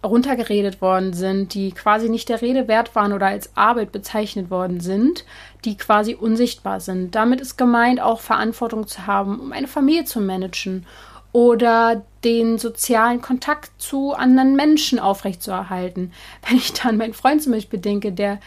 runtergeredet 0.03 0.81
worden 0.81 1.13
sind, 1.13 1.53
die 1.53 1.73
quasi 1.73 2.09
nicht 2.09 2.31
der 2.31 2.41
Rede 2.41 2.69
wert 2.69 2.95
waren 2.95 3.13
oder 3.13 3.27
als 3.27 3.55
Arbeit 3.55 3.93
bezeichnet 3.93 4.51
worden 4.51 4.81
sind, 4.81 5.27
die 5.65 5.77
quasi 5.77 6.15
unsichtbar 6.15 6.81
sind. 6.81 7.15
Damit 7.15 7.41
ist 7.41 7.57
gemeint, 7.57 8.01
auch 8.01 8.21
Verantwortung 8.21 8.87
zu 8.87 9.07
haben, 9.07 9.41
um 9.41 9.53
eine 9.53 9.69
Familie 9.69 10.05
zu 10.05 10.21
managen 10.21 10.87
oder 11.33 12.03
den 12.25 12.59
sozialen 12.59 13.23
Kontakt 13.23 13.71
zu 13.79 14.13
anderen 14.13 14.57
Menschen 14.57 14.99
aufrechtzuerhalten. 14.99 16.13
Wenn 16.49 16.57
ich 16.57 16.73
dann 16.73 16.97
meinen 16.97 17.15
Freund 17.15 17.43
zum 17.43 17.53
Beispiel 17.53 17.81
denke, 17.81 18.13
der 18.13 18.39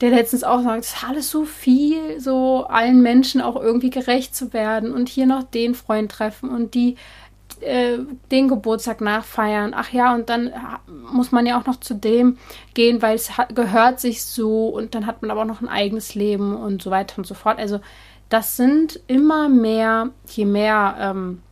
der 0.00 0.10
letztens 0.10 0.44
auch 0.44 0.62
sagt, 0.62 0.84
es 0.84 0.94
ist 0.94 1.04
alles 1.06 1.30
so 1.30 1.44
viel, 1.44 2.18
so 2.20 2.64
allen 2.64 3.02
Menschen 3.02 3.42
auch 3.42 3.56
irgendwie 3.56 3.90
gerecht 3.90 4.34
zu 4.34 4.54
werden 4.54 4.92
und 4.92 5.10
hier 5.10 5.26
noch 5.26 5.42
den 5.42 5.74
Freund 5.74 6.10
treffen 6.10 6.48
und 6.48 6.74
die 6.74 6.96
äh, 7.60 7.98
den 8.30 8.48
Geburtstag 8.48 9.00
nachfeiern. 9.00 9.72
Ach 9.74 9.90
ja, 9.90 10.14
und 10.14 10.28
dann 10.28 10.52
muss 11.12 11.32
man 11.32 11.46
ja 11.46 11.58
auch 11.60 11.66
noch 11.66 11.80
zu 11.80 11.94
dem 11.94 12.38
gehen, 12.74 13.02
weil 13.02 13.16
es 13.16 13.30
gehört 13.54 14.00
sich 14.00 14.24
so 14.24 14.68
und 14.68 14.94
dann 14.94 15.06
hat 15.06 15.22
man 15.22 15.30
aber 15.30 15.42
auch 15.42 15.46
noch 15.46 15.60
ein 15.60 15.68
eigenes 15.68 16.14
Leben 16.14 16.56
und 16.56 16.82
so 16.82 16.90
weiter 16.90 17.18
und 17.18 17.26
so 17.26 17.34
fort. 17.34 17.58
Also 17.58 17.80
das 18.28 18.56
sind 18.56 19.00
immer 19.06 19.48
mehr, 19.48 20.10
je 20.28 20.44
mehr 20.44 20.96
ähm, 20.98 21.42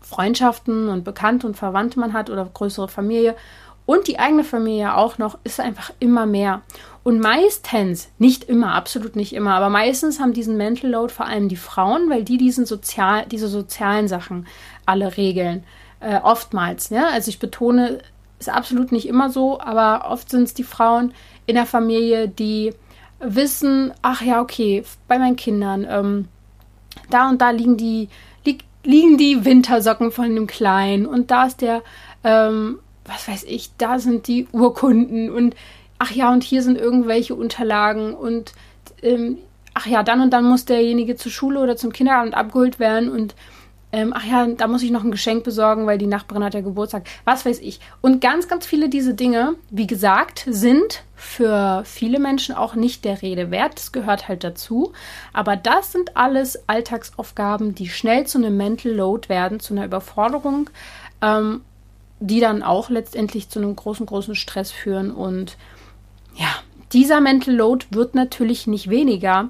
Freundschaften 0.00 0.88
und 0.88 1.04
Bekannte 1.04 1.46
und 1.46 1.56
Verwandte 1.56 2.00
man 2.00 2.14
hat 2.14 2.30
oder 2.30 2.46
größere 2.46 2.88
Familie, 2.88 3.36
und 3.88 4.06
die 4.06 4.18
eigene 4.18 4.44
Familie 4.44 4.94
auch 4.94 5.16
noch, 5.16 5.38
ist 5.44 5.60
einfach 5.60 5.94
immer 5.98 6.26
mehr. 6.26 6.60
Und 7.04 7.20
meistens, 7.20 8.10
nicht 8.18 8.44
immer, 8.44 8.74
absolut 8.74 9.16
nicht 9.16 9.32
immer, 9.32 9.54
aber 9.54 9.70
meistens 9.70 10.20
haben 10.20 10.34
diesen 10.34 10.58
Mental 10.58 10.90
Load 10.90 11.10
vor 11.10 11.24
allem 11.24 11.48
die 11.48 11.56
Frauen, 11.56 12.10
weil 12.10 12.22
die 12.22 12.36
diesen 12.36 12.66
sozial, 12.66 13.24
diese 13.24 13.48
sozialen 13.48 14.06
Sachen 14.06 14.46
alle 14.84 15.16
regeln. 15.16 15.64
Äh, 16.00 16.20
oftmals, 16.22 16.90
ne? 16.90 17.06
Also 17.06 17.30
ich 17.30 17.38
betone, 17.38 18.00
ist 18.38 18.50
absolut 18.50 18.92
nicht 18.92 19.08
immer 19.08 19.30
so, 19.30 19.58
aber 19.58 20.10
oft 20.10 20.28
sind 20.28 20.42
es 20.42 20.52
die 20.52 20.64
Frauen 20.64 21.14
in 21.46 21.54
der 21.54 21.64
Familie, 21.64 22.28
die 22.28 22.74
wissen, 23.20 23.94
ach 24.02 24.20
ja, 24.20 24.42
okay, 24.42 24.84
bei 25.08 25.18
meinen 25.18 25.36
Kindern, 25.36 25.86
ähm, 25.88 26.28
da 27.08 27.30
und 27.30 27.40
da 27.40 27.52
liegen 27.52 27.78
die, 27.78 28.10
li 28.44 28.58
liegen 28.84 29.16
die 29.16 29.46
Wintersocken 29.46 30.12
von 30.12 30.34
dem 30.34 30.46
Kleinen 30.46 31.06
und 31.06 31.30
da 31.30 31.46
ist 31.46 31.62
der, 31.62 31.82
ähm, 32.22 32.80
was 33.08 33.26
weiß 33.26 33.44
ich, 33.44 33.70
da 33.78 33.98
sind 33.98 34.28
die 34.28 34.46
Urkunden 34.52 35.30
und 35.30 35.56
ach 35.98 36.12
ja, 36.12 36.32
und 36.32 36.44
hier 36.44 36.62
sind 36.62 36.78
irgendwelche 36.78 37.34
Unterlagen 37.34 38.14
und 38.14 38.52
ähm, 39.02 39.38
ach 39.74 39.86
ja, 39.86 40.02
dann 40.02 40.20
und 40.20 40.30
dann 40.30 40.44
muss 40.44 40.64
derjenige 40.64 41.16
zur 41.16 41.32
Schule 41.32 41.60
oder 41.60 41.76
zum 41.76 41.92
Kinderabend 41.92 42.34
abgeholt 42.34 42.78
werden 42.78 43.10
und 43.10 43.34
ähm, 43.90 44.12
ach 44.14 44.24
ja, 44.24 44.46
da 44.46 44.66
muss 44.66 44.82
ich 44.82 44.90
noch 44.90 45.02
ein 45.02 45.10
Geschenk 45.10 45.44
besorgen, 45.44 45.86
weil 45.86 45.96
die 45.96 46.06
Nachbarin 46.06 46.44
hat 46.44 46.52
ja 46.52 46.60
Geburtstag. 46.60 47.04
Was 47.24 47.46
weiß 47.46 47.60
ich. 47.60 47.80
Und 48.02 48.20
ganz, 48.20 48.46
ganz 48.46 48.66
viele 48.66 48.90
diese 48.90 49.14
Dinge, 49.14 49.54
wie 49.70 49.86
gesagt, 49.86 50.44
sind 50.46 51.04
für 51.16 51.82
viele 51.86 52.18
Menschen 52.18 52.54
auch 52.54 52.74
nicht 52.74 53.06
der 53.06 53.22
Rede 53.22 53.50
wert. 53.50 53.76
Das 53.76 53.92
gehört 53.92 54.28
halt 54.28 54.44
dazu. 54.44 54.92
Aber 55.32 55.56
das 55.56 55.92
sind 55.92 56.18
alles 56.18 56.68
Alltagsaufgaben, 56.68 57.74
die 57.74 57.88
schnell 57.88 58.26
zu 58.26 58.36
einem 58.36 58.58
Mental 58.58 58.92
Load 58.92 59.30
werden, 59.30 59.58
zu 59.58 59.72
einer 59.72 59.86
Überforderung, 59.86 60.68
ähm, 61.22 61.62
die 62.20 62.40
dann 62.40 62.62
auch 62.62 62.90
letztendlich 62.90 63.48
zu 63.48 63.58
einem 63.58 63.76
großen, 63.76 64.06
großen 64.06 64.34
Stress 64.34 64.70
führen. 64.70 65.10
Und 65.10 65.56
ja, 66.36 66.48
dieser 66.92 67.20
Mental 67.20 67.54
Load 67.54 67.86
wird 67.90 68.14
natürlich 68.14 68.66
nicht 68.66 68.90
weniger, 68.90 69.48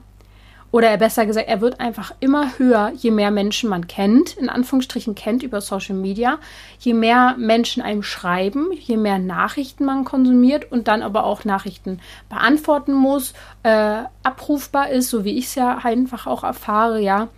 oder 0.71 0.95
besser 0.99 1.25
gesagt, 1.25 1.49
er 1.49 1.63
wird 1.63 1.81
einfach 1.81 2.13
immer 2.21 2.59
höher, 2.59 2.93
je 2.95 3.11
mehr 3.11 3.31
Menschen 3.31 3.71
man 3.71 3.87
kennt, 3.87 4.37
in 4.37 4.51
Anführungsstrichen 4.51 5.15
kennt 5.15 5.43
über 5.43 5.63
Social 5.63 5.97
Media, 5.97 6.39
je 6.79 6.93
mehr 6.93 7.37
Menschen 7.39 7.83
einem 7.83 8.03
schreiben, 8.03 8.69
je 8.73 8.99
mehr 8.99 9.19
Nachrichten 9.19 9.87
man 9.87 10.05
konsumiert 10.05 10.71
und 10.71 10.87
dann 10.87 11.03
aber 11.03 11.25
auch 11.25 11.47
Nachrichten 11.47 12.01
beantworten 12.29 12.93
muss, 12.93 13.33
äh, 13.63 14.03
abrufbar 14.23 14.91
ist, 14.91 15.09
so 15.09 15.25
wie 15.25 15.39
ich 15.39 15.47
es 15.47 15.55
ja 15.55 15.79
einfach 15.83 16.27
auch 16.27 16.45
erfahre, 16.45 17.01
ja, 17.01 17.29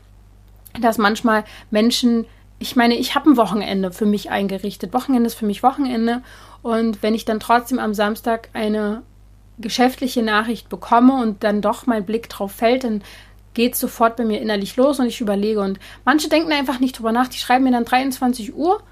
dass 0.81 0.99
manchmal 0.99 1.45
Menschen, 1.71 2.27
ich 2.61 2.77
meine, 2.77 2.95
ich 2.95 3.15
habe 3.15 3.31
ein 3.31 3.37
Wochenende 3.39 3.91
für 3.91 4.05
mich 4.07 4.31
eingerichtet. 4.31 4.93
Wochenende 4.93 5.27
ist 5.27 5.35
für 5.35 5.47
mich 5.47 5.63
Wochenende 5.63 6.23
und 6.63 7.03
wenn 7.03 7.15
ich 7.15 7.25
dann 7.25 7.41
trotzdem 7.41 7.79
am 7.79 7.95
Samstag 7.95 8.51
eine 8.53 9.03
geschäftliche 9.59 10.23
Nachricht 10.23 10.69
bekomme 10.69 11.21
und 11.21 11.43
dann 11.43 11.63
doch 11.63 11.87
mein 11.87 12.05
Blick 12.05 12.29
drauf 12.29 12.53
fällt, 12.53 12.85
dann 12.85 13.03
geht 13.55 13.77
sofort 13.77 14.17
bei 14.17 14.25
mir 14.25 14.41
innerlich 14.41 14.77
los 14.77 15.01
und 15.01 15.07
ich 15.07 15.23
überlege. 15.23 15.61
Und 15.61 15.81
manche 16.05 16.29
denken 16.29 16.53
einfach 16.53 16.81
nicht 16.81 16.99
drüber 16.99 17.13
nach, 17.13 17.29
die 17.29 17.39
schreiben 17.39 17.65
mir 17.65 17.73
dann 17.73 17.87
23 17.87 18.55
Uhr 18.55 18.83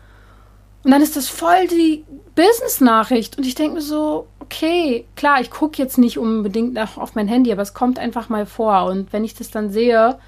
und 0.82 0.90
dann 0.90 1.02
ist 1.02 1.16
das 1.16 1.28
voll 1.28 1.66
die 1.68 2.04
Business-Nachricht. 2.34 3.36
Und 3.36 3.44
ich 3.44 3.54
denke 3.54 3.74
mir 3.74 3.82
so, 3.82 4.28
okay, 4.40 5.04
klar, 5.14 5.42
ich 5.42 5.50
gucke 5.50 5.76
jetzt 5.76 5.98
nicht 5.98 6.18
unbedingt 6.18 6.78
auf 6.78 7.14
mein 7.14 7.28
Handy, 7.28 7.52
aber 7.52 7.62
es 7.62 7.74
kommt 7.74 7.98
einfach 7.98 8.30
mal 8.30 8.46
vor. 8.46 8.84
Und 8.84 9.12
wenn 9.12 9.24
ich 9.24 9.34
das 9.34 9.50
dann 9.50 9.70
sehe, 9.70 10.18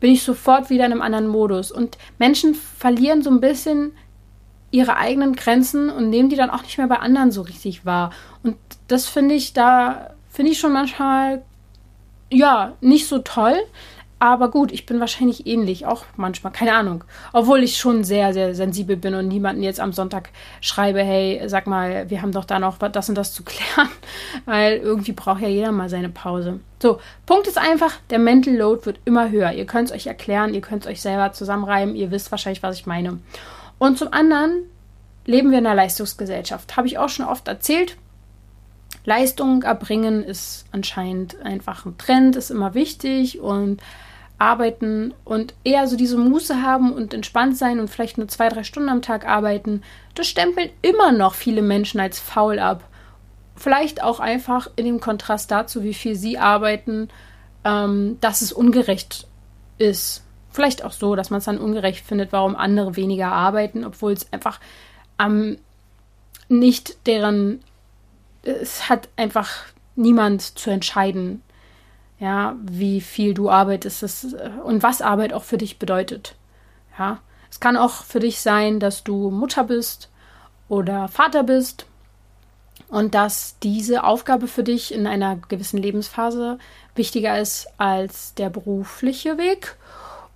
bin 0.00 0.12
ich 0.12 0.22
sofort 0.22 0.70
wieder 0.70 0.86
in 0.86 0.92
einem 0.92 1.02
anderen 1.02 1.28
Modus. 1.28 1.70
Und 1.70 1.98
Menschen 2.18 2.54
verlieren 2.54 3.22
so 3.22 3.30
ein 3.30 3.40
bisschen 3.40 3.92
ihre 4.70 4.96
eigenen 4.96 5.34
Grenzen 5.34 5.90
und 5.90 6.10
nehmen 6.10 6.28
die 6.28 6.36
dann 6.36 6.50
auch 6.50 6.62
nicht 6.62 6.78
mehr 6.78 6.86
bei 6.86 6.98
anderen 6.98 7.30
so 7.30 7.42
richtig 7.42 7.84
wahr. 7.84 8.10
Und 8.42 8.56
das 8.88 9.06
finde 9.06 9.34
ich 9.34 9.52
da, 9.52 10.14
finde 10.28 10.52
ich 10.52 10.58
schon 10.58 10.72
manchmal, 10.72 11.42
ja, 12.30 12.74
nicht 12.80 13.06
so 13.06 13.18
toll. 13.18 13.56
Aber 14.22 14.50
gut, 14.50 14.70
ich 14.70 14.84
bin 14.84 15.00
wahrscheinlich 15.00 15.46
ähnlich, 15.46 15.86
auch 15.86 16.04
manchmal, 16.16 16.52
keine 16.52 16.74
Ahnung. 16.74 17.04
Obwohl 17.32 17.62
ich 17.62 17.78
schon 17.78 18.04
sehr, 18.04 18.34
sehr 18.34 18.54
sensibel 18.54 18.98
bin 18.98 19.14
und 19.14 19.28
niemanden 19.28 19.62
jetzt 19.62 19.80
am 19.80 19.94
Sonntag 19.94 20.28
schreibe, 20.60 21.02
hey, 21.02 21.40
sag 21.46 21.66
mal, 21.66 22.10
wir 22.10 22.20
haben 22.20 22.30
doch 22.30 22.44
da 22.44 22.58
noch 22.58 22.76
das 22.76 23.08
und 23.08 23.14
das 23.14 23.32
zu 23.32 23.42
klären, 23.44 23.88
weil 24.44 24.76
irgendwie 24.76 25.12
braucht 25.12 25.40
ja 25.40 25.48
jeder 25.48 25.72
mal 25.72 25.88
seine 25.88 26.10
Pause. 26.10 26.60
So, 26.82 27.00
Punkt 27.24 27.46
ist 27.46 27.56
einfach, 27.56 27.94
der 28.10 28.18
Mental 28.18 28.54
Load 28.54 28.84
wird 28.84 29.00
immer 29.06 29.30
höher. 29.30 29.52
Ihr 29.52 29.64
könnt 29.64 29.88
es 29.88 29.96
euch 29.96 30.06
erklären, 30.06 30.52
ihr 30.52 30.60
könnt 30.60 30.84
es 30.84 30.90
euch 30.90 31.00
selber 31.00 31.32
zusammenreimen, 31.32 31.96
ihr 31.96 32.10
wisst 32.10 32.30
wahrscheinlich, 32.30 32.62
was 32.62 32.76
ich 32.76 32.84
meine. 32.84 33.20
Und 33.78 33.96
zum 33.96 34.12
anderen 34.12 34.64
leben 35.24 35.50
wir 35.50 35.58
in 35.60 35.66
einer 35.66 35.74
Leistungsgesellschaft. 35.74 36.76
Habe 36.76 36.88
ich 36.88 36.98
auch 36.98 37.08
schon 37.08 37.24
oft 37.24 37.48
erzählt. 37.48 37.96
Leistung 39.06 39.62
erbringen 39.62 40.22
ist 40.22 40.66
anscheinend 40.72 41.40
einfach 41.40 41.86
ein 41.86 41.96
Trend, 41.96 42.36
ist 42.36 42.50
immer 42.50 42.74
wichtig 42.74 43.40
und 43.40 43.80
arbeiten 44.40 45.14
und 45.24 45.54
eher 45.64 45.86
so 45.86 45.96
diese 45.96 46.18
Muße 46.18 46.62
haben 46.62 46.92
und 46.92 47.14
entspannt 47.14 47.56
sein 47.56 47.78
und 47.78 47.88
vielleicht 47.88 48.18
nur 48.18 48.28
zwei, 48.28 48.48
drei 48.48 48.64
Stunden 48.64 48.88
am 48.88 49.02
Tag 49.02 49.26
arbeiten, 49.26 49.82
das 50.14 50.26
stempeln 50.26 50.70
immer 50.82 51.12
noch 51.12 51.34
viele 51.34 51.62
Menschen 51.62 52.00
als 52.00 52.18
faul 52.18 52.58
ab. 52.58 52.84
Vielleicht 53.54 54.02
auch 54.02 54.18
einfach 54.18 54.68
in 54.76 54.86
dem 54.86 55.00
Kontrast 55.00 55.50
dazu, 55.50 55.82
wie 55.82 55.94
viel 55.94 56.16
sie 56.16 56.38
arbeiten, 56.38 57.08
ähm, 57.64 58.16
dass 58.20 58.40
es 58.40 58.52
ungerecht 58.52 59.26
ist 59.78 60.24
Vielleicht 60.50 60.84
auch 60.84 60.92
so, 60.92 61.14
dass 61.14 61.30
man 61.30 61.38
es 61.38 61.44
dann 61.44 61.58
ungerecht 61.58 62.04
findet, 62.04 62.32
warum 62.32 62.56
andere 62.56 62.96
weniger 62.96 63.30
arbeiten, 63.30 63.84
obwohl 63.84 64.12
es 64.12 64.32
einfach 64.32 64.58
ähm, 65.20 65.58
nicht 66.48 67.06
deren, 67.06 67.60
es 68.42 68.88
hat 68.88 69.08
einfach 69.16 69.50
niemand 69.94 70.42
zu 70.42 70.70
entscheiden, 70.70 71.42
ja, 72.20 72.54
wie 72.62 73.00
viel 73.00 73.34
du 73.34 73.50
arbeitest 73.50 74.02
das, 74.02 74.36
und 74.64 74.82
was 74.82 75.02
Arbeit 75.02 75.32
auch 75.32 75.42
für 75.42 75.58
dich 75.58 75.78
bedeutet. 75.78 76.36
Ja, 76.98 77.20
es 77.50 77.60
kann 77.60 77.76
auch 77.76 78.04
für 78.04 78.20
dich 78.20 78.40
sein, 78.40 78.78
dass 78.78 79.02
du 79.02 79.30
Mutter 79.30 79.64
bist 79.64 80.10
oder 80.68 81.08
Vater 81.08 81.42
bist 81.42 81.86
und 82.88 83.14
dass 83.14 83.56
diese 83.62 84.04
Aufgabe 84.04 84.48
für 84.48 84.62
dich 84.62 84.92
in 84.92 85.06
einer 85.06 85.36
gewissen 85.48 85.78
Lebensphase 85.78 86.58
wichtiger 86.94 87.40
ist 87.40 87.68
als 87.78 88.34
der 88.34 88.50
berufliche 88.50 89.38
Weg 89.38 89.76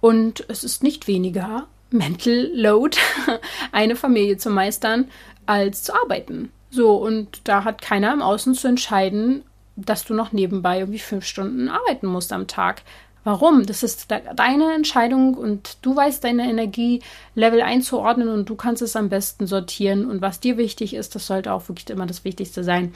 und 0.01 0.45
es 0.49 0.65
ist 0.65 0.83
nicht 0.83 1.07
weniger 1.07 1.67
Mental 1.91 2.51
Load, 2.55 2.97
eine 3.73 3.95
Familie 3.95 4.39
zu 4.39 4.51
meistern, 4.51 5.11
als 5.47 5.83
zu 5.83 5.95
arbeiten. 5.95 6.51
So, 6.71 6.97
und 6.97 7.43
da 7.45 7.65
hat 7.65 7.83
keiner 7.83 8.13
im 8.13 8.23
Außen 8.23 8.55
zu 8.55 8.69
entscheiden, 8.69 9.45
dass 9.77 10.05
du 10.05 10.15
noch 10.15 10.33
nebenbei 10.33 10.81
irgendwie 10.81 10.99
fünf 10.99 11.25
Stunden 11.25 11.69
arbeiten 11.69 12.07
musst 12.07 12.33
am 12.33 12.47
Tag. 12.47 12.83
Warum? 13.25 13.65
Das 13.65 13.83
ist 13.83 14.11
deine 14.11 14.75
Entscheidung 14.75 15.35
und 15.35 15.79
du 15.81 15.97
weißt 15.97 16.23
deine 16.23 16.49
Energielevel 16.49 17.63
einzuordnen 17.63 18.29
und 18.29 18.51
du 18.51 18.55
kannst 18.55 18.83
es 18.83 18.97
am 18.97 19.09
besten 19.09 19.47
sortieren. 19.47 20.05
Und 20.11 20.21
was 20.21 20.41
dir 20.41 20.59
wichtig 20.59 20.93
ist, 20.95 21.15
das 21.15 21.27
sollte 21.27 21.53
auch 21.53 21.69
wirklich 21.69 21.89
immer 21.89 22.07
das 22.07 22.25
Wichtigste 22.25 22.63
sein. 22.63 22.93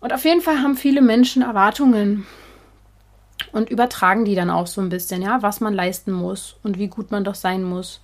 Und 0.00 0.12
auf 0.14 0.24
jeden 0.24 0.40
Fall 0.40 0.62
haben 0.62 0.76
viele 0.76 1.02
Menschen 1.02 1.42
Erwartungen 1.42 2.26
und 3.52 3.68
übertragen 3.68 4.24
die 4.24 4.34
dann 4.34 4.50
auch 4.50 4.66
so 4.66 4.80
ein 4.80 4.88
bisschen, 4.88 5.20
ja, 5.20 5.42
was 5.42 5.60
man 5.60 5.74
leisten 5.74 6.12
muss 6.12 6.56
und 6.62 6.78
wie 6.78 6.88
gut 6.88 7.10
man 7.10 7.22
doch 7.22 7.34
sein 7.34 7.62
muss. 7.62 8.00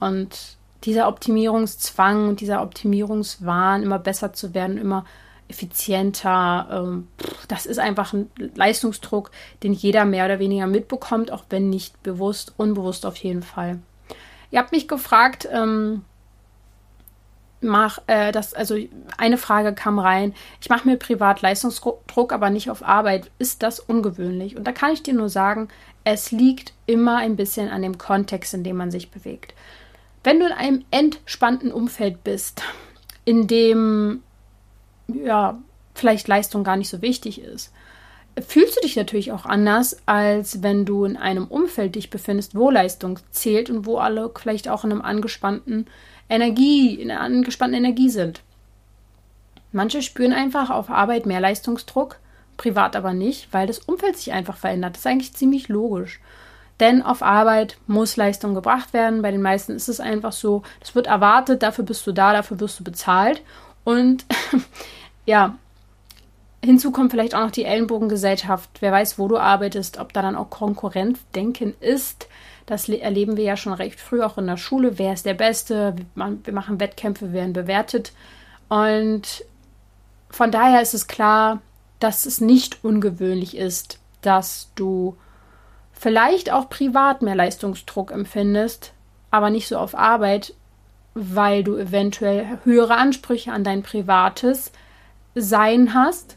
Und 0.00 0.56
dieser 0.84 1.08
Optimierungszwang 1.08 2.28
und 2.28 2.40
dieser 2.40 2.62
Optimierungswahn, 2.62 3.82
immer 3.82 3.98
besser 3.98 4.32
zu 4.32 4.54
werden, 4.54 4.78
immer 4.78 5.04
effizienter, 5.48 6.68
ähm, 6.70 7.08
das 7.48 7.66
ist 7.66 7.78
einfach 7.78 8.12
ein 8.12 8.30
Leistungsdruck, 8.54 9.30
den 9.62 9.72
jeder 9.72 10.04
mehr 10.04 10.26
oder 10.26 10.38
weniger 10.38 10.66
mitbekommt, 10.66 11.30
auch 11.30 11.44
wenn 11.50 11.70
nicht 11.70 12.02
bewusst, 12.02 12.54
unbewusst 12.56 13.06
auf 13.06 13.16
jeden 13.16 13.42
Fall. 13.42 13.78
Ihr 14.50 14.58
habt 14.58 14.72
mich 14.72 14.88
gefragt, 14.88 15.48
ähm, 15.50 16.04
mach 17.60 17.98
äh, 18.06 18.32
das, 18.32 18.54
also 18.54 18.76
eine 19.16 19.38
Frage 19.38 19.74
kam 19.74 19.98
rein, 19.98 20.34
ich 20.60 20.68
mache 20.68 20.88
mir 20.88 20.96
privat 20.96 21.42
Leistungsdruck, 21.42 22.32
aber 22.32 22.50
nicht 22.50 22.70
auf 22.70 22.86
Arbeit. 22.86 23.30
Ist 23.38 23.62
das 23.62 23.80
ungewöhnlich? 23.80 24.56
Und 24.56 24.64
da 24.64 24.72
kann 24.72 24.92
ich 24.92 25.02
dir 25.02 25.14
nur 25.14 25.28
sagen, 25.28 25.68
es 26.04 26.30
liegt 26.30 26.72
immer 26.86 27.16
ein 27.16 27.36
bisschen 27.36 27.68
an 27.68 27.82
dem 27.82 27.98
Kontext, 27.98 28.54
in 28.54 28.64
dem 28.64 28.76
man 28.76 28.90
sich 28.90 29.10
bewegt. 29.10 29.54
Wenn 30.24 30.40
du 30.40 30.46
in 30.46 30.52
einem 30.52 30.84
entspannten 30.90 31.72
Umfeld 31.72 32.24
bist, 32.24 32.62
in 33.24 33.46
dem 33.46 34.22
ja 35.08 35.58
vielleicht 35.94 36.28
Leistung 36.28 36.64
gar 36.64 36.76
nicht 36.76 36.88
so 36.88 37.02
wichtig 37.02 37.40
ist, 37.40 37.72
fühlst 38.46 38.76
du 38.76 38.80
dich 38.82 38.96
natürlich 38.96 39.32
auch 39.32 39.46
anders, 39.46 39.98
als 40.06 40.62
wenn 40.62 40.84
du 40.84 41.04
in 41.04 41.16
einem 41.16 41.46
Umfeld 41.46 41.96
dich 41.96 42.10
befindest, 42.10 42.54
wo 42.54 42.70
Leistung 42.70 43.18
zählt 43.30 43.70
und 43.70 43.86
wo 43.86 43.98
alle 43.98 44.30
vielleicht 44.38 44.68
auch 44.68 44.84
in 44.84 44.92
einem 44.92 45.02
angespannten 45.02 45.86
Energie, 46.28 46.94
in 46.94 47.10
einer 47.10 47.20
angespannten 47.20 47.78
Energie 47.78 48.10
sind. 48.10 48.42
Manche 49.72 50.02
spüren 50.02 50.32
einfach 50.32 50.70
auf 50.70 50.90
Arbeit 50.90 51.26
mehr 51.26 51.40
Leistungsdruck, 51.40 52.18
privat 52.56 52.96
aber 52.96 53.12
nicht, 53.12 53.52
weil 53.52 53.66
das 53.66 53.78
Umfeld 53.80 54.16
sich 54.16 54.32
einfach 54.32 54.56
verändert. 54.56 54.94
Das 54.94 55.00
ist 55.00 55.06
eigentlich 55.06 55.34
ziemlich 55.34 55.68
logisch. 55.68 56.20
Denn 56.80 57.02
auf 57.02 57.22
Arbeit 57.22 57.76
muss 57.86 58.16
Leistung 58.16 58.54
gebracht 58.54 58.92
werden. 58.92 59.22
Bei 59.22 59.32
den 59.32 59.42
meisten 59.42 59.72
ist 59.72 59.88
es 59.88 59.98
einfach 60.00 60.32
so, 60.32 60.62
das 60.80 60.94
wird 60.94 61.08
erwartet, 61.08 61.62
dafür 61.62 61.84
bist 61.84 62.06
du 62.06 62.12
da, 62.12 62.32
dafür 62.32 62.60
wirst 62.60 62.78
du 62.78 62.84
bezahlt. 62.84 63.42
Und 63.84 64.26
ja, 65.26 65.56
hinzu 66.62 66.90
kommt 66.90 67.10
vielleicht 67.12 67.34
auch 67.34 67.40
noch 67.40 67.50
die 67.50 67.64
Ellenbogengesellschaft. 67.64 68.70
Wer 68.80 68.92
weiß, 68.92 69.18
wo 69.18 69.28
du 69.28 69.38
arbeitest, 69.38 69.98
ob 69.98 70.12
da 70.12 70.22
dann 70.22 70.36
auch 70.36 70.50
Konkurrenzdenken 70.50 71.74
ist. 71.80 72.28
Das 72.66 72.88
erleben 72.88 73.36
wir 73.36 73.44
ja 73.44 73.56
schon 73.56 73.72
recht 73.72 73.98
früh 73.98 74.22
auch 74.22 74.36
in 74.36 74.46
der 74.46 74.58
Schule. 74.58 74.98
Wer 74.98 75.14
ist 75.14 75.24
der 75.24 75.34
Beste? 75.34 75.96
Wir 76.14 76.52
machen 76.52 76.80
Wettkämpfe, 76.80 77.32
werden 77.32 77.54
bewertet. 77.54 78.12
Und 78.68 79.44
von 80.28 80.50
daher 80.50 80.82
ist 80.82 80.92
es 80.92 81.06
klar, 81.06 81.62
dass 81.98 82.26
es 82.26 82.40
nicht 82.40 82.84
ungewöhnlich 82.84 83.56
ist, 83.56 83.98
dass 84.20 84.70
du 84.74 85.16
vielleicht 85.92 86.52
auch 86.52 86.68
privat 86.68 87.22
mehr 87.22 87.34
Leistungsdruck 87.34 88.12
empfindest, 88.12 88.92
aber 89.30 89.50
nicht 89.50 89.68
so 89.68 89.78
auf 89.78 89.96
Arbeit, 89.96 90.54
weil 91.20 91.64
du 91.64 91.76
eventuell 91.76 92.58
höhere 92.64 92.96
Ansprüche 92.96 93.52
an 93.52 93.64
dein 93.64 93.82
privates 93.82 94.72
Sein 95.34 95.94
hast 95.94 96.36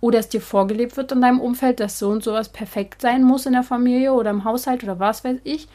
oder 0.00 0.18
es 0.18 0.28
dir 0.28 0.40
vorgelebt 0.40 0.96
wird 0.96 1.12
in 1.12 1.20
deinem 1.20 1.40
Umfeld, 1.40 1.80
dass 1.80 1.98
so 1.98 2.08
und 2.08 2.22
sowas 2.22 2.48
perfekt 2.48 3.02
sein 3.02 3.22
muss 3.22 3.46
in 3.46 3.52
der 3.52 3.62
Familie 3.62 4.12
oder 4.12 4.30
im 4.30 4.44
Haushalt 4.44 4.82
oder 4.82 4.98
was 4.98 5.24
weiß 5.24 5.38
ich 5.44 5.68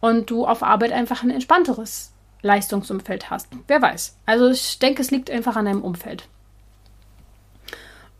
und 0.00 0.30
du 0.30 0.46
auf 0.46 0.62
Arbeit 0.62 0.92
einfach 0.92 1.22
ein 1.22 1.30
entspannteres 1.30 2.12
Leistungsumfeld 2.42 3.30
hast. 3.30 3.48
Wer 3.66 3.82
weiß. 3.82 4.16
Also 4.26 4.48
ich 4.48 4.78
denke, 4.78 5.02
es 5.02 5.10
liegt 5.10 5.30
einfach 5.30 5.56
an 5.56 5.66
deinem 5.66 5.82
Umfeld. 5.82 6.26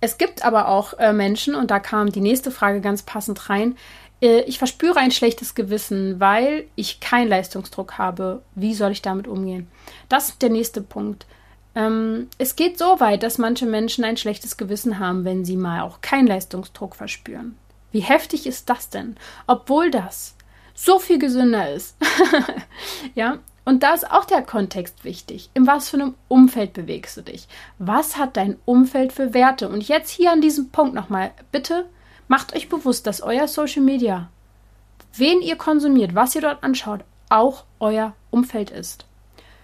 Es 0.02 0.16
gibt 0.16 0.44
aber 0.44 0.68
auch 0.68 0.94
äh, 0.98 1.12
Menschen, 1.12 1.54
und 1.54 1.70
da 1.70 1.78
kam 1.78 2.10
die 2.10 2.22
nächste 2.22 2.50
Frage 2.50 2.80
ganz 2.80 3.02
passend 3.02 3.50
rein, 3.50 3.76
äh, 4.20 4.40
ich 4.42 4.58
verspüre 4.58 4.98
ein 4.98 5.10
schlechtes 5.10 5.54
Gewissen, 5.54 6.20
weil 6.20 6.66
ich 6.76 7.00
keinen 7.00 7.28
Leistungsdruck 7.28 7.98
habe. 7.98 8.42
Wie 8.54 8.74
soll 8.74 8.92
ich 8.92 9.02
damit 9.02 9.26
umgehen? 9.26 9.68
Das 10.08 10.28
ist 10.28 10.42
der 10.42 10.50
nächste 10.50 10.82
Punkt. 10.82 11.26
Ähm, 11.74 12.28
es 12.38 12.56
geht 12.56 12.78
so 12.78 13.00
weit, 13.00 13.22
dass 13.22 13.38
manche 13.38 13.66
Menschen 13.66 14.04
ein 14.04 14.16
schlechtes 14.16 14.56
Gewissen 14.56 14.98
haben, 14.98 15.24
wenn 15.24 15.44
sie 15.44 15.56
mal 15.56 15.82
auch 15.82 16.00
keinen 16.00 16.26
Leistungsdruck 16.26 16.96
verspüren. 16.96 17.56
Wie 17.92 18.00
heftig 18.00 18.46
ist 18.46 18.68
das 18.68 18.90
denn? 18.90 19.16
Obwohl 19.46 19.90
das 19.90 20.36
so 20.74 20.98
viel 20.98 21.18
gesünder 21.18 21.72
ist. 21.72 21.96
ja, 23.14 23.38
und 23.64 23.82
da 23.82 23.94
ist 23.94 24.10
auch 24.10 24.24
der 24.24 24.42
Kontext 24.42 25.04
wichtig. 25.04 25.50
In 25.54 25.66
was 25.66 25.90
für 25.90 25.96
einem 25.96 26.14
Umfeld 26.28 26.72
bewegst 26.72 27.16
du 27.16 27.22
dich? 27.22 27.46
Was 27.78 28.16
hat 28.16 28.36
dein 28.36 28.56
Umfeld 28.64 29.12
für 29.12 29.34
Werte? 29.34 29.68
Und 29.68 29.86
jetzt 29.86 30.10
hier 30.10 30.32
an 30.32 30.40
diesem 30.40 30.70
Punkt 30.70 30.94
nochmal, 30.94 31.32
bitte 31.52 31.86
macht 32.30 32.54
euch 32.54 32.68
bewusst, 32.68 33.08
dass 33.08 33.22
euer 33.22 33.48
Social 33.48 33.82
Media, 33.82 34.30
wen 35.16 35.42
ihr 35.42 35.56
konsumiert, 35.56 36.14
was 36.14 36.36
ihr 36.36 36.40
dort 36.40 36.62
anschaut, 36.62 37.00
auch 37.28 37.64
euer 37.80 38.14
Umfeld 38.30 38.70
ist. 38.70 39.04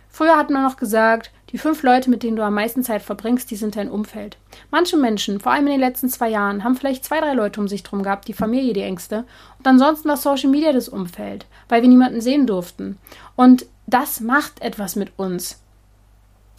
Früher 0.09 0.37
hat 0.37 0.51
man 0.51 0.65
noch 0.65 0.77
gesagt, 0.77 1.31
die 1.53 1.59
fünf 1.59 1.85
Leute, 1.85 2.11
mit 2.11 2.25
denen 2.25 2.35
du 2.35 2.43
am 2.43 2.55
meisten 2.55 2.83
Zeit 2.83 3.03
verbringst, 3.03 3.53
die 3.53 3.57
sind 3.57 3.77
dein 3.77 3.89
Umfeld. 3.89 4.37
Manche 4.73 4.97
Menschen, 4.97 5.39
vor 5.39 5.53
allem 5.53 5.67
in 5.67 5.75
den 5.75 5.81
letzten 5.81 6.09
zwei 6.09 6.29
Jahren, 6.29 6.65
haben 6.65 6.75
vielleicht 6.75 7.05
zwei, 7.05 7.21
drei 7.21 7.35
Leute 7.35 7.61
um 7.61 7.69
sich 7.69 7.85
drum 7.85 8.03
gehabt, 8.03 8.27
die 8.27 8.33
Familie, 8.33 8.73
die 8.73 8.83
Ängste. 8.83 9.25
Und 9.59 9.69
ansonsten 9.69 10.09
war 10.09 10.17
Social 10.17 10.51
Media 10.51 10.73
das 10.73 10.89
Umfeld, 10.89 11.47
weil 11.69 11.83
wir 11.83 11.89
niemanden 11.89 12.21
sehen 12.21 12.49
durften. 12.49 12.99
Und 13.37 13.67
das 13.87 14.19
macht 14.19 14.61
etwas 14.61 14.97
mit 14.97 15.13
uns. 15.17 15.63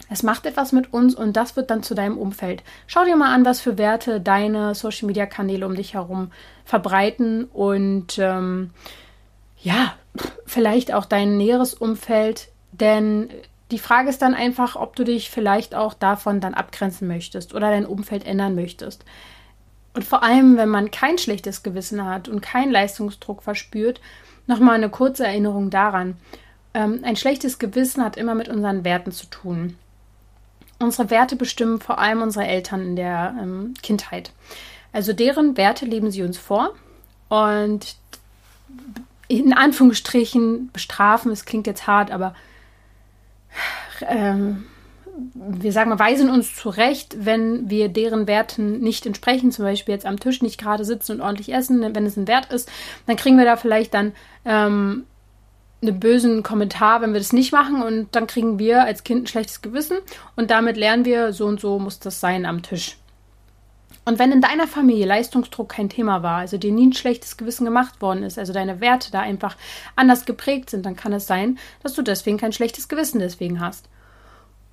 Es 0.09 0.23
macht 0.23 0.45
etwas 0.45 0.71
mit 0.71 0.93
uns 0.93 1.15
und 1.15 1.33
das 1.33 1.55
wird 1.55 1.69
dann 1.69 1.83
zu 1.83 1.93
deinem 1.93 2.17
Umfeld. 2.17 2.63
Schau 2.87 3.03
dir 3.03 3.15
mal 3.15 3.33
an, 3.33 3.45
was 3.45 3.59
für 3.59 3.77
Werte 3.77 4.21
deine 4.21 4.73
Social 4.73 5.07
Media 5.07 5.25
Kanäle 5.25 5.65
um 5.65 5.75
dich 5.75 5.95
herum 5.95 6.31
verbreiten 6.63 7.45
und 7.45 8.17
ähm, 8.17 8.71
ja, 9.59 9.95
vielleicht 10.45 10.93
auch 10.93 11.05
dein 11.05 11.37
näheres 11.37 11.73
Umfeld. 11.73 12.49
Denn 12.71 13.29
die 13.71 13.79
Frage 13.79 14.09
ist 14.09 14.21
dann 14.21 14.33
einfach, 14.33 14.75
ob 14.75 14.95
du 14.95 15.03
dich 15.03 15.29
vielleicht 15.29 15.75
auch 15.75 15.93
davon 15.93 16.39
dann 16.39 16.53
abgrenzen 16.53 17.07
möchtest 17.07 17.53
oder 17.53 17.69
dein 17.69 17.85
Umfeld 17.85 18.25
ändern 18.25 18.55
möchtest. 18.55 19.03
Und 19.93 20.03
vor 20.03 20.23
allem, 20.23 20.57
wenn 20.57 20.69
man 20.69 20.91
kein 20.91 21.17
schlechtes 21.17 21.63
Gewissen 21.63 22.05
hat 22.05 22.29
und 22.29 22.41
keinen 22.41 22.71
Leistungsdruck 22.71 23.41
verspürt, 23.41 23.99
nochmal 24.45 24.75
eine 24.75 24.89
kurze 24.89 25.25
Erinnerung 25.25 25.69
daran. 25.69 26.15
Ähm, 26.73 26.99
ein 27.03 27.15
schlechtes 27.15 27.59
Gewissen 27.59 28.03
hat 28.03 28.15
immer 28.15 28.35
mit 28.35 28.47
unseren 28.47 28.85
Werten 28.85 29.11
zu 29.11 29.25
tun. 29.25 29.75
Unsere 30.79 31.09
Werte 31.09 31.35
bestimmen 31.35 31.79
vor 31.79 31.99
allem 31.99 32.21
unsere 32.21 32.45
Eltern 32.45 32.81
in 32.81 32.95
der 32.95 33.35
ähm, 33.41 33.73
Kindheit. 33.81 34.31
Also 34.93 35.13
deren 35.13 35.57
Werte 35.57 35.85
leben 35.85 36.11
sie 36.11 36.23
uns 36.23 36.37
vor 36.37 36.73
und 37.29 37.95
in 39.27 39.53
Anführungsstrichen 39.53 40.71
bestrafen, 40.71 41.31
es 41.31 41.45
klingt 41.45 41.67
jetzt 41.67 41.87
hart, 41.87 42.11
aber 42.11 42.33
ähm, 44.07 44.65
wir 45.33 45.71
sagen 45.71 45.89
mal, 45.89 45.99
weisen 45.99 46.29
uns 46.29 46.55
zurecht, 46.55 47.25
wenn 47.25 47.69
wir 47.69 47.89
deren 47.89 48.27
Werten 48.27 48.79
nicht 48.79 49.05
entsprechen, 49.05 49.51
zum 49.51 49.65
Beispiel 49.65 49.93
jetzt 49.93 50.05
am 50.05 50.19
Tisch 50.19 50.41
nicht 50.41 50.59
gerade 50.59 50.85
sitzen 50.85 51.13
und 51.13 51.21
ordentlich 51.21 51.53
essen, 51.53 51.81
wenn 51.95 52.05
es 52.05 52.17
ein 52.17 52.27
Wert 52.27 52.51
ist, 52.51 52.69
dann 53.07 53.15
kriegen 53.15 53.37
wir 53.37 53.45
da 53.45 53.57
vielleicht 53.57 53.93
dann 53.93 54.13
ähm, 54.45 55.05
einen 55.81 55.99
bösen 55.99 56.43
Kommentar, 56.43 57.01
wenn 57.01 57.13
wir 57.13 57.19
das 57.19 57.33
nicht 57.33 57.51
machen 57.51 57.83
und 57.83 58.15
dann 58.15 58.27
kriegen 58.27 58.57
wir 58.59 58.83
als 58.83 59.03
Kind 59.03 59.23
ein 59.23 59.27
schlechtes 59.27 59.61
Gewissen 59.61 59.97
und 60.35 60.49
damit 60.49 60.77
lernen 60.77 61.05
wir, 61.05 61.33
so 61.33 61.45
und 61.45 61.59
so 61.59 61.77
muss 61.79 61.99
das 61.99 62.19
sein 62.19 62.45
am 62.45 62.63
Tisch. 62.63 62.97
Und 64.05 64.19
wenn 64.19 64.31
in 64.31 64.39
deiner 64.41 64.67
Familie 64.67 65.05
Leistungsdruck 65.05 65.69
kein 65.69 65.89
Thema 65.89 66.23
war, 66.23 66.37
also 66.37 66.57
dir 66.57 66.71
nie 66.71 66.87
ein 66.87 66.93
schlechtes 66.93 67.35
Gewissen 67.35 67.65
gemacht 67.65 68.01
worden 68.01 68.23
ist, 68.23 68.39
also 68.39 68.53
deine 68.53 68.79
Werte 68.79 69.11
da 69.11 69.19
einfach 69.19 69.57
anders 69.97 70.25
geprägt 70.25 70.69
sind, 70.69 70.85
dann 70.85 70.95
kann 70.95 71.11
es 71.11 71.27
sein, 71.27 71.59
dass 71.83 71.93
du 71.93 72.01
deswegen 72.01 72.37
kein 72.37 72.53
schlechtes 72.53 72.87
Gewissen 72.87 73.19
deswegen 73.19 73.59
hast. 73.59 73.89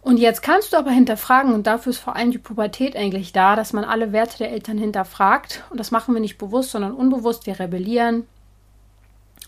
Und 0.02 0.18
jetzt 0.18 0.42
kannst 0.42 0.72
du 0.72 0.76
aber 0.76 0.90
hinterfragen, 0.90 1.52
und 1.52 1.66
dafür 1.66 1.90
ist 1.90 1.98
vor 1.98 2.14
allem 2.14 2.30
die 2.30 2.38
Pubertät 2.38 2.94
eigentlich 2.94 3.32
da, 3.32 3.56
dass 3.56 3.72
man 3.72 3.84
alle 3.84 4.12
Werte 4.12 4.38
der 4.38 4.52
Eltern 4.52 4.78
hinterfragt. 4.78 5.64
Und 5.70 5.80
das 5.80 5.90
machen 5.90 6.14
wir 6.14 6.20
nicht 6.20 6.36
bewusst, 6.36 6.70
sondern 6.70 6.92
unbewusst. 6.92 7.46
Wir 7.46 7.58
rebellieren. 7.58 8.28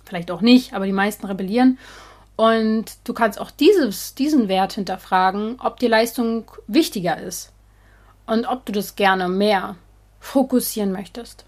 Vielleicht 0.07 0.31
auch 0.31 0.41
nicht, 0.41 0.73
aber 0.73 0.87
die 0.87 0.93
meisten 0.93 1.27
rebellieren. 1.27 1.79
Und 2.37 2.97
du 3.05 3.13
kannst 3.15 3.41
auch 3.41 3.51
dieses, 3.51 4.15
diesen 4.15 4.49
Wert 4.49 4.75
hinterfragen, 4.75 5.59
ob 5.59 5.79
die 5.81 5.89
Leistung 5.89 6.51
wichtiger 6.67 7.19
ist 7.19 7.53
und 8.27 8.47
ob 8.47 8.67
du 8.67 8.73
das 8.73 8.95
gerne 8.95 9.29
mehr 9.29 9.77
fokussieren 10.21 10.93
möchtest. 10.93 11.45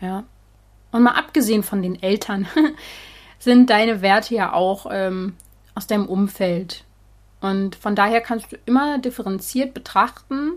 Ja. 0.00 0.24
Und 0.92 1.02
mal 1.02 1.12
abgesehen 1.12 1.62
von 1.62 1.82
den 1.82 2.02
Eltern 2.02 2.48
sind 3.38 3.70
deine 3.70 4.02
Werte 4.02 4.34
ja 4.34 4.52
auch 4.52 4.86
ähm, 4.90 5.34
aus 5.74 5.86
deinem 5.86 6.06
Umfeld. 6.06 6.84
Und 7.40 7.76
von 7.76 7.94
daher 7.94 8.20
kannst 8.20 8.52
du 8.52 8.56
immer 8.66 8.98
differenziert 8.98 9.72
betrachten, 9.74 10.52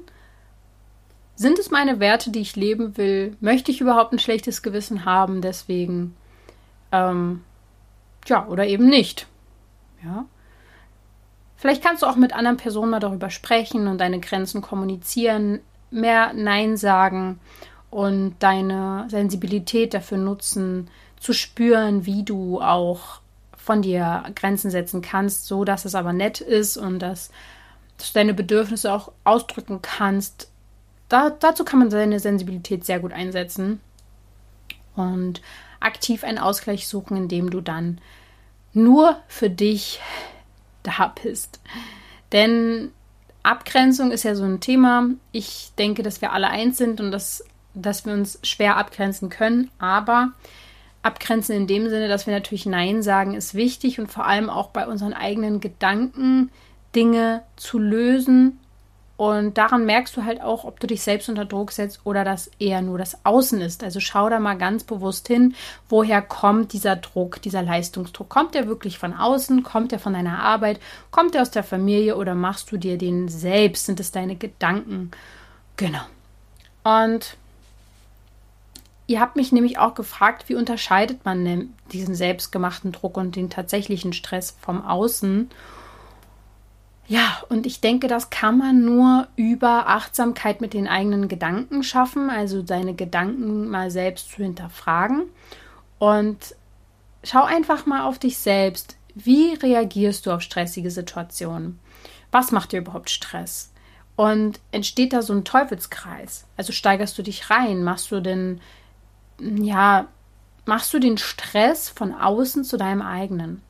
sind 1.35 1.57
es 1.57 1.71
meine 1.71 1.99
Werte, 1.99 2.29
die 2.29 2.41
ich 2.41 2.55
leben 2.55 2.95
will? 2.95 3.35
Möchte 3.39 3.71
ich 3.71 3.81
überhaupt 3.81 4.13
ein 4.13 4.19
schlechtes 4.19 4.61
Gewissen 4.61 5.03
haben 5.03 5.41
deswegen? 5.41 6.15
Ähm, 6.93 7.43
ja, 8.27 8.47
oder 8.47 8.65
eben 8.67 8.87
nicht. 8.87 9.27
Ja. 10.03 10.25
Vielleicht 11.57 11.83
kannst 11.83 12.03
du 12.03 12.07
auch 12.07 12.15
mit 12.15 12.33
anderen 12.33 12.57
Personen 12.57 12.91
mal 12.91 12.99
darüber 12.99 13.29
sprechen 13.29 13.87
und 13.87 13.97
deine 13.97 14.19
Grenzen 14.19 14.61
kommunizieren, 14.61 15.59
mehr 15.91 16.33
Nein 16.33 16.77
sagen 16.77 17.39
und 17.89 18.35
deine 18.39 19.05
Sensibilität 19.09 19.93
dafür 19.93 20.17
nutzen, 20.17 20.89
zu 21.19 21.33
spüren, 21.33 22.05
wie 22.05 22.23
du 22.23 22.61
auch 22.61 23.21
von 23.55 23.81
dir 23.81 24.23
Grenzen 24.35 24.71
setzen 24.71 25.01
kannst, 25.01 25.47
so 25.47 25.63
dass 25.63 25.85
es 25.85 25.95
aber 25.95 26.11
nett 26.11 26.41
ist 26.41 26.75
und 26.75 26.99
dass, 26.99 27.31
dass 27.97 28.11
du 28.11 28.19
deine 28.19 28.33
Bedürfnisse 28.33 28.91
auch 28.91 29.11
ausdrücken 29.23 29.81
kannst. 29.81 30.51
Da, 31.07 31.29
dazu 31.29 31.63
kann 31.63 31.79
man 31.79 31.89
seine 31.89 32.19
Sensibilität 32.19 32.85
sehr 32.85 32.99
gut 32.99 33.13
einsetzen 33.13 33.79
und 34.95 35.41
aktiv 35.83 36.23
einen 36.23 36.37
Ausgleich 36.37 36.87
suchen, 36.87 37.17
indem 37.17 37.49
du 37.49 37.61
dann 37.61 37.99
nur 38.73 39.17
für 39.27 39.49
dich 39.49 39.99
da 40.83 41.13
bist. 41.21 41.59
Denn 42.31 42.91
Abgrenzung 43.43 44.11
ist 44.11 44.23
ja 44.23 44.35
so 44.35 44.43
ein 44.43 44.59
Thema. 44.59 45.09
Ich 45.31 45.71
denke, 45.77 46.01
dass 46.03 46.21
wir 46.21 46.31
alle 46.31 46.49
eins 46.49 46.77
sind 46.77 47.01
und 47.01 47.11
dass, 47.11 47.43
dass 47.73 48.05
wir 48.05 48.13
uns 48.13 48.39
schwer 48.43 48.77
abgrenzen 48.77 49.29
können. 49.29 49.69
Aber 49.77 50.31
abgrenzen 51.03 51.55
in 51.55 51.67
dem 51.67 51.89
Sinne, 51.89 52.07
dass 52.07 52.25
wir 52.25 52.33
natürlich 52.33 52.65
Nein 52.65 53.03
sagen, 53.03 53.35
ist 53.35 53.53
wichtig 53.53 53.99
und 53.99 54.11
vor 54.11 54.25
allem 54.25 54.49
auch 54.49 54.69
bei 54.69 54.87
unseren 54.87 55.13
eigenen 55.13 55.59
Gedanken 55.59 56.49
Dinge 56.95 57.43
zu 57.55 57.79
lösen 57.79 58.59
und 59.15 59.59
daran 59.59 59.85
merkst 59.85 60.17
du 60.17 60.23
halt 60.23 60.41
auch, 60.41 60.63
ob 60.63 60.79
du 60.79 60.87
dich 60.87 61.03
selbst 61.03 61.29
unter 61.29 61.45
Druck 61.45 61.71
setzt 61.71 62.01
oder 62.03 62.23
das 62.23 62.49
eher 62.57 62.81
nur 62.81 62.97
das 62.97 63.23
Außen 63.25 63.61
ist. 63.61 63.83
Also 63.83 63.99
schau 63.99 64.27
da 64.27 64.39
mal 64.39 64.57
ganz 64.57 64.83
bewusst 64.83 65.27
hin, 65.27 65.53
woher 65.87 66.21
kommt 66.21 66.73
dieser 66.73 66.95
Druck, 66.95 67.39
dieser 67.41 67.61
Leistungsdruck. 67.61 68.27
Kommt 68.27 68.55
der 68.55 68.67
wirklich 68.67 68.97
von 68.97 69.13
außen? 69.13 69.61
Kommt 69.61 69.91
der 69.91 69.99
von 69.99 70.13
deiner 70.13 70.39
Arbeit? 70.39 70.79
Kommt 71.11 71.35
der 71.35 71.43
aus 71.43 71.51
der 71.51 71.63
Familie 71.63 72.17
oder 72.17 72.33
machst 72.33 72.71
du 72.71 72.77
dir 72.77 72.97
den 72.97 73.29
selbst? 73.29 73.85
Sind 73.85 73.99
es 73.99 74.11
deine 74.11 74.35
Gedanken? 74.35 75.11
Genau. 75.77 76.01
Und 76.83 77.37
ihr 79.05 79.19
habt 79.19 79.35
mich 79.35 79.51
nämlich 79.51 79.77
auch 79.77 79.93
gefragt, 79.93 80.49
wie 80.49 80.55
unterscheidet 80.55 81.23
man 81.23 81.71
diesen 81.91 82.15
selbstgemachten 82.15 82.91
Druck 82.91 83.17
und 83.17 83.35
den 83.35 83.51
tatsächlichen 83.51 84.11
Stress 84.11 84.57
vom 84.59 84.83
Außen? 84.83 85.51
Ja, 87.07 87.41
und 87.49 87.65
ich 87.65 87.81
denke, 87.81 88.07
das 88.07 88.29
kann 88.29 88.57
man 88.57 88.85
nur 88.85 89.27
über 89.35 89.89
Achtsamkeit 89.89 90.61
mit 90.61 90.73
den 90.73 90.87
eigenen 90.87 91.27
Gedanken 91.27 91.83
schaffen, 91.83 92.29
also 92.29 92.65
seine 92.65 92.93
Gedanken 92.93 93.69
mal 93.69 93.91
selbst 93.91 94.31
zu 94.31 94.37
hinterfragen. 94.37 95.23
Und 95.99 96.55
schau 97.23 97.43
einfach 97.43 97.85
mal 97.85 98.03
auf 98.03 98.19
dich 98.19 98.37
selbst. 98.37 98.97
Wie 99.15 99.53
reagierst 99.53 100.25
du 100.25 100.31
auf 100.31 100.41
stressige 100.41 100.91
Situationen? 100.91 101.79
Was 102.31 102.51
macht 102.51 102.71
dir 102.71 102.79
überhaupt 102.79 103.09
Stress? 103.09 103.71
Und 104.15 104.59
entsteht 104.71 105.11
da 105.11 105.21
so 105.21 105.33
ein 105.33 105.43
Teufelskreis? 105.43 106.45
Also 106.55 106.71
steigerst 106.71 107.17
du 107.17 107.23
dich 107.23 107.49
rein? 107.49 107.83
Machst 107.83 108.11
du 108.11 108.21
den, 108.21 108.61
ja, 109.39 110.07
machst 110.65 110.93
du 110.93 110.99
den 110.99 111.17
Stress 111.17 111.89
von 111.89 112.13
außen 112.13 112.63
zu 112.63 112.77
deinem 112.77 113.01
eigenen? 113.01 113.61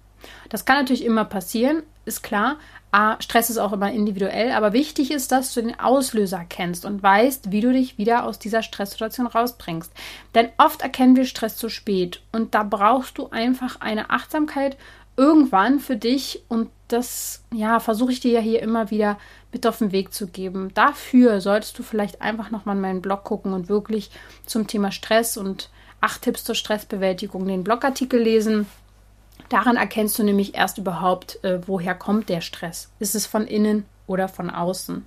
Das 0.50 0.65
kann 0.65 0.78
natürlich 0.78 1.04
immer 1.04 1.26
passieren, 1.26 1.84
ist 2.06 2.24
klar. 2.24 2.58
A, 2.93 3.19
Stress 3.19 3.49
ist 3.49 3.58
auch 3.58 3.73
immer 3.73 3.91
individuell, 3.91 4.51
aber 4.51 4.71
wichtig 4.71 5.10
ist, 5.10 5.32
dass 5.32 5.51
du 5.56 5.63
den 5.63 5.79
Auslöser 5.79 6.45
kennst 6.47 6.86
und 6.86 7.01
weißt, 7.01 7.51
wie 7.51 7.60
du 7.60 7.73
dich 7.73 7.97
wieder 7.97 8.23
aus 8.23 8.38
dieser 8.38 8.62
Stresssituation 8.62 9.25
rausbringst. 9.25 9.91
Denn 10.36 10.49
oft 10.60 10.84
erkennen 10.84 11.15
wir 11.15 11.25
Stress 11.25 11.58
zu 11.58 11.69
spät 11.69 12.21
und 12.32 12.53
da 12.53 12.62
brauchst 12.62 13.17
du 13.17 13.29
einfach 13.29 13.82
eine 13.82 14.12
Achtsamkeit 14.12 14.77
irgendwann 15.17 15.79
für 15.79 15.95
dich 15.95 16.43
und 16.49 16.69
das, 16.88 17.43
ja, 17.51 17.79
versuche 17.79 18.12
ich 18.12 18.19
dir 18.19 18.34
ja 18.34 18.39
hier 18.41 18.62
immer 18.62 18.91
wieder 18.91 19.17
mit 19.51 19.65
auf 19.65 19.79
den 19.79 19.91
Weg 19.91 20.13
zu 20.13 20.27
geben. 20.27 20.69
Dafür 20.75 21.41
solltest 21.41 21.79
du 21.79 21.82
vielleicht 21.82 22.21
einfach 22.21 22.51
nochmal 22.51 22.75
in 22.75 22.82
meinen 22.84 23.01
Blog 23.01 23.23
gucken 23.23 23.53
und 23.53 23.69
wirklich 23.69 24.12
zum 24.45 24.67
Thema 24.67 24.91
Stress 24.91 25.36
und 25.36 25.71
acht 25.99 26.21
Tipps 26.21 26.43
zur 26.43 26.53
Stressbewältigung 26.53 27.47
den 27.47 27.63
Blogartikel 27.63 28.21
lesen. 28.21 28.67
Daran 29.49 29.75
erkennst 29.75 30.17
du 30.17 30.23
nämlich 30.23 30.56
erst 30.56 30.77
überhaupt, 30.77 31.43
äh, 31.43 31.60
woher 31.67 31.95
kommt 31.95 32.29
der 32.29 32.41
Stress. 32.41 32.89
Ist 32.99 33.15
es 33.15 33.25
von 33.27 33.45
innen 33.47 33.86
oder 34.08 34.27
von 34.27 34.49
außen? 34.49 35.06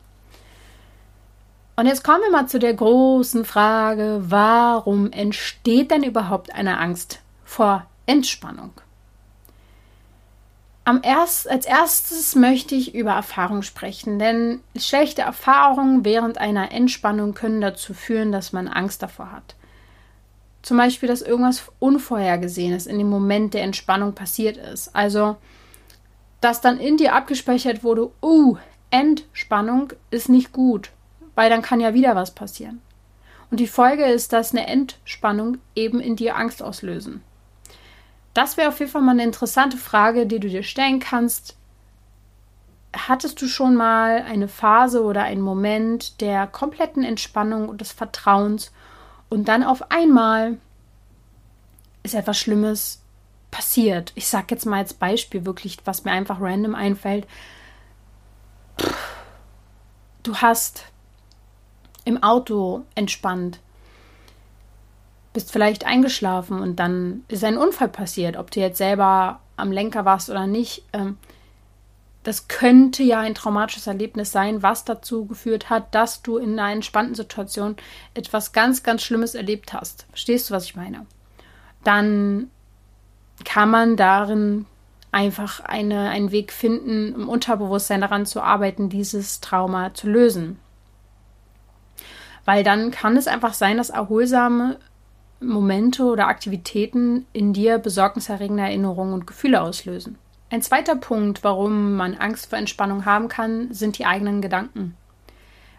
Und 1.78 1.86
jetzt 1.86 2.04
kommen 2.04 2.22
wir 2.22 2.30
mal 2.30 2.46
zu 2.46 2.58
der 2.58 2.72
großen 2.72 3.44
Frage, 3.44 4.20
warum 4.22 5.12
entsteht 5.12 5.90
denn 5.90 6.02
überhaupt 6.02 6.54
eine 6.54 6.78
Angst 6.78 7.20
vor 7.44 7.86
Entspannung? 8.06 8.72
Erst, 11.02 11.50
als 11.50 11.66
erstes 11.66 12.36
möchte 12.36 12.76
ich 12.76 12.94
über 12.94 13.10
Erfahrung 13.10 13.62
sprechen, 13.62 14.20
denn 14.20 14.60
schlechte 14.76 15.22
Erfahrungen 15.22 16.04
während 16.04 16.38
einer 16.38 16.70
Entspannung 16.70 17.34
können 17.34 17.60
dazu 17.60 17.92
führen, 17.92 18.30
dass 18.30 18.52
man 18.52 18.68
Angst 18.68 19.02
davor 19.02 19.32
hat. 19.32 19.55
Zum 20.66 20.78
Beispiel, 20.78 21.08
dass 21.08 21.22
irgendwas 21.22 21.62
Unvorhergesehenes 21.78 22.88
in 22.88 22.98
dem 22.98 23.08
Moment 23.08 23.54
der 23.54 23.62
Entspannung 23.62 24.14
passiert 24.14 24.56
ist. 24.56 24.96
Also, 24.96 25.36
dass 26.40 26.60
dann 26.60 26.80
in 26.80 26.96
dir 26.96 27.14
abgespeichert 27.14 27.84
wurde, 27.84 28.10
uh, 28.20 28.56
Entspannung 28.90 29.92
ist 30.10 30.28
nicht 30.28 30.52
gut, 30.52 30.90
weil 31.36 31.50
dann 31.50 31.62
kann 31.62 31.78
ja 31.78 31.94
wieder 31.94 32.16
was 32.16 32.32
passieren. 32.32 32.82
Und 33.48 33.60
die 33.60 33.68
Folge 33.68 34.06
ist, 34.06 34.32
dass 34.32 34.50
eine 34.50 34.66
Entspannung 34.66 35.58
eben 35.76 36.00
in 36.00 36.16
dir 36.16 36.34
Angst 36.34 36.60
auslösen. 36.64 37.22
Das 38.34 38.56
wäre 38.56 38.70
auf 38.70 38.80
jeden 38.80 38.90
Fall 38.90 39.02
mal 39.02 39.12
eine 39.12 39.22
interessante 39.22 39.76
Frage, 39.76 40.26
die 40.26 40.40
du 40.40 40.48
dir 40.48 40.64
stellen 40.64 40.98
kannst. 40.98 41.54
Hattest 42.92 43.40
du 43.40 43.46
schon 43.46 43.76
mal 43.76 44.24
eine 44.28 44.48
Phase 44.48 45.04
oder 45.04 45.22
einen 45.22 45.42
Moment 45.42 46.20
der 46.20 46.48
kompletten 46.48 47.04
Entspannung 47.04 47.68
und 47.68 47.80
des 47.80 47.92
Vertrauens 47.92 48.72
und 49.28 49.48
dann 49.48 49.62
auf 49.62 49.90
einmal 49.90 50.58
ist 52.02 52.14
etwas 52.14 52.38
Schlimmes 52.38 53.02
passiert? 53.50 54.12
Ich 54.14 54.28
sage 54.28 54.46
jetzt 54.50 54.66
mal 54.66 54.78
als 54.78 54.94
Beispiel 54.94 55.44
wirklich, 55.44 55.78
was 55.84 56.04
mir 56.04 56.12
einfach 56.12 56.40
random 56.40 56.74
einfällt. 56.74 57.26
Du 60.22 60.36
hast 60.36 60.84
im 62.04 62.22
Auto 62.22 62.84
entspannt 62.94 63.60
bist 65.36 65.52
vielleicht 65.52 65.84
eingeschlafen 65.84 66.60
und 66.60 66.76
dann 66.76 67.22
ist 67.28 67.44
ein 67.44 67.58
Unfall 67.58 67.88
passiert, 67.88 68.38
ob 68.38 68.50
du 68.50 68.60
jetzt 68.60 68.78
selber 68.78 69.40
am 69.58 69.70
Lenker 69.70 70.06
warst 70.06 70.30
oder 70.30 70.46
nicht. 70.46 70.82
Ähm, 70.94 71.18
das 72.26 72.48
könnte 72.48 73.04
ja 73.04 73.20
ein 73.20 73.36
traumatisches 73.36 73.86
Erlebnis 73.86 74.32
sein, 74.32 74.60
was 74.60 74.84
dazu 74.84 75.26
geführt 75.26 75.70
hat, 75.70 75.94
dass 75.94 76.22
du 76.22 76.38
in 76.38 76.58
einer 76.58 76.72
entspannten 76.72 77.14
Situation 77.14 77.76
etwas 78.14 78.50
ganz, 78.52 78.82
ganz 78.82 79.02
Schlimmes 79.02 79.36
erlebt 79.36 79.72
hast. 79.72 80.06
Verstehst 80.08 80.50
du, 80.50 80.54
was 80.54 80.64
ich 80.64 80.74
meine? 80.74 81.06
Dann 81.84 82.50
kann 83.44 83.70
man 83.70 83.96
darin 83.96 84.66
einfach 85.12 85.60
eine, 85.60 86.10
einen 86.10 86.32
Weg 86.32 86.52
finden, 86.52 87.14
im 87.14 87.28
Unterbewusstsein 87.28 88.00
daran 88.00 88.26
zu 88.26 88.42
arbeiten, 88.42 88.88
dieses 88.88 89.40
Trauma 89.40 89.94
zu 89.94 90.08
lösen. 90.08 90.58
Weil 92.44 92.64
dann 92.64 92.90
kann 92.90 93.16
es 93.16 93.28
einfach 93.28 93.54
sein, 93.54 93.76
dass 93.76 93.90
erholsame 93.90 94.78
Momente 95.38 96.02
oder 96.02 96.26
Aktivitäten 96.26 97.24
in 97.32 97.52
dir 97.52 97.78
besorgniserregende 97.78 98.64
Erinnerungen 98.64 99.14
und 99.14 99.28
Gefühle 99.28 99.60
auslösen. 99.60 100.18
Ein 100.48 100.62
zweiter 100.62 100.96
Punkt, 100.96 101.42
warum 101.42 101.94
man 101.94 102.14
Angst 102.14 102.50
vor 102.50 102.58
Entspannung 102.58 103.04
haben 103.04 103.28
kann, 103.28 103.72
sind 103.72 103.98
die 103.98 104.06
eigenen 104.06 104.40
Gedanken. 104.40 104.96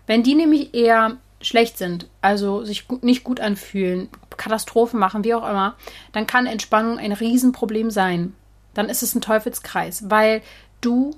Wenn 0.06 0.24
die 0.24 0.36
nämlich 0.36 0.74
eher 0.74 1.18
schlecht 1.42 1.78
sind, 1.78 2.10
also 2.22 2.66
sich 2.66 2.86
nicht 3.02 3.24
gut 3.24 3.40
anfühlen, 3.40 4.10
Katastrophen 4.36 5.00
machen, 5.00 5.24
wie 5.24 5.34
auch 5.34 5.48
immer, 5.48 5.76
dann 6.12 6.28
kann 6.28 6.48
Entspannung 6.48 6.98
ein 6.98 7.12
Riesenproblem 7.12 7.92
sein. 7.92 8.36
Dann 8.74 8.90
ist 8.90 9.04
es 9.04 9.16
ein 9.16 9.22
Teufelskreis, 9.22 10.10
weil 10.10 10.42
du 10.82 11.16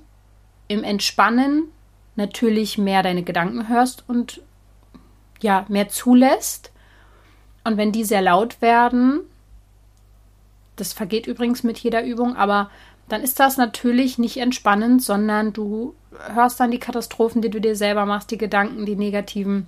im 0.68 0.84
Entspannen 0.84 1.64
natürlich 2.16 2.78
mehr 2.78 3.02
deine 3.02 3.22
Gedanken 3.22 3.68
hörst 3.68 4.04
und 4.08 4.40
ja, 5.40 5.64
mehr 5.68 5.88
zulässt 5.88 6.70
und 7.64 7.76
wenn 7.76 7.92
die 7.92 8.04
sehr 8.04 8.22
laut 8.22 8.60
werden, 8.62 9.20
das 10.76 10.92
vergeht 10.92 11.26
übrigens 11.26 11.62
mit 11.62 11.78
jeder 11.78 12.04
Übung, 12.04 12.36
aber 12.36 12.70
dann 13.12 13.22
ist 13.22 13.40
das 13.40 13.56
natürlich 13.56 14.18
nicht 14.18 14.36
entspannend, 14.36 15.02
sondern 15.02 15.52
du 15.52 15.94
hörst 16.34 16.60
dann 16.60 16.70
die 16.70 16.78
Katastrophen, 16.78 17.42
die 17.42 17.50
du 17.50 17.60
dir 17.60 17.76
selber 17.76 18.06
machst, 18.06 18.30
die 18.30 18.38
Gedanken, 18.38 18.86
die 18.86 18.96
negativen. 18.96 19.66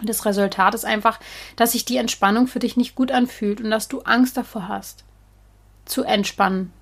Und 0.00 0.08
das 0.08 0.24
Resultat 0.24 0.74
ist 0.74 0.84
einfach, 0.84 1.20
dass 1.56 1.72
sich 1.72 1.84
die 1.84 1.98
Entspannung 1.98 2.46
für 2.46 2.58
dich 2.58 2.76
nicht 2.76 2.94
gut 2.94 3.12
anfühlt 3.12 3.60
und 3.60 3.70
dass 3.70 3.88
du 3.88 4.00
Angst 4.00 4.36
davor 4.36 4.68
hast, 4.68 5.04
zu 5.84 6.04
entspannen. 6.04 6.72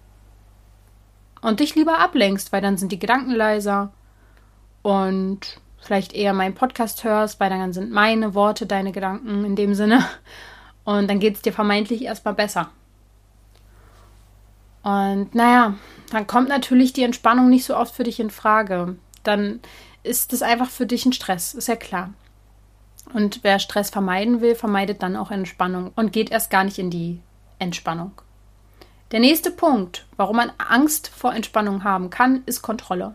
Und 1.40 1.60
dich 1.60 1.74
lieber 1.74 1.98
ablenkst, 1.98 2.52
weil 2.52 2.62
dann 2.62 2.76
sind 2.76 2.92
die 2.92 3.00
Gedanken 3.00 3.32
leiser 3.32 3.92
und 4.82 5.60
vielleicht 5.78 6.12
eher 6.12 6.32
meinen 6.32 6.54
Podcast 6.54 7.02
hörst, 7.02 7.40
weil 7.40 7.50
dann 7.50 7.72
sind 7.72 7.90
meine 7.90 8.34
Worte 8.34 8.66
deine 8.66 8.92
Gedanken 8.92 9.44
in 9.44 9.56
dem 9.56 9.74
Sinne. 9.74 10.04
Und 10.84 11.08
dann 11.08 11.20
geht 11.20 11.36
es 11.36 11.42
dir 11.42 11.52
vermeintlich 11.52 12.02
erstmal 12.02 12.34
besser. 12.34 12.70
Und 14.82 15.34
naja, 15.34 15.74
dann 16.10 16.26
kommt 16.26 16.48
natürlich 16.48 16.92
die 16.92 17.04
Entspannung 17.04 17.48
nicht 17.48 17.64
so 17.64 17.76
oft 17.76 17.94
für 17.94 18.04
dich 18.04 18.20
in 18.20 18.30
Frage. 18.30 18.96
Dann 19.22 19.60
ist 20.02 20.32
es 20.32 20.42
einfach 20.42 20.68
für 20.68 20.86
dich 20.86 21.06
ein 21.06 21.12
Stress, 21.12 21.54
ist 21.54 21.68
ja 21.68 21.76
klar. 21.76 22.12
Und 23.14 23.40
wer 23.42 23.58
Stress 23.58 23.90
vermeiden 23.90 24.40
will, 24.40 24.54
vermeidet 24.54 25.02
dann 25.02 25.16
auch 25.16 25.30
Entspannung 25.30 25.92
und 25.94 26.12
geht 26.12 26.30
erst 26.30 26.50
gar 26.50 26.64
nicht 26.64 26.78
in 26.78 26.90
die 26.90 27.20
Entspannung. 27.58 28.12
Der 29.12 29.20
nächste 29.20 29.50
Punkt, 29.50 30.06
warum 30.16 30.36
man 30.36 30.52
Angst 30.56 31.08
vor 31.08 31.34
Entspannung 31.34 31.84
haben 31.84 32.10
kann, 32.10 32.42
ist 32.46 32.62
Kontrolle. 32.62 33.14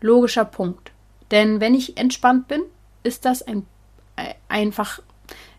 Logischer 0.00 0.44
Punkt. 0.44 0.92
Denn 1.30 1.60
wenn 1.60 1.74
ich 1.74 1.96
entspannt 1.96 2.48
bin, 2.48 2.62
ist 3.02 3.24
das 3.24 3.42
ein, 3.42 3.66
äh, 4.16 4.34
einfach 4.48 5.00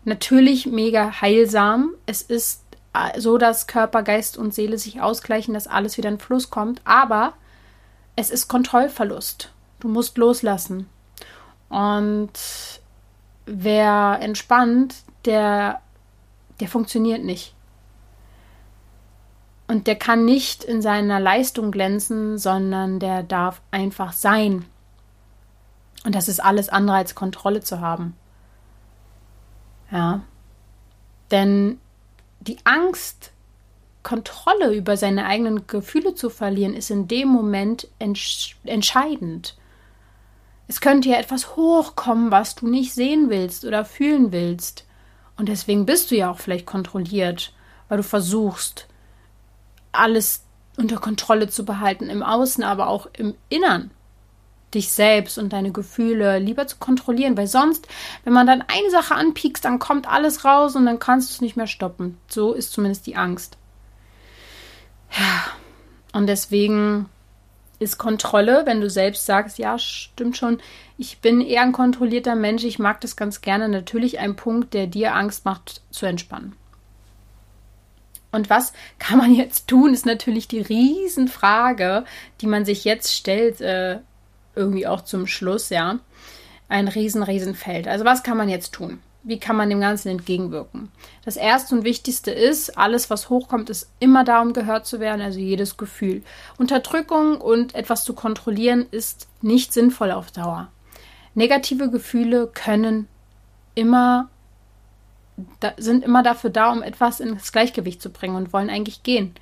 natürlich 0.04 0.66
mega 0.66 1.20
heilsam. 1.20 1.94
Es 2.06 2.22
ist 2.22 2.62
so, 3.16 3.38
dass 3.38 3.66
Körper, 3.66 4.02
Geist 4.02 4.38
und 4.38 4.54
Seele 4.54 4.78
sich 4.78 5.00
ausgleichen, 5.00 5.54
dass 5.54 5.66
alles 5.66 5.96
wieder 5.96 6.08
in 6.08 6.18
Fluss 6.18 6.50
kommt. 6.50 6.80
Aber 6.84 7.34
es 8.16 8.30
ist 8.30 8.48
Kontrollverlust. 8.48 9.52
Du 9.80 9.88
musst 9.88 10.18
loslassen. 10.18 10.88
Und 11.68 12.32
wer 13.46 14.18
entspannt, 14.20 14.94
der, 15.24 15.80
der 16.60 16.68
funktioniert 16.68 17.24
nicht. 17.24 17.54
Und 19.68 19.86
der 19.88 19.96
kann 19.96 20.24
nicht 20.24 20.62
in 20.62 20.80
seiner 20.80 21.18
Leistung 21.18 21.72
glänzen, 21.72 22.38
sondern 22.38 23.00
der 23.00 23.22
darf 23.22 23.60
einfach 23.70 24.12
sein. 24.12 24.64
Und 26.04 26.14
das 26.14 26.28
ist 26.28 26.38
alles 26.38 26.68
andere 26.68 26.96
als 26.96 27.16
Kontrolle 27.16 27.62
zu 27.62 27.80
haben. 27.80 28.16
Ja. 29.90 30.20
Denn 31.32 31.80
die 32.48 32.58
Angst, 32.64 33.32
Kontrolle 34.02 34.72
über 34.72 34.96
seine 34.96 35.26
eigenen 35.26 35.66
Gefühle 35.66 36.14
zu 36.14 36.30
verlieren, 36.30 36.74
ist 36.74 36.90
in 36.90 37.08
dem 37.08 37.28
Moment 37.28 37.88
entsch 37.98 38.56
entscheidend. 38.64 39.56
Es 40.68 40.80
könnte 40.80 41.08
ja 41.08 41.16
etwas 41.16 41.56
hochkommen, 41.56 42.30
was 42.30 42.54
du 42.54 42.68
nicht 42.68 42.92
sehen 42.92 43.30
willst 43.30 43.64
oder 43.64 43.84
fühlen 43.84 44.32
willst. 44.32 44.84
Und 45.36 45.48
deswegen 45.48 45.86
bist 45.86 46.10
du 46.10 46.16
ja 46.16 46.30
auch 46.30 46.38
vielleicht 46.38 46.66
kontrolliert, 46.66 47.52
weil 47.88 47.98
du 47.98 48.02
versuchst, 48.02 48.86
alles 49.92 50.44
unter 50.76 50.98
Kontrolle 50.98 51.48
zu 51.48 51.64
behalten, 51.64 52.08
im 52.08 52.22
Außen, 52.22 52.62
aber 52.62 52.88
auch 52.88 53.08
im 53.12 53.34
Innern. 53.48 53.90
Dich 54.76 54.90
selbst 54.90 55.38
und 55.38 55.52
deine 55.52 55.72
Gefühle 55.72 56.38
lieber 56.38 56.66
zu 56.68 56.76
kontrollieren, 56.76 57.36
weil 57.36 57.48
sonst, 57.48 57.88
wenn 58.22 58.32
man 58.32 58.46
dann 58.46 58.62
eine 58.62 58.90
Sache 58.90 59.14
anpiekst, 59.14 59.64
dann 59.64 59.80
kommt 59.80 60.06
alles 60.08 60.44
raus 60.44 60.76
und 60.76 60.86
dann 60.86 61.00
kannst 61.00 61.30
du 61.30 61.34
es 61.34 61.40
nicht 61.40 61.56
mehr 61.56 61.66
stoppen. 61.66 62.18
So 62.28 62.52
ist 62.52 62.72
zumindest 62.72 63.06
die 63.06 63.16
Angst. 63.16 63.56
Und 66.12 66.28
deswegen 66.28 67.08
ist 67.78 67.98
Kontrolle, 67.98 68.62
wenn 68.64 68.80
du 68.80 68.88
selbst 68.88 69.26
sagst, 69.26 69.58
ja, 69.58 69.78
stimmt 69.78 70.36
schon, 70.36 70.58
ich 70.96 71.18
bin 71.18 71.40
eher 71.40 71.62
ein 71.62 71.72
kontrollierter 71.72 72.34
Mensch, 72.34 72.64
ich 72.64 72.78
mag 72.78 73.00
das 73.00 73.16
ganz 73.16 73.42
gerne, 73.42 73.68
natürlich 73.68 74.18
ein 74.18 74.36
Punkt, 74.36 74.72
der 74.72 74.86
dir 74.86 75.14
Angst 75.14 75.44
macht, 75.44 75.82
zu 75.90 76.06
entspannen. 76.06 76.54
Und 78.32 78.50
was 78.50 78.72
kann 78.98 79.18
man 79.18 79.34
jetzt 79.34 79.68
tun, 79.68 79.94
ist 79.94 80.06
natürlich 80.06 80.48
die 80.48 80.60
Riesenfrage, 80.60 82.04
die 82.40 82.46
man 82.46 82.64
sich 82.64 82.84
jetzt 82.84 83.14
stellt, 83.14 83.60
äh, 83.60 83.98
irgendwie 84.56 84.86
auch 84.86 85.02
zum 85.02 85.26
Schluss, 85.26 85.70
ja. 85.70 85.98
Ein 86.68 86.88
riesen, 86.88 87.22
Riesenfeld. 87.22 87.86
Also 87.86 88.04
was 88.04 88.22
kann 88.22 88.36
man 88.36 88.48
jetzt 88.48 88.72
tun? 88.72 89.00
Wie 89.22 89.38
kann 89.38 89.56
man 89.56 89.70
dem 89.70 89.80
Ganzen 89.80 90.08
entgegenwirken? 90.08 90.90
Das 91.24 91.36
erste 91.36 91.74
und 91.74 91.84
wichtigste 91.84 92.30
ist, 92.30 92.78
alles, 92.78 93.10
was 93.10 93.28
hochkommt, 93.28 93.70
ist 93.70 93.90
immer 93.98 94.24
da, 94.24 94.40
um 94.40 94.52
gehört 94.52 94.86
zu 94.86 95.00
werden, 95.00 95.20
also 95.20 95.40
jedes 95.40 95.76
Gefühl. 95.76 96.22
Unterdrückung 96.58 97.40
und 97.40 97.74
etwas 97.74 98.04
zu 98.04 98.14
kontrollieren 98.14 98.86
ist 98.90 99.28
nicht 99.42 99.72
sinnvoll 99.72 100.12
auf 100.12 100.30
Dauer. 100.30 100.68
Negative 101.34 101.90
Gefühle 101.90 102.46
können 102.46 103.08
immer 103.74 104.28
da, 105.60 105.72
sind 105.76 106.04
immer 106.04 106.22
dafür 106.22 106.50
da, 106.50 106.72
um 106.72 106.82
etwas 106.82 107.20
ins 107.20 107.52
Gleichgewicht 107.52 108.00
zu 108.00 108.10
bringen 108.10 108.36
und 108.36 108.52
wollen 108.52 108.70
eigentlich 108.70 109.02
gehen 109.02 109.34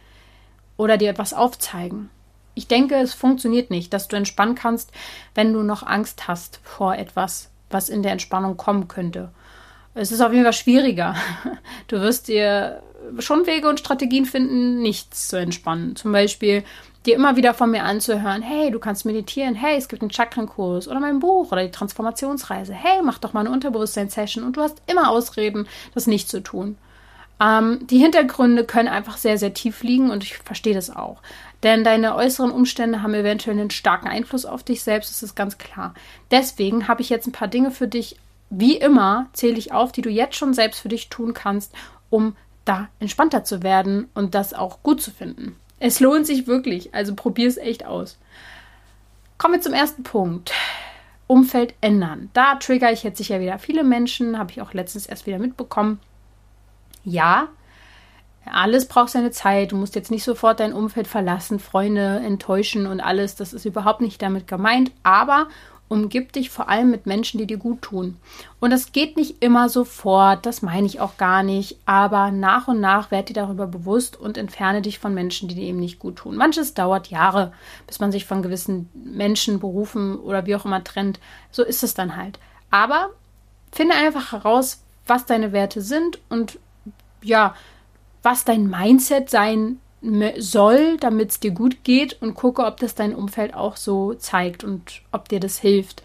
oder 0.76 0.96
dir 0.96 1.10
etwas 1.10 1.34
aufzeigen. 1.34 2.10
Ich 2.54 2.68
denke, 2.68 2.96
es 2.96 3.14
funktioniert 3.14 3.70
nicht, 3.70 3.92
dass 3.92 4.08
du 4.08 4.16
entspannen 4.16 4.54
kannst, 4.54 4.92
wenn 5.34 5.52
du 5.52 5.62
noch 5.62 5.82
Angst 5.82 6.28
hast 6.28 6.60
vor 6.62 6.94
etwas, 6.96 7.50
was 7.70 7.88
in 7.88 8.02
der 8.02 8.12
Entspannung 8.12 8.56
kommen 8.56 8.88
könnte. 8.88 9.30
Es 9.94 10.12
ist 10.12 10.20
auf 10.20 10.32
jeden 10.32 10.44
Fall 10.44 10.52
schwieriger. 10.52 11.14
Du 11.88 12.00
wirst 12.00 12.28
dir 12.28 12.82
schon 13.18 13.46
Wege 13.46 13.68
und 13.68 13.78
Strategien 13.78 14.24
finden, 14.24 14.80
nichts 14.80 15.28
zu 15.28 15.36
entspannen. 15.36 15.96
Zum 15.96 16.12
Beispiel 16.12 16.64
dir 17.04 17.14
immer 17.14 17.36
wieder 17.36 17.52
von 17.52 17.70
mir 17.70 17.84
anzuhören, 17.84 18.42
hey, 18.42 18.70
du 18.70 18.78
kannst 18.78 19.04
meditieren, 19.04 19.54
hey, 19.54 19.76
es 19.76 19.88
gibt 19.88 20.02
einen 20.02 20.10
Chakrenkurs 20.10 20.88
oder 20.88 21.00
mein 21.00 21.20
Buch 21.20 21.52
oder 21.52 21.62
die 21.62 21.70
Transformationsreise, 21.70 22.72
hey, 22.72 23.02
mach 23.02 23.18
doch 23.18 23.34
mal 23.34 23.40
eine 23.40 23.50
Unterbewusstseinssession 23.50 24.42
und 24.42 24.56
du 24.56 24.62
hast 24.62 24.80
immer 24.86 25.10
Ausreden, 25.10 25.68
das 25.92 26.06
nicht 26.06 26.28
zu 26.28 26.42
tun. 26.42 26.78
Ähm, 27.40 27.86
die 27.88 27.98
Hintergründe 27.98 28.64
können 28.64 28.88
einfach 28.88 29.16
sehr, 29.16 29.38
sehr 29.38 29.52
tief 29.52 29.82
liegen 29.82 30.10
und 30.10 30.22
ich 30.22 30.38
verstehe 30.38 30.74
das 30.74 30.94
auch. 30.94 31.20
Denn 31.64 31.82
deine 31.82 32.14
äußeren 32.14 32.50
Umstände 32.50 33.02
haben 33.02 33.14
eventuell 33.14 33.58
einen 33.58 33.70
starken 33.70 34.06
Einfluss 34.06 34.44
auf 34.44 34.62
dich 34.62 34.82
selbst, 34.82 35.10
das 35.10 35.22
ist 35.22 35.34
ganz 35.34 35.56
klar. 35.56 35.94
Deswegen 36.30 36.88
habe 36.88 37.00
ich 37.00 37.08
jetzt 37.08 37.26
ein 37.26 37.32
paar 37.32 37.48
Dinge 37.48 37.70
für 37.70 37.88
dich. 37.88 38.16
Wie 38.50 38.76
immer 38.76 39.28
zähle 39.32 39.56
ich 39.56 39.72
auf, 39.72 39.90
die 39.90 40.02
du 40.02 40.10
jetzt 40.10 40.36
schon 40.36 40.52
selbst 40.52 40.80
für 40.80 40.90
dich 40.90 41.08
tun 41.08 41.32
kannst, 41.32 41.72
um 42.10 42.36
da 42.66 42.88
entspannter 43.00 43.44
zu 43.44 43.62
werden 43.62 44.08
und 44.14 44.34
das 44.34 44.52
auch 44.52 44.82
gut 44.82 45.00
zu 45.00 45.10
finden. 45.10 45.56
Es 45.80 46.00
lohnt 46.00 46.26
sich 46.26 46.46
wirklich, 46.46 46.94
also 46.94 47.14
probier 47.14 47.48
es 47.48 47.56
echt 47.56 47.86
aus. 47.86 48.18
Kommen 49.38 49.54
wir 49.54 49.60
zum 49.60 49.72
ersten 49.72 50.02
Punkt. 50.02 50.52
Umfeld 51.26 51.74
ändern. 51.80 52.28
Da 52.34 52.56
trigger 52.56 52.92
ich 52.92 53.02
jetzt 53.02 53.18
sicher 53.18 53.40
wieder 53.40 53.58
viele 53.58 53.84
Menschen, 53.84 54.38
habe 54.38 54.52
ich 54.52 54.60
auch 54.60 54.74
letztens 54.74 55.06
erst 55.06 55.26
wieder 55.26 55.38
mitbekommen. 55.38 55.98
Ja, 57.04 57.48
alles 58.50 58.86
braucht 58.86 59.10
seine 59.10 59.30
Zeit. 59.30 59.72
Du 59.72 59.76
musst 59.76 59.94
jetzt 59.94 60.10
nicht 60.10 60.24
sofort 60.24 60.60
dein 60.60 60.72
Umfeld 60.72 61.06
verlassen, 61.06 61.58
Freunde 61.58 62.20
enttäuschen 62.24 62.86
und 62.86 63.00
alles. 63.00 63.36
Das 63.36 63.52
ist 63.52 63.64
überhaupt 63.64 64.00
nicht 64.00 64.20
damit 64.20 64.46
gemeint. 64.46 64.92
Aber 65.02 65.48
umgib 65.88 66.32
dich 66.32 66.50
vor 66.50 66.68
allem 66.68 66.90
mit 66.90 67.06
Menschen, 67.06 67.38
die 67.38 67.46
dir 67.46 67.58
gut 67.58 67.82
tun. 67.82 68.16
Und 68.60 68.70
das 68.70 68.92
geht 68.92 69.16
nicht 69.16 69.42
immer 69.42 69.68
sofort, 69.68 70.46
das 70.46 70.62
meine 70.62 70.86
ich 70.86 71.00
auch 71.00 71.16
gar 71.18 71.42
nicht, 71.42 71.78
aber 71.84 72.30
nach 72.30 72.68
und 72.68 72.80
nach 72.80 73.10
werd 73.10 73.28
dir 73.28 73.34
darüber 73.34 73.66
bewusst 73.66 74.18
und 74.18 74.38
entferne 74.38 74.82
dich 74.82 74.98
von 74.98 75.14
Menschen, 75.14 75.48
die 75.48 75.54
dir 75.54 75.64
eben 75.64 75.80
nicht 75.80 75.98
gut 75.98 76.16
tun. 76.16 76.36
Manches 76.36 76.74
dauert 76.74 77.08
Jahre, 77.08 77.52
bis 77.86 78.00
man 78.00 78.12
sich 78.12 78.24
von 78.24 78.42
gewissen 78.42 78.88
Menschen, 78.94 79.60
Berufen 79.60 80.18
oder 80.18 80.46
wie 80.46 80.56
auch 80.56 80.64
immer 80.64 80.82
trennt. 80.82 81.20
So 81.50 81.62
ist 81.62 81.82
es 81.82 81.94
dann 81.94 82.16
halt. 82.16 82.38
Aber 82.70 83.10
finde 83.70 83.94
einfach 83.94 84.32
heraus, 84.32 84.82
was 85.06 85.26
deine 85.26 85.52
Werte 85.52 85.82
sind 85.82 86.18
und 86.28 86.58
ja, 87.22 87.54
was 88.24 88.44
dein 88.44 88.68
Mindset 88.68 89.30
sein 89.30 89.78
soll, 90.38 90.96
damit 90.98 91.30
es 91.30 91.40
dir 91.40 91.52
gut 91.52 91.84
geht 91.84 92.20
und 92.20 92.34
gucke, 92.34 92.64
ob 92.64 92.78
das 92.78 92.94
dein 92.94 93.14
Umfeld 93.14 93.54
auch 93.54 93.76
so 93.76 94.14
zeigt 94.14 94.64
und 94.64 95.02
ob 95.12 95.28
dir 95.28 95.40
das 95.40 95.58
hilft. 95.58 96.02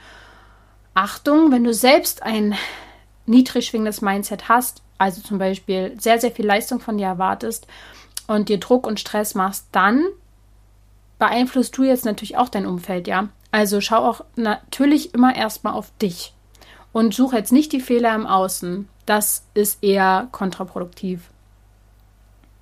Achtung, 0.94 1.52
wenn 1.52 1.64
du 1.64 1.74
selbst 1.74 2.24
ein 2.24 2.56
niedrig 3.26 3.68
schwingendes 3.68 4.02
Mindset 4.02 4.50
hast, 4.50 4.82
also 4.98 5.22
zum 5.22 5.38
Beispiel 5.38 5.96
sehr, 6.00 6.20
sehr 6.20 6.32
viel 6.32 6.46
Leistung 6.46 6.80
von 6.80 6.98
dir 6.98 7.08
erwartest 7.08 7.68
und 8.28 8.50
dir 8.50 8.60
Druck 8.60 8.88
und 8.88 9.00
Stress 9.00 9.36
machst, 9.36 9.68
dann 9.72 10.06
beeinflusst 11.20 11.78
du 11.78 11.84
jetzt 11.84 12.06
natürlich 12.06 12.38
auch 12.38 12.50
dein 12.50 12.66
Umfeld, 12.66 13.08
ja. 13.08 13.30
Also 13.52 13.82
schau 13.82 13.98
auch 13.98 14.22
natürlich 14.36 15.14
immer 15.14 15.36
erstmal 15.36 15.74
auf 15.74 15.92
dich 16.02 16.34
und 16.92 17.14
suche 17.14 17.38
jetzt 17.38 17.52
nicht 17.52 17.72
die 17.72 17.82
Fehler 17.82 18.14
im 18.16 18.28
Außen. 18.28 18.88
Das 19.06 19.46
ist 19.54 19.84
eher 19.84 20.28
kontraproduktiv. 20.32 21.30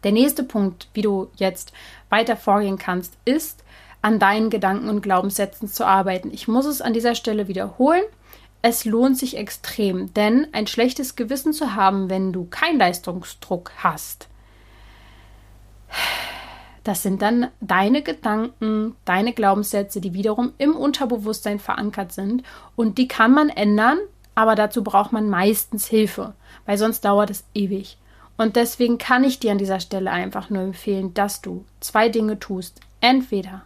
Der 0.08 0.14
nächste 0.14 0.43
Punkt, 0.43 0.88
wie 0.93 1.01
du 1.01 1.28
jetzt 1.36 1.74
weiter 2.10 2.38
vorgehen 2.38 2.78
kannst, 2.78 3.18
ist, 3.26 3.66
an 4.01 4.20
deinen 4.20 4.49
Gedanken 4.49 4.88
und 4.88 5.01
Glaubenssätzen 5.01 5.68
zu 5.68 5.86
arbeiten. 5.86 6.32
Ich 6.32 6.47
muss 6.47 6.66
es 6.66 6.80
an 6.80 6.93
dieser 6.93 7.14
Stelle 7.14 7.49
wiederholen. 7.49 8.03
Es 8.62 8.86
lohnt 8.86 9.18
sich 9.18 9.36
extrem, 9.36 10.14
denn 10.14 10.47
ein 10.53 10.66
schlechtes 10.66 11.18
Gewissen 11.18 11.51
zu 11.51 11.76
haben, 11.76 12.10
wenn 12.10 12.32
du 12.32 12.45
keinen 12.45 12.80
Leistungsdruck 12.80 13.74
hast, 13.80 14.30
das 16.86 17.03
sind 17.03 17.22
dann 17.22 17.49
deine 17.60 18.01
Gedanken, 18.01 18.95
deine 19.03 19.34
Glaubenssätze, 19.34 19.99
die 19.99 20.14
wiederum 20.14 20.53
im 20.58 20.74
Unterbewusstsein 20.74 21.60
verankert 21.60 22.14
sind. 22.14 22.43
Und 22.78 22.97
die 22.97 23.10
kann 23.10 23.34
man 23.34 23.49
ändern, 23.49 23.97
aber 24.36 24.55
dazu 24.55 24.86
braucht 24.86 25.12
man 25.12 25.30
meistens 25.30 25.86
Hilfe, 25.86 26.34
weil 26.66 26.78
sonst 26.78 27.03
dauert 27.03 27.30
es 27.30 27.43
ewig. 27.53 27.97
Und 28.38 28.56
deswegen 28.56 29.00
kann 29.00 29.24
ich 29.24 29.40
dir 29.40 29.52
an 29.52 29.58
dieser 29.58 29.80
Stelle 29.80 30.12
einfach 30.12 30.50
nur 30.50 30.62
empfehlen, 30.62 31.14
dass 31.14 31.42
du 31.42 31.66
zwei 31.80 32.08
Dinge 32.08 32.40
tust. 32.40 32.80
Entweder 33.02 33.64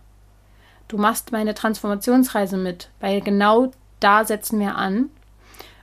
du 0.87 0.97
machst 0.97 1.31
meine 1.31 1.53
Transformationsreise 1.53 2.57
mit, 2.57 2.89
weil 2.99 3.21
genau 3.21 3.71
da 3.99 4.25
setzen 4.25 4.59
wir 4.59 4.75
an. 4.75 5.09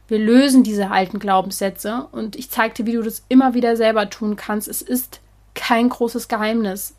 Wir 0.09 0.19
lösen 0.19 0.63
diese 0.63 0.91
alten 0.91 1.19
Glaubenssätze 1.19 2.09
und 2.13 2.35
ich 2.35 2.51
zeige 2.51 2.75
dir, 2.75 2.87
wie 2.87 2.95
du 2.95 3.03
das 3.03 3.25
immer 3.29 3.53
wieder 3.53 3.77
selber 3.77 4.09
tun 4.09 4.37
kannst. 4.37 4.67
Es 4.67 4.81
ist 4.81 5.21
kein 5.55 5.91
großes 5.91 6.29
Geheimnis. 6.29 6.95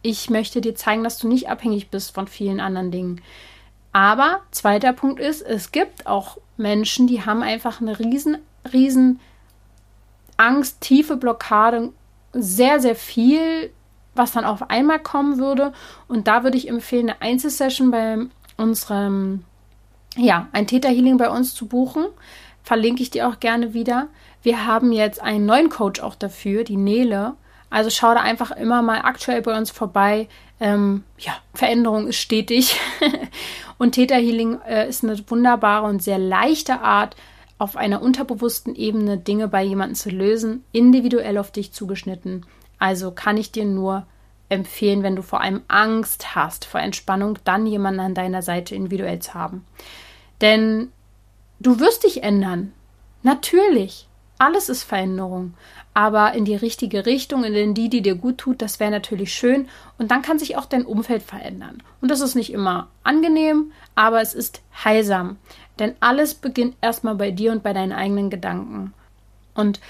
Ich 0.00 0.30
möchte 0.30 0.62
dir 0.62 0.74
zeigen, 0.74 1.04
dass 1.04 1.18
du 1.18 1.28
nicht 1.28 1.50
abhängig 1.50 1.90
bist 1.90 2.14
von 2.14 2.26
vielen 2.26 2.60
anderen 2.60 2.90
Dingen. 2.90 3.20
Aber 3.92 4.40
zweiter 4.50 4.92
Punkt 4.94 5.20
ist, 5.20 5.42
es 5.42 5.72
gibt 5.72 6.06
auch 6.06 6.38
Menschen, 6.56 7.06
die 7.06 7.24
haben 7.24 7.42
einfach 7.42 7.80
eine 7.80 7.98
riesen, 7.98 8.38
riesen 8.72 9.20
Angst, 10.38 10.80
tiefe 10.80 11.16
Blockade, 11.16 11.92
sehr, 12.32 12.80
sehr 12.80 12.94
viel, 12.94 13.70
was 14.14 14.32
dann 14.32 14.44
auf 14.44 14.70
einmal 14.70 14.98
kommen 14.98 15.38
würde. 15.38 15.72
Und 16.08 16.26
da 16.26 16.42
würde 16.42 16.56
ich 16.56 16.68
empfehlen, 16.68 17.10
eine 17.10 17.20
Einzelsession 17.20 17.90
bei 17.90 18.18
unserem, 18.56 19.44
ja, 20.16 20.48
ein 20.52 20.66
Täterhealing 20.66 21.18
bei 21.18 21.28
uns 21.28 21.54
zu 21.54 21.66
buchen. 21.66 22.06
Verlinke 22.62 23.02
ich 23.02 23.10
dir 23.10 23.28
auch 23.28 23.40
gerne 23.40 23.74
wieder. 23.74 24.08
Wir 24.42 24.66
haben 24.66 24.92
jetzt 24.92 25.22
einen 25.22 25.46
neuen 25.46 25.68
Coach 25.68 26.00
auch 26.00 26.14
dafür, 26.14 26.64
die 26.64 26.76
Nele. 26.76 27.34
Also 27.70 27.90
schau 27.90 28.14
da 28.14 28.20
einfach 28.20 28.50
immer 28.50 28.82
mal 28.82 29.00
aktuell 29.02 29.42
bei 29.42 29.56
uns 29.56 29.70
vorbei. 29.70 30.28
Ähm, 30.60 31.04
ja, 31.18 31.32
Veränderung 31.54 32.08
ist 32.08 32.16
stetig. 32.16 32.80
und 33.78 33.92
Täterhealing 33.92 34.60
äh, 34.66 34.88
ist 34.88 35.04
eine 35.04 35.18
wunderbare 35.28 35.86
und 35.86 36.02
sehr 36.02 36.18
leichte 36.18 36.80
Art, 36.80 37.16
auf 37.58 37.76
einer 37.76 38.00
unterbewussten 38.02 38.74
Ebene 38.74 39.18
Dinge 39.18 39.48
bei 39.48 39.62
jemandem 39.62 39.96
zu 39.96 40.10
lösen, 40.10 40.64
individuell 40.72 41.38
auf 41.38 41.50
dich 41.50 41.72
zugeschnitten. 41.72 42.46
Also 42.78 43.10
kann 43.10 43.36
ich 43.36 43.50
dir 43.50 43.64
nur 43.64 44.06
empfehlen, 44.48 45.02
wenn 45.02 45.16
du 45.16 45.22
vor 45.22 45.40
allem 45.40 45.62
Angst 45.68 46.34
hast 46.34 46.64
vor 46.64 46.80
Entspannung, 46.80 47.38
dann 47.44 47.66
jemanden 47.66 48.00
an 48.00 48.14
deiner 48.14 48.42
Seite 48.42 48.74
individuell 48.74 49.18
zu 49.18 49.34
haben. 49.34 49.64
Denn 50.40 50.92
du 51.60 51.80
wirst 51.80 52.04
dich 52.04 52.22
ändern. 52.22 52.72
Natürlich. 53.22 54.06
Alles 54.40 54.68
ist 54.68 54.84
Veränderung. 54.84 55.54
Aber 55.94 56.32
in 56.34 56.44
die 56.44 56.54
richtige 56.54 57.06
Richtung, 57.06 57.42
in 57.42 57.74
die, 57.74 57.88
die 57.88 58.02
dir 58.02 58.14
gut 58.14 58.38
tut, 58.38 58.62
das 58.62 58.78
wäre 58.78 58.92
natürlich 58.92 59.34
schön. 59.34 59.68
Und 59.98 60.12
dann 60.12 60.22
kann 60.22 60.38
sich 60.38 60.56
auch 60.56 60.66
dein 60.66 60.86
Umfeld 60.86 61.24
verändern. 61.24 61.82
Und 62.00 62.08
das 62.08 62.20
ist 62.20 62.36
nicht 62.36 62.52
immer 62.52 62.86
angenehm, 63.02 63.72
aber 63.96 64.20
es 64.22 64.34
ist 64.34 64.62
heilsam. 64.84 65.38
Denn 65.78 65.94
alles 66.00 66.34
beginnt 66.34 66.76
erstmal 66.80 67.14
bei 67.14 67.30
dir 67.30 67.52
und 67.52 67.62
bei 67.62 67.72
deinen 67.72 67.92
eigenen 67.92 68.30
Gedanken. 68.30 68.92
Und 69.54 69.80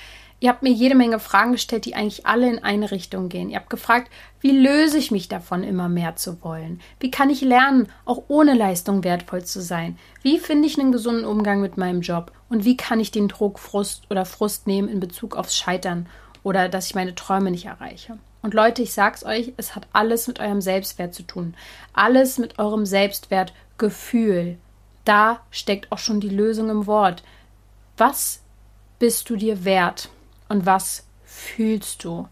Ihr 0.41 0.51
habt 0.51 0.63
mir 0.63 0.71
jede 0.71 0.95
Menge 0.95 1.19
Fragen 1.19 1.53
gestellt, 1.53 1.85
die 1.85 1.97
eigentlich 1.97 2.25
alle 2.27 2.49
in 2.49 2.63
eine 2.63 2.93
Richtung 2.93 3.29
gehen. 3.29 3.51
Ihr 3.51 3.57
habt 3.57 3.71
gefragt, 3.71 4.09
wie 4.41 4.53
löse 4.53 4.97
ich 4.97 5.11
mich 5.11 5.27
davon, 5.27 5.65
immer 5.65 5.89
mehr 5.89 6.15
zu 6.15 6.43
wollen? 6.45 6.81
Wie 7.01 7.11
kann 7.11 7.29
ich 7.29 7.41
lernen, 7.41 7.89
auch 8.05 8.23
ohne 8.29 8.55
Leistung 8.55 9.03
wertvoll 9.03 9.45
zu 9.45 9.61
sein? 9.61 9.99
Wie 10.23 10.39
finde 10.39 10.69
ich 10.69 10.79
einen 10.79 10.93
gesunden 10.93 11.25
Umgang 11.25 11.61
mit 11.61 11.77
meinem 11.77 12.03
Job? 12.03 12.31
Und 12.49 12.65
wie 12.65 12.77
kann 12.77 13.01
ich 13.01 13.11
den 13.11 13.27
Druck, 13.27 13.59
Frust 13.59 14.05
oder 14.11 14.25
Frust 14.25 14.69
nehmen 14.69 14.89
in 14.89 15.01
Bezug 15.01 15.37
aufs 15.37 15.57
Scheitern 15.57 16.07
oder 16.45 16.69
dass 16.69 16.87
ich 16.87 16.95
meine 16.95 17.17
Träume 17.17 17.51
nicht 17.51 17.67
erreiche? 17.67 18.17
Und 18.41 18.55
Leute, 18.55 18.83
ich 18.83 18.93
sag's 18.93 19.25
euch, 19.25 19.53
es 19.57 19.75
hat 19.75 19.89
alles 19.93 20.29
mit 20.29 20.39
eurem 20.39 20.61
Selbstwert 20.61 21.15
zu 21.15 21.25
tun. 21.25 21.55
Alles 21.93 22.39
mit 22.39 22.61
eurem 22.61 22.87
Selbstwertgefühl. 22.87 24.57
Da 25.09 25.41
steckt 25.51 25.91
auch 25.91 25.99
schon 25.99 26.21
die 26.21 26.29
Lösung 26.29 26.69
im 26.69 26.87
Wort. 26.87 27.23
Was 27.97 28.43
bist 28.99 29.31
du 29.31 29.37
dir 29.37 29.65
wert? 29.65 30.11
und 30.49 30.67
was 30.67 31.07
fühlst 31.25 32.05
du? 32.05 32.29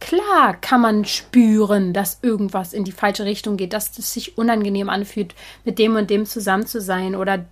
Klar 0.00 0.54
kann 0.60 0.80
man 0.80 1.04
spüren, 1.04 1.92
dass 1.92 2.18
irgendwas 2.22 2.72
in 2.72 2.84
die 2.84 2.92
falsche 2.92 3.24
Richtung 3.24 3.56
geht, 3.56 3.72
dass 3.72 3.96
es 3.98 4.12
sich 4.12 4.36
unangenehm 4.36 4.90
anfühlt, 4.90 5.34
mit 5.64 5.78
dem 5.78 5.96
und 5.96 6.10
dem 6.10 6.26
zusammen 6.26 6.66
zu 6.66 6.80
sein 6.80 7.14
oder 7.14 7.46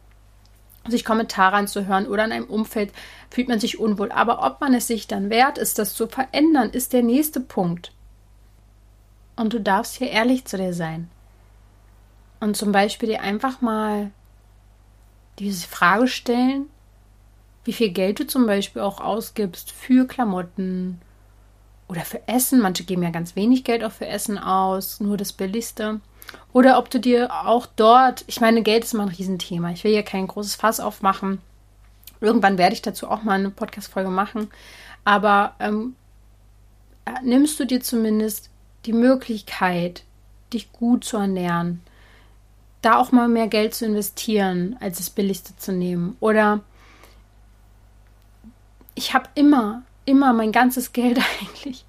sich 0.88 1.04
Kommentare 1.04 1.56
anzuhören 1.56 2.06
oder 2.06 2.24
in 2.24 2.32
einem 2.32 2.46
Umfeld 2.46 2.92
fühlt 3.30 3.48
man 3.48 3.60
sich 3.60 3.78
unwohl. 3.78 4.12
Aber 4.12 4.44
ob 4.44 4.60
man 4.60 4.74
es 4.74 4.86
sich 4.86 5.06
dann 5.06 5.30
wert 5.30 5.56
ist, 5.56 5.78
das 5.78 5.94
zu 5.94 6.08
verändern, 6.08 6.70
ist 6.70 6.92
der 6.92 7.02
nächste 7.02 7.40
Punkt. 7.40 7.92
Und 9.36 9.52
du 9.54 9.60
darfst 9.60 9.96
hier 9.96 10.10
ehrlich 10.10 10.44
zu 10.44 10.58
dir 10.58 10.74
sein. 10.74 11.08
Und 12.42 12.56
zum 12.56 12.72
Beispiel 12.72 13.08
dir 13.08 13.22
einfach 13.22 13.60
mal 13.60 14.10
diese 15.38 15.68
Frage 15.68 16.08
stellen, 16.08 16.66
wie 17.62 17.72
viel 17.72 17.90
Geld 17.90 18.18
du 18.18 18.26
zum 18.26 18.46
Beispiel 18.46 18.82
auch 18.82 19.00
ausgibst 19.00 19.70
für 19.70 20.08
Klamotten 20.08 21.00
oder 21.86 22.00
für 22.00 22.26
Essen. 22.26 22.60
Manche 22.60 22.82
geben 22.82 23.04
ja 23.04 23.10
ganz 23.10 23.36
wenig 23.36 23.62
Geld 23.62 23.84
auch 23.84 23.92
für 23.92 24.08
Essen 24.08 24.38
aus, 24.38 24.98
nur 24.98 25.16
das 25.16 25.32
Billigste. 25.32 26.00
Oder 26.52 26.78
ob 26.78 26.90
du 26.90 26.98
dir 26.98 27.32
auch 27.46 27.66
dort, 27.76 28.24
ich 28.26 28.40
meine, 28.40 28.62
Geld 28.64 28.82
ist 28.82 28.94
immer 28.94 29.04
ein 29.04 29.10
Riesenthema. 29.10 29.70
Ich 29.70 29.84
will 29.84 29.92
hier 29.92 30.02
kein 30.02 30.26
großes 30.26 30.56
Fass 30.56 30.80
aufmachen. 30.80 31.40
Irgendwann 32.20 32.58
werde 32.58 32.74
ich 32.74 32.82
dazu 32.82 33.08
auch 33.08 33.22
mal 33.22 33.34
eine 33.34 33.50
Podcast-Folge 33.50 34.10
machen. 34.10 34.50
Aber 35.04 35.54
ähm, 35.60 35.94
nimmst 37.22 37.60
du 37.60 37.66
dir 37.66 37.82
zumindest 37.82 38.50
die 38.84 38.92
Möglichkeit, 38.92 40.02
dich 40.52 40.72
gut 40.72 41.04
zu 41.04 41.18
ernähren, 41.18 41.82
da 42.82 42.96
auch 42.98 43.12
mal 43.12 43.28
mehr 43.28 43.48
Geld 43.48 43.74
zu 43.74 43.86
investieren, 43.86 44.76
als 44.80 44.98
das 44.98 45.10
Billigste 45.10 45.56
zu 45.56 45.72
nehmen. 45.72 46.16
Oder 46.20 46.60
ich 48.94 49.14
habe 49.14 49.28
immer, 49.34 49.82
immer 50.04 50.32
mein 50.32 50.52
ganzes 50.52 50.92
Geld 50.92 51.18
eigentlich 51.18 51.84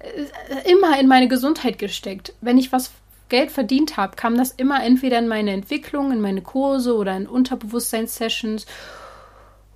äh, 0.00 0.70
immer 0.70 0.98
in 0.98 1.06
meine 1.06 1.28
Gesundheit 1.28 1.78
gesteckt. 1.78 2.34
Wenn 2.40 2.58
ich 2.58 2.72
was 2.72 2.90
Geld 3.28 3.50
verdient 3.50 3.96
habe, 3.96 4.16
kam 4.16 4.36
das 4.36 4.50
immer 4.50 4.82
entweder 4.82 5.18
in 5.18 5.28
meine 5.28 5.52
Entwicklung, 5.52 6.12
in 6.12 6.20
meine 6.20 6.42
Kurse 6.42 6.96
oder 6.96 7.16
in 7.16 7.26
Unterbewusstseinssessions 7.26 8.66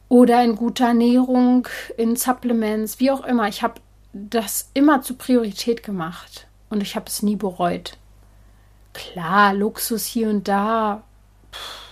oder 0.09 0.43
in 0.43 0.57
gute 0.57 0.85
Ernährung, 0.85 1.67
in 1.97 2.17
Supplements, 2.17 3.01
wie 3.01 3.11
auch 3.11 3.25
immer. 3.25 3.49
Ich 3.49 3.63
habe 3.63 3.81
das 4.13 4.71
immer 4.75 5.03
zur 5.03 5.19
Priorität 5.19 5.83
gemacht 5.83 6.47
und 6.71 6.83
ich 6.83 6.97
habe 6.97 7.07
es 7.07 7.23
nie 7.23 7.37
bereut. 7.37 7.99
Klar, 8.97 9.55
Luxus 9.55 10.07
hier 10.07 10.29
und 10.29 10.49
da. 10.49 11.03
Pff 11.53 11.87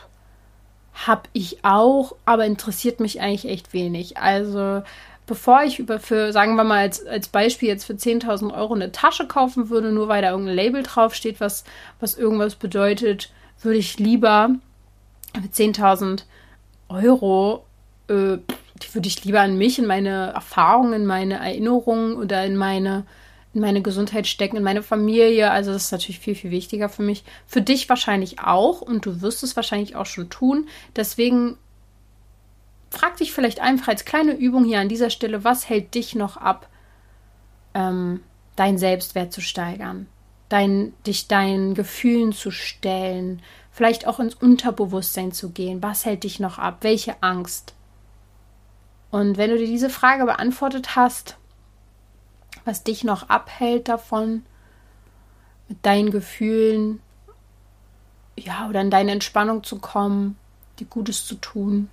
habe 1.07 1.29
ich 1.33 1.65
auch, 1.65 2.15
aber 2.25 2.47
interessiert 2.47 3.01
mich 3.01 3.21
eigentlich 3.21 3.49
echt 3.49 3.73
wenig. 3.73 4.17
Also 4.17 4.83
bevor 5.27 5.63
ich 5.65 5.79
über 5.79 5.99
für, 5.99 6.33
sagen 6.33 6.57
wir 6.57 6.65
mal 6.65 6.81
als, 6.81 7.05
als 7.05 7.29
Beispiel 7.29 7.69
jetzt 7.69 7.85
für 7.85 7.95
10.000 7.95 8.55
Euro 8.55 8.75
eine 8.75 8.93
Tasche 8.93 9.27
kaufen 9.27 9.71
würde, 9.71 9.91
nur 9.91 10.09
weil 10.09 10.23
da 10.23 10.31
irgendein 10.31 10.57
Label 10.57 10.83
draufsteht, 10.83 11.41
was, 11.41 11.65
was 12.01 12.17
irgendwas 12.17 12.55
bedeutet, 12.55 13.31
würde 13.61 13.79
ich 13.79 13.99
lieber 13.99 14.51
für 15.35 15.49
10.000 15.49 16.25
Euro, 16.89 17.65
äh, 18.09 18.39
die 18.83 18.95
würde 18.95 19.09
ich 19.09 19.25
lieber 19.25 19.41
an 19.41 19.57
mich, 19.57 19.79
in 19.79 19.87
meine 19.87 20.33
Erfahrungen, 20.33 20.93
in 20.93 21.07
meine 21.07 21.35
Erinnerungen 21.35 22.17
oder 22.17 22.45
in 22.45 22.57
meine 22.57 23.05
in 23.55 23.61
meine 23.61 23.83
Gesundheit 23.83 24.27
stecken, 24.27 24.57
in 24.57 24.63
meine 24.63 24.83
Familie. 24.83 25.51
Also 25.51 25.73
das 25.73 25.85
ist 25.85 25.93
natürlich 25.93 26.19
viel, 26.19 26.35
viel 26.35 26.51
wichtiger 26.51 26.89
für 26.89 27.03
mich. 27.03 27.25
Für 27.47 27.63
dich 27.63 27.89
wahrscheinlich 27.89 28.41
auch 28.41 28.81
und 28.81 29.07
du 29.07 29.21
wirst 29.21 29.43
es 29.43 29.57
wahrscheinlich 29.57 29.95
auch 29.97 30.07
schon 30.07 30.29
tun. 30.29 30.69
Deswegen 30.97 31.57
frag 32.91 33.17
dich 33.17 33.33
vielleicht 33.33 33.61
einfach 33.61 33.89
als 33.89 34.05
kleine 34.05 34.33
Übung 34.33 34.65
hier 34.65 34.81
an 34.81 34.89
dieser 34.89 35.11
Stelle, 35.11 35.45
was 35.45 35.69
hält 35.69 35.95
dich 35.95 36.15
noch 36.15 36.37
ab, 36.37 36.69
ähm, 37.75 38.21
deinen 38.57 38.79
Selbstwert 38.79 39.33
zu 39.33 39.41
steigern, 39.41 40.07
dein, 40.49 40.93
dich 41.07 41.29
deinen 41.29 41.75
Gefühlen 41.75 42.33
zu 42.33 42.51
stellen, 42.51 43.41
vielleicht 43.71 44.07
auch 44.07 44.21
ins 44.21 44.35
Unterbewusstsein 44.35 45.33
zu 45.33 45.51
gehen. 45.51 45.83
Was 45.83 46.05
hält 46.05 46.25
dich 46.25 46.41
noch 46.41 46.59
ab? 46.59 46.79
Welche 46.83 47.23
Angst? 47.23 47.75
Und 49.11 49.37
wenn 49.37 49.51
du 49.51 49.59
dir 49.59 49.67
diese 49.67 49.91
Frage 49.91 50.25
beantwortet 50.25 50.97
hast, 50.97 51.37
was 52.65 52.85
dich 52.85 53.05
noch 53.05 53.29
abhält 53.29 53.89
davon, 53.89 54.45
mit 55.69 55.85
deinen 55.85 56.11
Gefühlen, 56.11 57.01
ja, 58.37 58.69
oder 58.69 58.81
in 58.81 58.91
deine 58.91 59.13
Entspannung 59.13 59.63
zu 59.65 59.79
kommen, 59.79 60.37
dir 60.79 60.87
Gutes 60.87 61.27
zu 61.27 61.37
tun. 61.37 61.89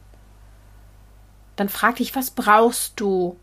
Dann 1.56 1.70
frag 1.70 1.98
dich, 1.98 2.16
was 2.16 2.32
brauchst 2.32 3.00
du? 3.00 3.38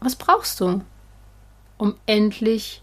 Was 0.00 0.16
brauchst 0.16 0.60
du, 0.60 0.82
um 1.78 1.94
endlich 2.06 2.82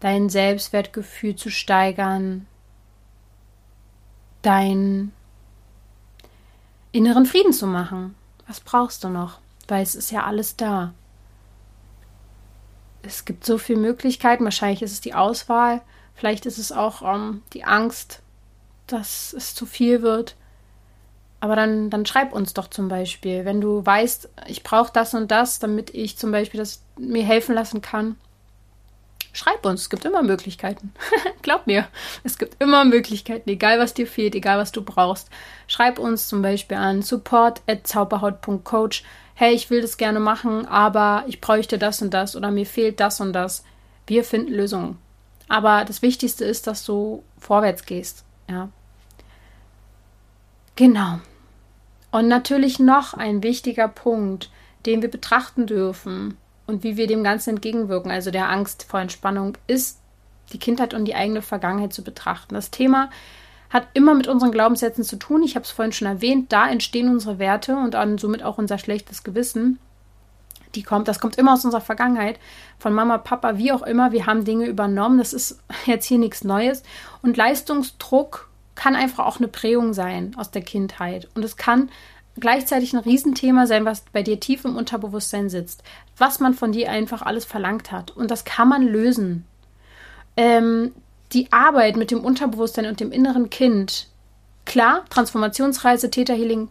dein 0.00 0.28
Selbstwertgefühl 0.28 1.36
zu 1.36 1.50
steigern, 1.50 2.46
deinen 4.42 5.12
inneren 6.92 7.26
Frieden 7.26 7.52
zu 7.52 7.66
machen? 7.66 8.14
Was 8.46 8.60
brauchst 8.60 9.04
du 9.04 9.08
noch? 9.08 9.40
Weil 9.68 9.82
es 9.82 9.94
ist 9.94 10.10
ja 10.10 10.24
alles 10.24 10.56
da 10.56 10.92
es 13.06 13.24
gibt 13.24 13.44
so 13.44 13.58
viele 13.58 13.78
Möglichkeiten. 13.78 14.44
Wahrscheinlich 14.44 14.82
ist 14.82 14.92
es 14.92 15.00
die 15.00 15.14
Auswahl. 15.14 15.82
Vielleicht 16.14 16.46
ist 16.46 16.58
es 16.58 16.72
auch 16.72 17.02
ähm, 17.02 17.42
die 17.52 17.64
Angst, 17.64 18.20
dass 18.86 19.32
es 19.32 19.54
zu 19.54 19.66
viel 19.66 20.02
wird. 20.02 20.36
Aber 21.40 21.56
dann, 21.56 21.90
dann 21.90 22.06
schreib 22.06 22.32
uns 22.32 22.54
doch 22.54 22.68
zum 22.68 22.88
Beispiel, 22.88 23.44
wenn 23.44 23.60
du 23.60 23.84
weißt, 23.84 24.30
ich 24.46 24.62
brauche 24.62 24.92
das 24.92 25.12
und 25.12 25.30
das, 25.30 25.58
damit 25.58 25.94
ich 25.94 26.16
zum 26.16 26.32
Beispiel 26.32 26.58
das 26.58 26.82
mir 26.98 27.24
helfen 27.24 27.54
lassen 27.54 27.82
kann. 27.82 28.16
Schreib 29.34 29.66
uns, 29.66 29.82
es 29.82 29.90
gibt 29.90 30.06
immer 30.06 30.22
Möglichkeiten. 30.22 30.94
Glaub 31.42 31.66
mir, 31.66 31.86
es 32.22 32.38
gibt 32.38 32.62
immer 32.62 32.86
Möglichkeiten, 32.86 33.50
egal 33.50 33.78
was 33.78 33.92
dir 33.92 34.06
fehlt, 34.06 34.34
egal 34.34 34.58
was 34.58 34.72
du 34.72 34.82
brauchst. 34.82 35.28
Schreib 35.66 35.98
uns 35.98 36.28
zum 36.28 36.40
Beispiel 36.40 36.78
an 36.78 37.02
support.zauberhaut.coach 37.02 39.04
hey, 39.34 39.52
ich 39.52 39.68
will 39.68 39.82
das 39.82 39.96
gerne 39.96 40.20
machen, 40.20 40.66
aber 40.66 41.24
ich 41.26 41.40
bräuchte 41.40 41.78
das 41.78 42.00
und 42.00 42.14
das 42.14 42.36
oder 42.36 42.50
mir 42.50 42.66
fehlt 42.66 43.00
das 43.00 43.20
und 43.20 43.32
das. 43.32 43.64
Wir 44.06 44.24
finden 44.24 44.52
Lösungen. 44.52 44.98
Aber 45.48 45.84
das 45.84 46.02
Wichtigste 46.02 46.44
ist, 46.44 46.66
dass 46.66 46.84
du 46.84 47.22
vorwärts 47.38 47.84
gehst. 47.84 48.24
Ja. 48.48 48.68
Genau. 50.76 51.18
Und 52.10 52.28
natürlich 52.28 52.78
noch 52.78 53.14
ein 53.14 53.42
wichtiger 53.42 53.88
Punkt, 53.88 54.50
den 54.86 55.02
wir 55.02 55.10
betrachten 55.10 55.66
dürfen 55.66 56.36
und 56.66 56.82
wie 56.82 56.96
wir 56.96 57.06
dem 57.06 57.24
Ganzen 57.24 57.50
entgegenwirken, 57.50 58.10
also 58.10 58.30
der 58.30 58.50
Angst 58.50 58.86
vor 58.88 59.00
Entspannung, 59.00 59.56
ist 59.66 60.00
die 60.52 60.58
Kindheit 60.58 60.94
und 60.94 61.04
die 61.04 61.14
eigene 61.14 61.42
Vergangenheit 61.42 61.92
zu 61.92 62.02
betrachten. 62.02 62.54
Das 62.54 62.70
Thema 62.70 63.10
hat 63.70 63.88
immer 63.94 64.14
mit 64.14 64.28
unseren 64.28 64.52
Glaubenssätzen 64.52 65.04
zu 65.04 65.16
tun. 65.16 65.42
Ich 65.42 65.56
habe 65.56 65.64
es 65.64 65.70
vorhin 65.70 65.92
schon 65.92 66.06
erwähnt, 66.06 66.52
da 66.52 66.68
entstehen 66.68 67.08
unsere 67.08 67.38
Werte 67.38 67.76
und 67.76 67.94
dann 67.94 68.18
somit 68.18 68.42
auch 68.42 68.58
unser 68.58 68.78
schlechtes 68.78 69.24
Gewissen. 69.24 69.78
Die 70.74 70.82
kommt, 70.82 71.08
das 71.08 71.20
kommt 71.20 71.36
immer 71.36 71.54
aus 71.54 71.64
unserer 71.64 71.80
Vergangenheit, 71.80 72.38
von 72.78 72.92
Mama, 72.92 73.18
Papa, 73.18 73.58
wie 73.58 73.72
auch 73.72 73.82
immer. 73.82 74.12
Wir 74.12 74.26
haben 74.26 74.44
Dinge 74.44 74.66
übernommen. 74.66 75.18
Das 75.18 75.32
ist 75.32 75.60
jetzt 75.86 76.06
hier 76.06 76.18
nichts 76.18 76.44
Neues. 76.44 76.82
Und 77.22 77.36
Leistungsdruck 77.36 78.48
kann 78.74 78.96
einfach 78.96 79.24
auch 79.26 79.38
eine 79.38 79.48
Prägung 79.48 79.92
sein 79.92 80.34
aus 80.36 80.50
der 80.50 80.62
Kindheit. 80.62 81.28
Und 81.34 81.44
es 81.44 81.56
kann 81.56 81.90
gleichzeitig 82.38 82.92
ein 82.92 83.00
Riesenthema 83.00 83.66
sein, 83.66 83.84
was 83.84 84.04
bei 84.12 84.22
dir 84.22 84.40
tief 84.40 84.64
im 84.64 84.76
Unterbewusstsein 84.76 85.48
sitzt, 85.48 85.82
was 86.16 86.40
man 86.40 86.54
von 86.54 86.72
dir 86.72 86.90
einfach 86.90 87.22
alles 87.22 87.44
verlangt 87.44 87.92
hat. 87.92 88.10
Und 88.10 88.30
das 88.30 88.44
kann 88.44 88.68
man 88.68 88.86
lösen. 88.86 89.44
Ähm, 90.36 90.92
die 91.32 91.52
Arbeit 91.52 91.96
mit 91.96 92.10
dem 92.10 92.24
Unterbewusstsein 92.24 92.86
und 92.86 93.00
dem 93.00 93.12
inneren 93.12 93.50
Kind, 93.50 94.08
klar, 94.64 95.04
Transformationsreise, 95.10 96.10
Täterhealing 96.10 96.68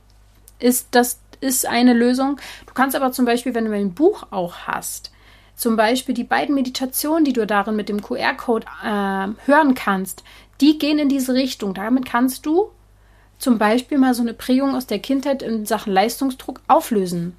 ist 0.59 0.87
das 0.91 1.19
ist 1.41 1.67
eine 1.67 1.93
Lösung. 1.93 2.37
Du 2.65 2.73
kannst 2.73 2.95
aber 2.95 3.11
zum 3.11 3.25
Beispiel, 3.25 3.53
wenn 3.53 3.65
du 3.65 3.73
ein 3.73 3.93
Buch 3.93 4.27
auch 4.31 4.59
hast, 4.59 5.11
zum 5.55 5.75
Beispiel 5.75 6.15
die 6.15 6.23
beiden 6.23 6.55
Meditationen, 6.55 7.25
die 7.25 7.33
du 7.33 7.45
darin 7.45 7.75
mit 7.75 7.89
dem 7.89 8.01
QR-Code 8.01 8.65
äh, 8.83 9.27
hören 9.45 9.75
kannst, 9.75 10.23
die 10.61 10.77
gehen 10.77 10.99
in 10.99 11.09
diese 11.09 11.33
Richtung. 11.33 11.73
Damit 11.73 12.05
kannst 12.05 12.45
du 12.45 12.71
zum 13.43 13.57
Beispiel 13.57 13.97
mal 13.97 14.13
so 14.13 14.21
eine 14.21 14.33
Prägung 14.33 14.75
aus 14.75 14.87
der 14.87 14.99
Kindheit 14.99 15.43
in 15.43 15.65
Sachen 15.65 15.93
Leistungsdruck 15.93 16.61
auflösen. 16.67 17.35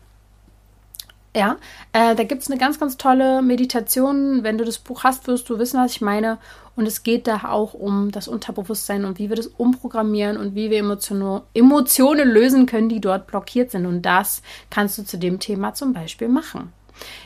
Ja, 1.37 1.57
äh, 1.93 2.15
da 2.15 2.23
gibt 2.23 2.43
es 2.43 2.51
eine 2.51 2.61
ganz, 2.61 2.79
ganz 2.79 2.97
tolle 2.97 3.43
Meditation. 3.43 4.45
Wenn 4.45 4.57
du 4.57 4.65
das 4.65 4.79
Buch 4.79 5.03
hast, 5.03 5.27
wirst 5.27 5.49
du 5.49 5.59
wissen, 5.59 5.81
was 5.81 5.93
ich 5.93 6.01
meine. 6.01 6.39
Und 6.77 6.87
es 6.87 7.03
geht 7.03 7.27
da 7.27 7.49
auch 7.49 7.75
um 7.75 8.13
das 8.13 8.29
Unterbewusstsein 8.29 9.05
und 9.05 9.19
wie 9.19 9.31
wir 9.31 9.37
das 9.37 9.49
umprogrammieren 9.49 10.37
und 10.37 10.55
wie 10.55 10.71
wir 10.71 10.79
Emotionen, 10.79 12.29
lösen 12.29 12.67
können, 12.67 12.89
die 12.89 13.01
dort 13.01 13.27
blockiert 13.27 13.73
sind. 13.73 13.87
Und 13.87 14.03
das 14.03 14.43
kannst 14.71 14.99
du 14.99 15.05
zu 15.05 15.19
dem 15.19 15.41
Thema 15.41 15.75
zum 15.75 15.93
Beispiel 15.93 16.29
machen. 16.29 16.73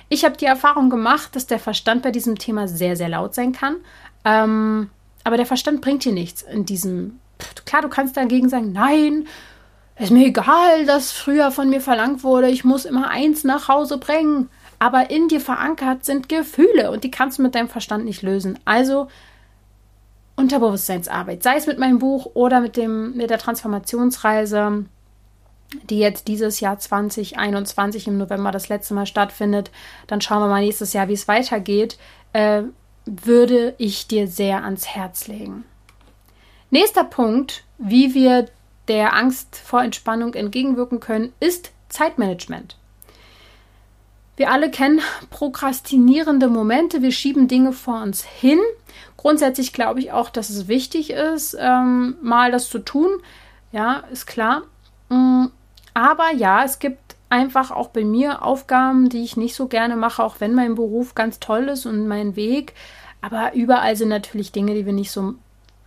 Ich 0.09 0.25
habe 0.25 0.39
die 0.39 0.47
Erfahrung 0.47 0.89
gemacht, 0.89 1.37
dass 1.37 1.47
der 1.47 1.59
Verstand 1.59 2.03
bei 2.03 2.11
diesem 2.11 2.39
Thema 2.39 2.67
sehr, 2.67 2.97
sehr 2.97 3.11
laut 3.11 3.35
sein 3.35 3.53
kann. 3.53 3.77
Ähm, 4.25 4.89
aber 5.25 5.37
der 5.37 5.47
Verstand 5.47 5.83
bringt 5.83 6.05
dir 6.05 6.13
nichts 6.13 6.43
in 6.43 6.65
diesem. 6.65 7.21
Klar, 7.65 7.83
du 7.83 7.89
kannst 7.89 8.17
dagegen 8.17 8.49
sagen, 8.49 8.73
nein, 8.73 9.27
ist 9.99 10.13
mir 10.13 10.27
egal, 10.27 10.87
dass 10.87 11.13
früher 11.13 11.51
von 11.51 11.69
mir 11.71 11.81
verlangt 11.81 12.23
wurde, 12.23 12.49
ich 12.49 12.65
muss 12.65 12.85
immer 12.85 13.09
eins 13.09 13.45
nach 13.45 13.69
Hause 13.69 13.99
bringen. 13.99 14.49
Aber 14.79 15.11
in 15.11 15.27
dir 15.27 15.41
verankert 15.41 16.05
sind 16.05 16.29
Gefühle 16.29 16.93
und 16.93 17.03
die 17.03 17.11
kannst 17.11 17.39
du 17.39 17.43
mit 17.43 17.57
deinem 17.57 17.69
Verstand 17.69 18.05
nicht 18.05 18.23
lösen. 18.23 18.59
Also 18.65 19.09
Unterbewusstseinsarbeit, 20.37 21.43
sei 21.43 21.57
es 21.57 21.67
mit 21.67 21.81
meinem 21.81 21.99
Buch 21.99 22.31
oder 22.35 22.61
mit, 22.61 22.77
dem, 22.77 23.17
mit 23.17 23.29
der 23.29 23.39
Transformationsreise, 23.39 24.85
die 25.91 25.99
jetzt 25.99 26.29
dieses 26.29 26.61
Jahr 26.61 26.79
2021 26.79 28.07
im 28.07 28.19
November 28.19 28.53
das 28.53 28.69
letzte 28.69 28.95
Mal 28.95 29.07
stattfindet. 29.07 29.73
Dann 30.07 30.21
schauen 30.21 30.41
wir 30.41 30.49
mal 30.49 30.61
nächstes 30.61 30.93
Jahr, 30.93 31.09
wie 31.09 31.15
es 31.15 31.27
weitergeht. 31.27 31.99
Äh, 32.33 32.63
würde 33.05 33.75
ich 33.79 34.07
dir 34.07 34.29
sehr 34.29 34.63
ans 34.65 34.87
Herz 34.87 35.27
legen. 35.27 35.65
Nächster 36.71 37.05
Punkt, 37.05 37.65
wie 37.79 38.15
wir 38.15 38.47
der 38.89 39.15
Angst 39.15 39.57
vor 39.57 39.83
Entspannung 39.83 40.35
entgegenwirken 40.35 41.01
können, 41.01 41.33
ist 41.41 41.73
Zeitmanagement. 41.89 42.77
Wir 44.37 44.51
alle 44.51 44.71
kennen 44.71 45.01
prokrastinierende 45.31 46.49
Momente. 46.49 47.03
Wir 47.03 47.11
schieben 47.11 47.49
Dinge 47.49 47.73
vor 47.73 48.03
uns 48.03 48.23
hin. 48.23 48.61
Grundsätzlich 49.17 49.73
glaube 49.73 50.01
ich 50.01 50.13
auch, 50.13 50.31
dass 50.31 50.49
es 50.51 50.69
wichtig 50.69 51.11
ist, 51.11 51.57
ähm, 51.59 52.17
mal 52.23 52.53
das 52.53 52.69
zu 52.69 52.79
tun. 52.79 53.11
Ja, 53.73 54.05
ist 54.13 54.27
klar. 54.27 54.63
Mm, 55.09 55.47
aber 55.93 56.33
ja, 56.33 56.65
es 56.65 56.79
gibt 56.79 57.17
einfach 57.31 57.71
auch 57.71 57.89
bei 57.89 58.05
mir 58.05 58.45
Aufgaben, 58.45 59.09
die 59.09 59.25
ich 59.25 59.37
nicht 59.37 59.57
so 59.57 59.67
gerne 59.67 59.97
mache, 59.97 60.23
auch 60.23 60.37
wenn 60.39 60.55
mein 60.55 60.77
Beruf 60.77 61.15
ganz 61.15 61.41
toll 61.41 61.69
ist 61.69 61.85
und 61.85 62.07
mein 62.07 62.37
Weg. 62.37 62.75
Aber 63.21 63.55
überall 63.55 63.97
sind 63.97 64.09
natürlich 64.09 64.53
Dinge, 64.53 64.75
die 64.75 64.87
wir 64.87 64.93
nicht 64.93 65.11
so 65.11 65.35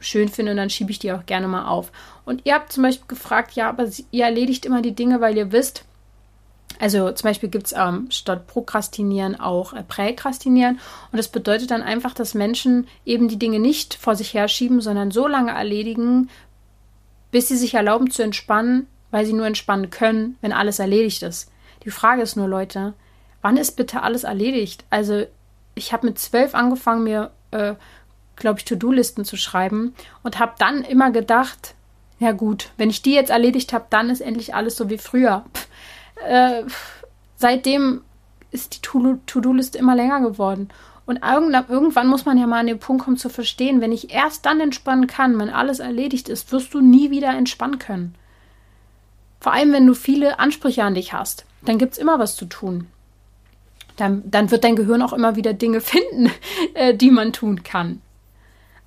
schön 0.02 0.28
finde 0.28 0.52
und 0.52 0.58
dann 0.58 0.70
schiebe 0.70 0.92
ich 0.92 1.00
die 1.00 1.12
auch 1.12 1.26
gerne 1.26 1.48
mal 1.48 1.68
auf. 1.68 1.92
Und 2.26 2.42
ihr 2.46 2.54
habt 2.54 2.72
zum 2.72 2.84
Beispiel 2.84 3.08
gefragt, 3.08 3.54
ja, 3.54 3.70
aber 3.70 3.88
ihr 4.12 4.26
erledigt 4.26 4.66
immer 4.66 4.82
die 4.82 4.96
Dinge, 4.96 5.22
weil 5.22 5.38
ihr 5.38 5.52
wisst, 5.52 5.86
also 6.80 7.12
zum 7.12 7.30
Beispiel 7.30 7.50
gibt 7.50 7.68
es 7.68 7.74
ähm, 7.74 8.08
statt 8.10 8.48
Prokrastinieren 8.48 9.40
auch 9.40 9.74
äh, 9.74 9.84
Präkrastinieren. 9.84 10.80
Und 11.12 11.18
das 11.18 11.28
bedeutet 11.28 11.72
dann 11.72 11.84
einfach, 11.84 12.14
dass 12.14 12.34
Menschen 12.34 12.88
eben 13.06 13.28
die 13.28 13.38
Dinge 13.38 13.60
nicht 13.60 13.94
vor 13.94 14.16
sich 14.16 14.34
herschieben, 14.34 14.82
sondern 14.82 15.12
so 15.12 15.28
lange 15.28 15.52
erledigen, 15.52 16.30
bis 17.30 17.48
sie 17.48 17.58
sich 17.58 17.76
erlauben 17.76 18.10
zu 18.10 18.24
entspannen, 18.24 18.88
weil 19.12 19.26
sie 19.26 19.34
nur 19.34 19.46
entspannen 19.46 19.90
können, 19.90 20.38
wenn 20.42 20.54
alles 20.54 20.80
erledigt 20.80 21.22
ist. 21.22 21.52
Die 21.86 21.92
Frage 21.92 22.22
ist 22.22 22.36
nur, 22.36 22.48
Leute, 22.48 22.94
wann 23.42 23.58
ist 23.58 23.76
bitte 23.76 24.02
alles 24.02 24.24
erledigt? 24.24 24.84
Also 24.90 25.26
ich 25.76 25.94
habe 25.94 26.08
mit 26.08 26.20
zwölf 26.20 26.56
angefangen, 26.56 27.04
mir 27.04 27.32
äh, 27.52 27.76
glaube 28.36 28.60
ich, 28.60 28.66
To-Do-Listen 28.66 29.26
zu 29.26 29.38
schreiben 29.38 29.94
und 30.24 30.40
habe 30.40 30.54
dann 30.58 30.84
immer 30.84 31.12
gedacht, 31.12 31.76
ja 32.20 32.32
gut, 32.32 32.70
wenn 32.78 32.90
ich 32.90 33.02
die 33.02 33.14
jetzt 33.14 33.32
erledigt 33.32 33.74
habe, 33.74 33.86
dann 33.90 34.10
ist 34.10 34.22
endlich 34.22 34.54
alles 34.54 34.76
so 34.76 34.90
wie 34.90 34.98
früher. 34.98 35.44
Pff, 35.54 35.68
äh, 36.28 36.64
seitdem 37.36 38.02
ist 38.52 38.76
die 38.76 38.82
To-Do-Liste 38.82 39.78
immer 39.78 39.96
länger 39.96 40.22
geworden. 40.22 40.70
Und 41.06 41.20
irgendwann 41.24 42.08
muss 42.08 42.26
man 42.26 42.38
ja 42.38 42.48
mal 42.48 42.60
an 42.60 42.68
den 42.68 42.80
Punkt 42.80 43.04
kommen 43.04 43.18
zu 43.18 43.30
verstehen, 43.30 43.82
wenn 43.82 43.92
ich 43.92 44.14
erst 44.14 44.46
dann 44.46 44.62
entspannen 44.62 45.08
kann, 45.08 45.38
wenn 45.40 45.50
alles 45.50 45.80
erledigt 45.80 46.30
ist, 46.30 46.52
wirst 46.52 46.74
du 46.74 46.80
nie 46.80 47.12
wieder 47.12 47.30
entspannen 47.30 47.80
können. 47.80 48.16
Vor 49.40 49.54
allem, 49.54 49.74
wenn 49.74 49.88
du 49.88 49.96
viele 49.96 50.40
Ansprüche 50.40 50.84
an 50.84 50.94
dich 50.94 51.14
hast, 51.14 51.46
dann 51.64 51.80
gibt 51.80 51.94
es 51.94 51.98
immer 51.98 52.20
was 52.20 52.36
zu 52.36 52.46
tun. 52.46 52.88
Dann, 53.98 54.24
dann, 54.26 54.52
wird 54.52 54.64
dein 54.64 54.76
Gehirn 54.76 55.02
auch 55.02 55.14
immer 55.14 55.36
wieder 55.36 55.54
Dinge 55.54 55.82
finden, 55.82 56.32
äh, 56.76 56.94
die 56.94 57.12
man 57.12 57.34
tun 57.34 57.64
kann. 57.64 58.02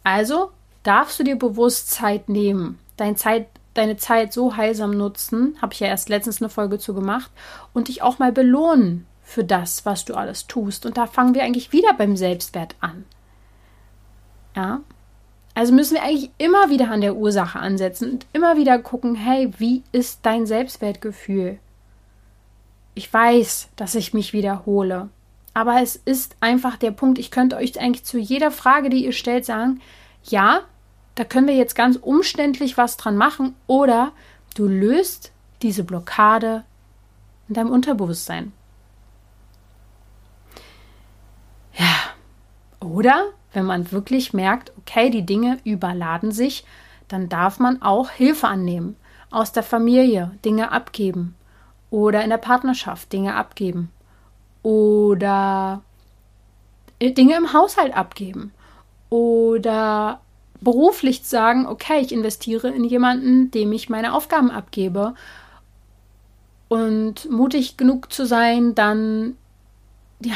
Also 0.05 0.53
darfst 0.85 1.19
du 1.19 1.25
dir 1.25 1.37
bewusst 1.37 1.91
Zeit 1.91 2.29
nehmen, 2.29 2.79
dein 2.97 3.17
Zeit, 3.17 3.49
deine 3.73 3.97
Zeit 3.97 4.33
so 4.33 4.57
heilsam 4.57 4.93
nutzen, 4.93 5.57
habe 5.61 5.73
ich 5.73 5.81
ja 5.81 5.89
erst 5.89 6.09
letztens 6.09 6.41
eine 6.41 6.51
Folge 6.51 6.79
zu 6.79 6.95
gemacht, 6.95 7.31
und 7.73 7.89
dich 7.89 8.03
auch 8.03 8.21
mal 8.21 8.31
belohnen 8.31 9.07
für 9.23 9.43
das, 9.43 9.85
was 9.87 10.05
du 10.05 10.15
alles 10.15 10.47
tust. 10.47 10.87
Und 10.87 10.97
da 10.97 11.07
fangen 11.07 11.35
wir 11.35 11.43
eigentlich 11.43 11.73
wieder 11.73 11.95
beim 11.95 12.17
Selbstwert 12.17 12.77
an. 12.81 13.05
Ja. 14.55 14.81
Also 15.55 15.73
müssen 15.73 15.95
wir 15.95 16.03
eigentlich 16.03 16.31
immer 16.37 16.69
wieder 16.69 16.91
an 16.91 17.01
der 17.01 17.17
Ursache 17.17 17.59
ansetzen 17.59 18.13
und 18.13 18.27
immer 18.33 18.57
wieder 18.57 18.79
gucken, 18.79 19.15
hey, 19.15 19.53
wie 19.59 19.83
ist 19.93 20.21
dein 20.23 20.47
Selbstwertgefühl? 20.47 21.59
Ich 22.95 23.13
weiß, 23.13 23.71
dass 23.77 23.95
ich 23.95 24.15
mich 24.15 24.33
wiederhole. 24.33 25.09
Aber 25.55 25.81
es 25.81 25.95
ist 25.95 26.37
einfach 26.41 26.77
der 26.77 26.91
Punkt, 26.91 27.19
ich 27.19 27.31
könnte 27.31 27.57
euch 27.57 27.81
eigentlich 27.81 28.05
zu 28.05 28.19
jeder 28.19 28.51
Frage, 28.51 28.91
die 28.91 29.05
ihr 29.05 29.13
stellt, 29.13 29.45
sagen, 29.45 29.81
ja, 30.25 30.63
da 31.15 31.23
können 31.25 31.47
wir 31.47 31.55
jetzt 31.55 31.77
ganz 31.77 31.97
umständlich 31.97 32.77
was 32.77 32.97
dran 32.97 33.17
machen 33.17 33.55
oder 33.69 34.11
du 34.57 34.67
löst 34.67 35.31
diese 35.63 35.85
Blockade 35.85 36.65
in 37.49 37.55
deinem 37.55 37.71
Unterbewusstsein. 37.71 38.53
Ja, 41.75 41.95
oder 42.81 43.27
wenn 43.53 43.65
man 43.65 43.93
wirklich 43.93 44.33
merkt, 44.33 44.73
okay, 44.79 45.09
die 45.11 45.25
Dinge 45.25 45.59
überladen 45.65 46.33
sich, 46.33 46.65
dann 47.07 47.29
darf 47.29 47.61
man 47.61 47.81
auch 47.81 48.11
Hilfe 48.11 48.49
annehmen. 48.49 48.97
Aus 49.31 49.53
der 49.53 49.63
Familie 49.63 50.33
Dinge 50.45 50.73
abgeben 50.73 51.35
oder 51.91 52.23
in 52.23 52.31
der 52.31 52.39
Partnerschaft 52.39 53.13
Dinge 53.13 53.35
abgeben 53.35 53.91
oder 54.65 55.83
Dinge 57.01 57.37
im 57.37 57.53
Haushalt 57.53 57.95
abgeben 57.97 58.53
oder 59.11 60.21
beruflich 60.61 61.23
sagen, 61.23 61.67
okay, 61.67 62.01
ich 62.01 62.11
investiere 62.11 62.69
in 62.71 62.83
jemanden, 62.83 63.53
dem 63.53 63.71
ich 63.73 63.89
meine 63.89 64.15
Aufgaben 64.15 64.51
abgebe 64.51 65.15
und 66.69 67.31
mutig 67.31 67.77
genug 67.77 68.12
zu 68.12 68.27
sein, 68.27 68.75
dann 68.75 69.37
ja, 70.21 70.35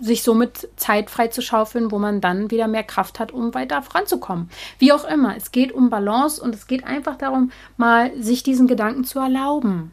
sich 0.00 0.22
somit 0.22 0.68
Zeit 0.76 1.10
frei 1.10 1.28
zu 1.28 1.42
schaufeln, 1.42 1.90
wo 1.90 1.98
man 1.98 2.20
dann 2.20 2.50
wieder 2.50 2.68
mehr 2.68 2.84
Kraft 2.84 3.18
hat, 3.18 3.32
um 3.32 3.54
weiter 3.54 3.82
voranzukommen. 3.82 4.50
Wie 4.78 4.92
auch 4.92 5.04
immer, 5.04 5.36
es 5.36 5.50
geht 5.50 5.72
um 5.72 5.90
Balance 5.90 6.40
und 6.40 6.54
es 6.54 6.66
geht 6.66 6.84
einfach 6.84 7.16
darum, 7.16 7.50
mal 7.78 8.12
sich 8.22 8.42
diesen 8.42 8.68
Gedanken 8.68 9.04
zu 9.04 9.18
erlauben. 9.18 9.92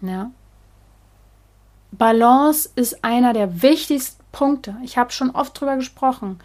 Ja. 0.00 0.30
Balance 1.92 2.68
ist 2.76 3.04
einer 3.04 3.32
der 3.32 3.62
wichtigsten 3.62 4.22
Punkte. 4.30 4.76
Ich 4.84 4.98
habe 4.98 5.10
schon 5.10 5.30
oft 5.30 5.58
drüber 5.58 5.76
gesprochen. 5.76 6.38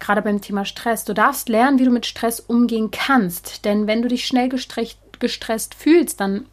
Gerade 0.00 0.22
beim 0.22 0.40
Thema 0.40 0.64
Stress. 0.64 1.04
Du 1.04 1.14
darfst 1.14 1.48
lernen, 1.48 1.78
wie 1.78 1.84
du 1.84 1.90
mit 1.90 2.06
Stress 2.06 2.40
umgehen 2.40 2.90
kannst. 2.90 3.64
Denn 3.64 3.86
wenn 3.86 4.02
du 4.02 4.08
dich 4.08 4.26
schnell 4.26 4.48
gestresst, 4.48 5.74
fühlst, 5.74 6.20
dann 6.20 6.46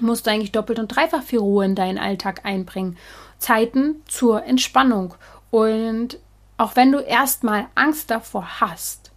musst 0.00 0.26
du 0.26 0.30
eigentlich 0.30 0.52
doppelt 0.52 0.78
und 0.78 0.88
dreifach 0.88 1.22
viel 1.22 1.38
Ruhe 1.38 1.64
in 1.64 1.74
deinen 1.74 1.98
Alltag 1.98 2.44
einbringen. 2.44 2.98
Zeiten 3.38 4.02
zur 4.06 4.44
Entspannung. 4.44 5.14
Und 5.50 6.18
auch 6.58 6.76
wenn 6.76 6.92
du 6.92 6.98
erstmal 6.98 7.66
Angst 7.74 8.10
davor 8.10 8.60
hast, 8.60 9.11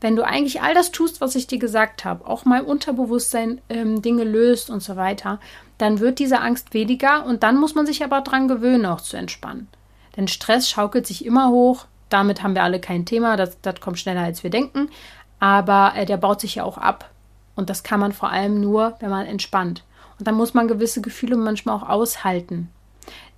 wenn 0.00 0.16
du 0.16 0.24
eigentlich 0.24 0.62
all 0.62 0.74
das 0.74 0.92
tust, 0.92 1.20
was 1.20 1.34
ich 1.34 1.46
dir 1.46 1.58
gesagt 1.58 2.04
habe, 2.04 2.26
auch 2.26 2.44
mal 2.44 2.62
Unterbewusstsein 2.62 3.60
ähm, 3.68 4.02
Dinge 4.02 4.24
löst 4.24 4.70
und 4.70 4.82
so 4.82 4.96
weiter, 4.96 5.40
dann 5.78 6.00
wird 6.00 6.18
diese 6.18 6.40
Angst 6.40 6.74
weniger 6.74 7.24
und 7.26 7.42
dann 7.42 7.56
muss 7.56 7.74
man 7.74 7.86
sich 7.86 8.02
aber 8.02 8.20
daran 8.20 8.48
gewöhnen, 8.48 8.86
auch 8.86 9.00
zu 9.00 9.16
entspannen. 9.16 9.68
Denn 10.16 10.28
Stress 10.28 10.68
schaukelt 10.68 11.06
sich 11.06 11.24
immer 11.24 11.50
hoch. 11.50 11.86
Damit 12.08 12.42
haben 12.42 12.54
wir 12.54 12.64
alle 12.64 12.80
kein 12.80 13.06
Thema. 13.06 13.36
Das, 13.36 13.60
das 13.62 13.80
kommt 13.80 13.98
schneller, 13.98 14.22
als 14.22 14.42
wir 14.42 14.50
denken. 14.50 14.90
Aber 15.38 15.92
äh, 15.96 16.04
der 16.04 16.16
baut 16.16 16.40
sich 16.40 16.56
ja 16.56 16.64
auch 16.64 16.78
ab. 16.78 17.10
Und 17.54 17.70
das 17.70 17.82
kann 17.82 18.00
man 18.00 18.12
vor 18.12 18.30
allem 18.30 18.60
nur, 18.60 18.96
wenn 19.00 19.10
man 19.10 19.26
entspannt. 19.26 19.84
Und 20.18 20.26
dann 20.26 20.34
muss 20.34 20.54
man 20.54 20.68
gewisse 20.68 21.00
Gefühle 21.00 21.36
manchmal 21.36 21.76
auch 21.76 21.88
aushalten. 21.88 22.70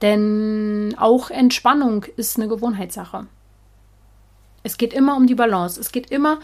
Denn 0.01 0.95
auch 0.99 1.31
Entspannung 1.31 2.05
ist 2.17 2.37
eine 2.37 2.49
Gewohnheitssache. 2.49 3.27
Es 4.63 4.77
geht 4.77 4.93
immer 4.93 5.17
um 5.17 5.27
die 5.27 5.35
Balance. 5.35 5.81
Es 5.81 5.93
geht 5.93 6.11
immer 6.11 6.39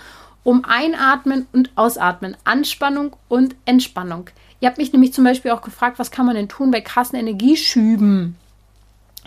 um 0.45 0.65
Einatmen 0.65 1.47
und 1.53 1.71
Ausatmen, 1.75 2.37
Anspannung 2.45 3.17
und 3.29 3.55
Entspannung. 3.65 4.31
Ihr 4.61 4.69
habt 4.69 4.79
mich 4.79 4.93
nämlich 4.93 5.13
zum 5.13 5.25
Beispiel 5.25 5.51
auch 5.51 5.63
gefragt, 5.63 5.99
was 5.99 6.11
kann 6.11 6.27
man 6.27 6.37
denn 6.37 6.49
tun 6.49 6.71
bei 6.71 6.81
krassen 6.81 7.19
Energieschüben? 7.19 8.37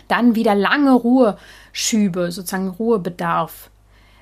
Dann 0.08 0.36
wieder 0.36 0.56
lange 0.56 0.92
Ruheschübe, 0.92 2.32
sozusagen 2.32 2.70
Ruhebedarf. 2.70 3.70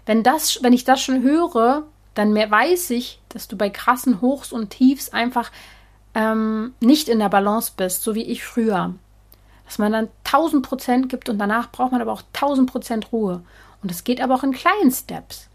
Wenn, 0.05 0.24
das, 0.24 0.61
wenn 0.61 0.74
ich 0.74 0.84
das 0.84 1.01
schon 1.01 1.24
höre, 1.24 1.84
dann 2.15 2.34
mehr 2.34 2.51
weiß 2.51 2.89
ich, 2.91 3.22
dass 3.30 3.47
du 3.47 3.55
bei 3.55 3.70
krassen 3.70 4.22
Hochs 4.22 4.51
und 4.51 4.72
Tiefs 4.72 5.09
einfach 5.09 5.51
ähm, 6.15 6.74
nicht 6.80 7.07
in 7.07 7.20
der 7.20 7.30
Balance 7.30 7.72
bist, 7.76 8.03
so 8.03 8.13
wie 8.13 8.24
ich 8.24 8.43
früher. 8.43 8.93
Dass 9.65 9.78
man 9.78 9.91
dann 9.91 10.09
1000 10.26 10.67
Prozent 10.67 11.09
gibt 11.09 11.30
und 11.30 11.38
danach 11.38 11.72
braucht 11.72 11.91
man 11.91 12.01
aber 12.01 12.11
auch 12.11 12.24
1000 12.34 12.70
Prozent 12.70 13.11
Ruhe. 13.11 13.43
Und 13.82 13.91
es 13.91 14.03
geht 14.03 14.21
aber 14.21 14.36
auch 14.36 14.43
in 14.43 14.51
kleinen 14.51 14.91
Steps. 14.91 15.49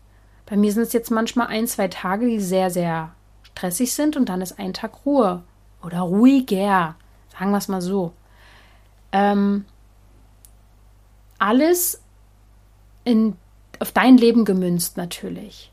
Bei 0.47 0.57
mir 0.57 0.73
sind 0.73 0.83
es 0.83 0.93
jetzt 0.93 1.11
manchmal 1.11 1.49
ein, 1.49 1.67
zwei 1.67 1.89
Tage, 1.89 2.27
die 2.27 2.41
sehr, 2.41 2.71
sehr 2.71 3.13
stressig 3.43 3.95
sind 3.95 4.17
und 4.17 4.29
dann 4.29 4.41
ist 4.41 4.59
ein 4.59 4.75
Tag 4.75 5.07
Ruhe 5.07 5.43
oder 5.83 6.01
ruhiger, 6.01 6.97
sagen 7.33 7.51
wir 7.51 7.59
es 7.59 7.69
mal 7.69 7.81
so. 7.81 8.13
Ähm, 9.13 9.65
alles 11.39 12.01
in, 13.05 13.37
auf 13.79 13.93
dein 13.93 14.17
Leben 14.17 14.45
gemünzt 14.45 14.97
natürlich. 14.97 15.71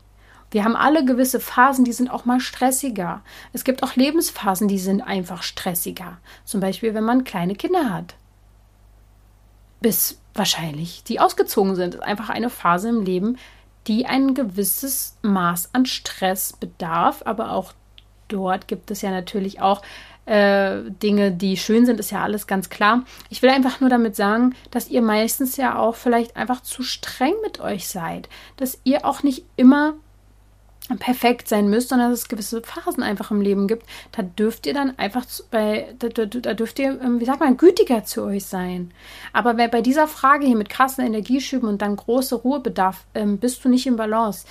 Wir 0.50 0.64
haben 0.64 0.76
alle 0.76 1.04
gewisse 1.04 1.40
Phasen, 1.40 1.84
die 1.84 1.94
sind 1.94 2.10
auch 2.10 2.26
mal 2.26 2.38
stressiger. 2.38 3.22
Es 3.54 3.64
gibt 3.64 3.82
auch 3.82 3.96
Lebensphasen, 3.96 4.68
die 4.68 4.78
sind 4.78 5.00
einfach 5.00 5.42
stressiger. 5.42 6.18
Zum 6.44 6.60
Beispiel, 6.60 6.92
wenn 6.92 7.04
man 7.04 7.24
kleine 7.24 7.54
Kinder 7.54 7.90
hat. 7.90 8.14
Bis 9.82 10.18
wahrscheinlich 10.34 11.04
die 11.04 11.20
ausgezogen 11.20 11.74
sind. 11.74 11.94
Das 11.94 12.00
ist 12.00 12.06
einfach 12.06 12.30
eine 12.30 12.50
Phase 12.50 12.88
im 12.88 13.04
Leben, 13.04 13.36
die 13.86 14.06
ein 14.06 14.34
gewisses 14.34 15.16
Maß 15.22 15.70
an 15.72 15.86
Stress 15.86 16.54
bedarf. 16.54 17.22
Aber 17.24 17.52
auch 17.52 17.72
dort 18.28 18.68
gibt 18.68 18.90
es 18.90 19.02
ja 19.02 19.10
natürlich 19.10 19.60
auch 19.60 19.82
äh, 20.24 20.82
Dinge, 21.02 21.32
die 21.32 21.56
schön 21.56 21.84
sind, 21.84 21.98
ist 21.98 22.12
ja 22.12 22.22
alles 22.22 22.46
ganz 22.46 22.70
klar. 22.70 23.02
Ich 23.28 23.42
will 23.42 23.50
einfach 23.50 23.80
nur 23.80 23.90
damit 23.90 24.14
sagen, 24.14 24.54
dass 24.70 24.88
ihr 24.88 25.02
meistens 25.02 25.56
ja 25.56 25.76
auch 25.78 25.96
vielleicht 25.96 26.36
einfach 26.36 26.62
zu 26.62 26.82
streng 26.82 27.34
mit 27.42 27.60
euch 27.60 27.88
seid. 27.88 28.28
Dass 28.56 28.78
ihr 28.84 29.04
auch 29.04 29.22
nicht 29.22 29.44
immer 29.56 29.94
perfekt 30.98 31.48
sein 31.48 31.68
müsst, 31.68 31.90
sondern 31.90 32.10
dass 32.10 32.20
es 32.20 32.28
gewisse 32.28 32.60
Phasen 32.62 33.02
einfach 33.02 33.30
im 33.30 33.40
Leben 33.40 33.68
gibt. 33.68 33.86
Da 34.12 34.22
dürft 34.22 34.66
ihr 34.66 34.74
dann 34.74 34.98
einfach 34.98 35.24
bei, 35.50 35.94
da, 35.98 36.08
da, 36.08 36.26
da 36.26 36.54
dürft 36.54 36.78
ihr, 36.78 37.00
ähm, 37.00 37.20
wie 37.20 37.24
sagt 37.24 37.40
man, 37.40 37.56
gütiger 37.56 38.04
zu 38.04 38.22
euch 38.24 38.44
sein. 38.44 38.92
Aber 39.32 39.54
bei 39.54 39.80
dieser 39.80 40.08
Frage 40.08 40.46
hier 40.46 40.56
mit 40.56 40.68
krassen 40.68 41.04
Energieschüben 41.04 41.68
und 41.68 41.82
dann 41.82 41.96
großer 41.96 42.36
Ruhebedarf, 42.36 43.04
ähm, 43.14 43.38
bist 43.38 43.64
du 43.64 43.68
nicht 43.68 43.86
im 43.86 43.96
Balance, 43.96 44.46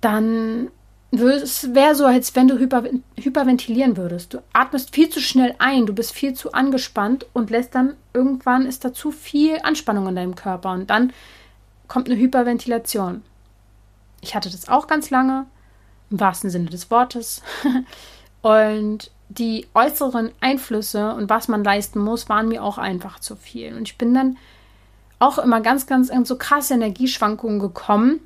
dann 0.00 0.70
es 1.12 1.74
wäre 1.74 1.94
so, 1.94 2.06
als 2.06 2.34
wenn 2.34 2.48
du 2.48 2.58
hyper, 2.58 2.82
hyperventilieren 3.16 3.96
würdest. 3.96 4.34
Du 4.34 4.42
atmest 4.52 4.94
viel 4.94 5.08
zu 5.10 5.20
schnell 5.20 5.54
ein, 5.58 5.86
du 5.86 5.92
bist 5.92 6.12
viel 6.12 6.34
zu 6.34 6.52
angespannt 6.52 7.26
und 7.32 7.50
lässt 7.50 7.74
dann 7.74 7.94
irgendwann 8.12 8.66
ist 8.66 8.84
da 8.84 8.92
zu 8.92 9.12
viel 9.12 9.58
Anspannung 9.62 10.08
in 10.08 10.16
deinem 10.16 10.34
Körper 10.34 10.72
und 10.72 10.90
dann 10.90 11.12
kommt 11.86 12.08
eine 12.08 12.18
Hyperventilation. 12.18 13.22
Ich 14.24 14.34
hatte 14.34 14.50
das 14.50 14.68
auch 14.68 14.86
ganz 14.86 15.10
lange, 15.10 15.44
im 16.10 16.18
wahrsten 16.18 16.48
Sinne 16.48 16.70
des 16.70 16.90
Wortes. 16.90 17.42
und 18.42 19.10
die 19.28 19.66
äußeren 19.74 20.30
Einflüsse 20.40 21.14
und 21.14 21.28
was 21.28 21.48
man 21.48 21.62
leisten 21.62 21.98
muss, 21.98 22.28
waren 22.30 22.48
mir 22.48 22.62
auch 22.62 22.78
einfach 22.78 23.20
zu 23.20 23.36
viel. 23.36 23.76
Und 23.76 23.82
ich 23.82 23.98
bin 23.98 24.14
dann 24.14 24.38
auch 25.18 25.38
immer 25.38 25.60
ganz, 25.60 25.86
ganz 25.86 26.08
in 26.08 26.24
so 26.24 26.36
krasse 26.36 26.74
Energieschwankungen 26.74 27.58
gekommen. 27.58 28.20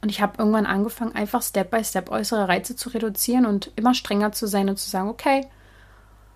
Und 0.00 0.08
ich 0.08 0.20
habe 0.20 0.34
irgendwann 0.38 0.66
angefangen, 0.66 1.14
einfach 1.14 1.42
Step 1.42 1.70
by 1.70 1.84
Step 1.84 2.10
äußere 2.10 2.48
Reize 2.48 2.74
zu 2.74 2.88
reduzieren 2.88 3.46
und 3.46 3.70
immer 3.76 3.94
strenger 3.94 4.32
zu 4.32 4.46
sein 4.46 4.68
und 4.68 4.78
zu 4.78 4.90
sagen, 4.90 5.08
okay, 5.08 5.46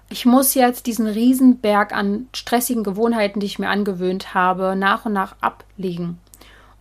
ich 0.08 0.24
muss 0.24 0.54
jetzt 0.54 0.86
diesen 0.86 1.08
Riesenberg 1.08 1.92
an 1.92 2.28
stressigen 2.32 2.84
Gewohnheiten, 2.84 3.40
die 3.40 3.46
ich 3.46 3.58
mir 3.58 3.70
angewöhnt 3.70 4.34
habe, 4.34 4.76
nach 4.76 5.04
und 5.04 5.14
nach 5.14 5.34
ablegen. 5.40 6.20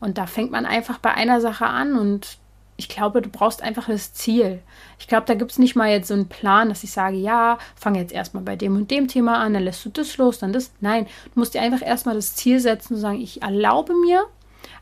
Und 0.06 0.20
da 0.20 0.28
fängt 0.28 0.51
man 0.51 0.68
einfach 0.68 0.99
bei 0.99 1.16
einer 1.16 1.41
Sache 1.41 1.66
an 1.66 1.95
und 1.95 2.38
ich 2.78 2.89
glaube, 2.89 3.24
du 3.24 3.30
brauchst 3.30 3.64
einfach 3.64 3.88
das 3.88 4.14
Ziel. 4.14 4.62
Ich 4.99 5.08
glaube, 5.08 5.26
da 5.26 5.34
gibt 5.34 5.49
es 5.49 5.58
nicht 5.58 5.76
mal 5.76 5.89
jetzt 5.89 6.10
so 6.10 6.14
einen 6.14 6.30
Plan, 6.30 6.70
dass 6.70 6.84
ich 6.84 6.91
sage, 6.91 7.18
ja, 7.18 7.58
fange 7.76 7.97
jetzt 7.97 8.14
erstmal 8.14 8.43
bei 8.43 8.56
dem 8.56 8.76
und 8.76 8.91
dem 8.91 9.08
Thema 9.08 9.39
an, 9.39 9.56
dann 9.56 9.64
lässt 9.64 9.84
du 9.84 9.89
das 9.89 10.18
los, 10.18 10.38
dann 10.38 10.53
das. 10.53 10.70
Nein, 10.80 11.08
du 11.34 11.39
musst 11.39 11.56
dir 11.56 11.62
einfach 11.62 11.82
erstmal 11.82 12.14
das 12.14 12.36
Ziel 12.36 12.60
setzen 12.60 12.93
und 12.93 12.99
sagen, 12.99 13.20
ich 13.20 13.41
erlaube 13.41 13.95
mir, 13.95 14.26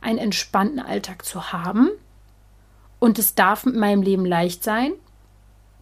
einen 0.01 0.17
entspannten 0.17 0.81
Alltag 0.81 1.23
zu 1.23 1.53
haben. 1.53 1.89
Und 2.99 3.17
es 3.17 3.33
darf 3.33 3.65
in 3.65 3.79
meinem 3.79 4.01
Leben 4.01 4.25
leicht 4.25 4.61
sein. 4.61 4.91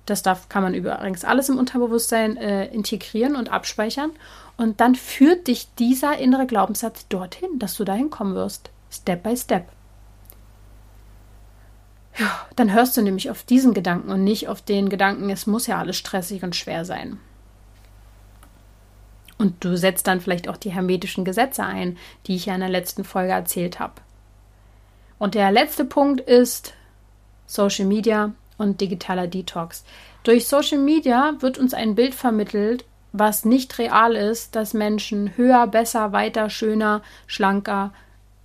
Das 0.05 0.21
darf, 0.21 0.49
kann 0.49 0.61
man 0.61 0.75
übrigens 0.75 1.25
alles 1.25 1.49
im 1.49 1.57
Unterbewusstsein 1.57 2.37
äh, 2.37 2.67
integrieren 2.67 3.35
und 3.35 3.51
abspeichern. 3.51 4.11
Und 4.55 4.81
dann 4.81 4.93
führt 4.93 5.47
dich 5.47 5.73
dieser 5.79 6.19
innere 6.19 6.45
Glaubenssatz 6.45 7.07
dorthin, 7.07 7.57
dass 7.57 7.73
du 7.73 7.85
dahin 7.85 8.11
kommen 8.11 8.35
wirst. 8.35 8.69
Step 8.91 9.23
by 9.23 9.35
Step. 9.35 9.67
Ja, 12.17 12.45
dann 12.55 12.73
hörst 12.73 12.97
du 12.97 13.01
nämlich 13.01 13.29
auf 13.31 13.43
diesen 13.43 13.73
Gedanken 13.73 14.11
und 14.11 14.23
nicht 14.23 14.47
auf 14.47 14.61
den 14.61 14.89
Gedanken, 14.89 15.29
es 15.29 15.47
muss 15.47 15.67
ja 15.67 15.79
alles 15.79 15.97
stressig 15.97 16.43
und 16.43 16.55
schwer 16.55 16.83
sein. 16.83 17.19
Und 19.37 19.63
du 19.63 19.75
setzt 19.75 20.05
dann 20.05 20.21
vielleicht 20.21 20.47
auch 20.47 20.57
die 20.57 20.71
hermetischen 20.71 21.25
Gesetze 21.25 21.63
ein, 21.63 21.97
die 22.27 22.35
ich 22.35 22.45
ja 22.45 22.53
in 22.53 22.59
der 22.59 22.69
letzten 22.69 23.03
Folge 23.03 23.31
erzählt 23.31 23.79
habe. 23.79 23.95
Und 25.17 25.33
der 25.33 25.51
letzte 25.51 25.85
Punkt 25.85 26.21
ist 26.21 26.73
Social 27.47 27.85
Media 27.85 28.33
und 28.57 28.81
digitaler 28.81 29.27
Detox. 29.27 29.83
Durch 30.23 30.47
Social 30.47 30.77
Media 30.77 31.33
wird 31.39 31.57
uns 31.57 31.73
ein 31.73 31.95
Bild 31.95 32.13
vermittelt, 32.13 32.85
was 33.13 33.45
nicht 33.45 33.77
real 33.79 34.15
ist, 34.15 34.55
dass 34.55 34.73
Menschen 34.73 35.35
höher, 35.35 35.65
besser, 35.67 36.11
weiter, 36.11 36.49
schöner, 36.49 37.01
schlanker, 37.25 37.93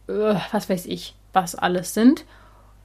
was 0.06 0.68
weiß 0.68 0.86
ich, 0.86 1.14
was 1.32 1.54
alles 1.54 1.94
sind. 1.94 2.24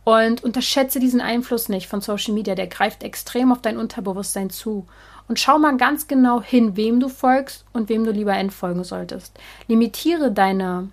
Und 0.03 0.43
unterschätze 0.43 0.99
diesen 0.99 1.21
Einfluss 1.21 1.69
nicht 1.69 1.87
von 1.87 2.01
Social 2.01 2.33
Media, 2.33 2.55
der 2.55 2.67
greift 2.67 3.03
extrem 3.03 3.51
auf 3.51 3.61
dein 3.61 3.77
Unterbewusstsein 3.77 4.49
zu. 4.49 4.87
Und 5.27 5.39
schau 5.39 5.59
mal 5.59 5.77
ganz 5.77 6.07
genau 6.07 6.41
hin, 6.41 6.75
wem 6.75 6.99
du 6.99 7.07
folgst 7.07 7.65
und 7.71 7.87
wem 7.87 8.03
du 8.03 8.11
lieber 8.11 8.33
entfolgen 8.33 8.83
solltest. 8.83 9.37
Limitiere 9.67 10.31
deine 10.31 10.89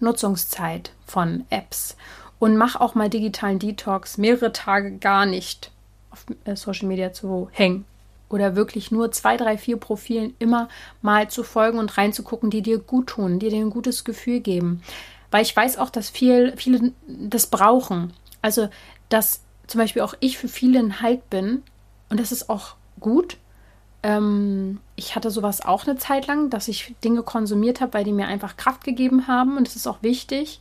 Nutzungszeit 0.00 0.92
von 1.06 1.44
Apps 1.50 1.96
und 2.38 2.56
mach 2.56 2.76
auch 2.76 2.94
mal 2.94 3.08
digitalen 3.08 3.58
Detox, 3.58 4.18
mehrere 4.18 4.52
Tage 4.52 4.98
gar 4.98 5.26
nicht 5.26 5.70
auf 6.10 6.26
äh, 6.44 6.56
Social 6.56 6.88
Media 6.88 7.12
zu 7.12 7.48
hängen. 7.52 7.84
Oder 8.28 8.56
wirklich 8.56 8.90
nur 8.90 9.10
zwei, 9.12 9.36
drei, 9.36 9.56
vier 9.56 9.78
Profilen 9.78 10.34
immer 10.38 10.68
mal 11.00 11.30
zu 11.30 11.42
folgen 11.42 11.78
und 11.78 11.96
reinzugucken, 11.96 12.50
die 12.50 12.60
dir 12.60 12.78
gut 12.78 13.06
tun, 13.08 13.38
die 13.38 13.48
dir 13.48 13.60
ein 13.60 13.70
gutes 13.70 14.04
Gefühl 14.04 14.40
geben. 14.40 14.82
Weil 15.30 15.42
ich 15.42 15.54
weiß 15.54 15.78
auch, 15.78 15.90
dass 15.90 16.10
viel, 16.10 16.54
viele 16.56 16.92
das 17.06 17.46
brauchen. 17.46 18.12
Also, 18.42 18.68
dass 19.08 19.42
zum 19.66 19.80
Beispiel 19.80 20.02
auch 20.02 20.14
ich 20.20 20.38
für 20.38 20.48
viele 20.48 20.78
ein 20.78 21.00
Halt 21.00 21.28
bin. 21.30 21.62
Und 22.08 22.18
das 22.18 22.32
ist 22.32 22.48
auch 22.48 22.74
gut. 23.00 23.36
Ähm, 24.02 24.80
ich 24.96 25.14
hatte 25.14 25.30
sowas 25.30 25.64
auch 25.64 25.86
eine 25.86 25.98
Zeit 25.98 26.26
lang, 26.26 26.50
dass 26.50 26.68
ich 26.68 26.94
Dinge 27.04 27.22
konsumiert 27.22 27.80
habe, 27.80 27.94
weil 27.94 28.04
die 28.04 28.12
mir 28.12 28.26
einfach 28.26 28.56
Kraft 28.56 28.84
gegeben 28.84 29.26
haben. 29.26 29.56
Und 29.56 29.66
das 29.66 29.76
ist 29.76 29.86
auch 29.86 30.02
wichtig. 30.02 30.60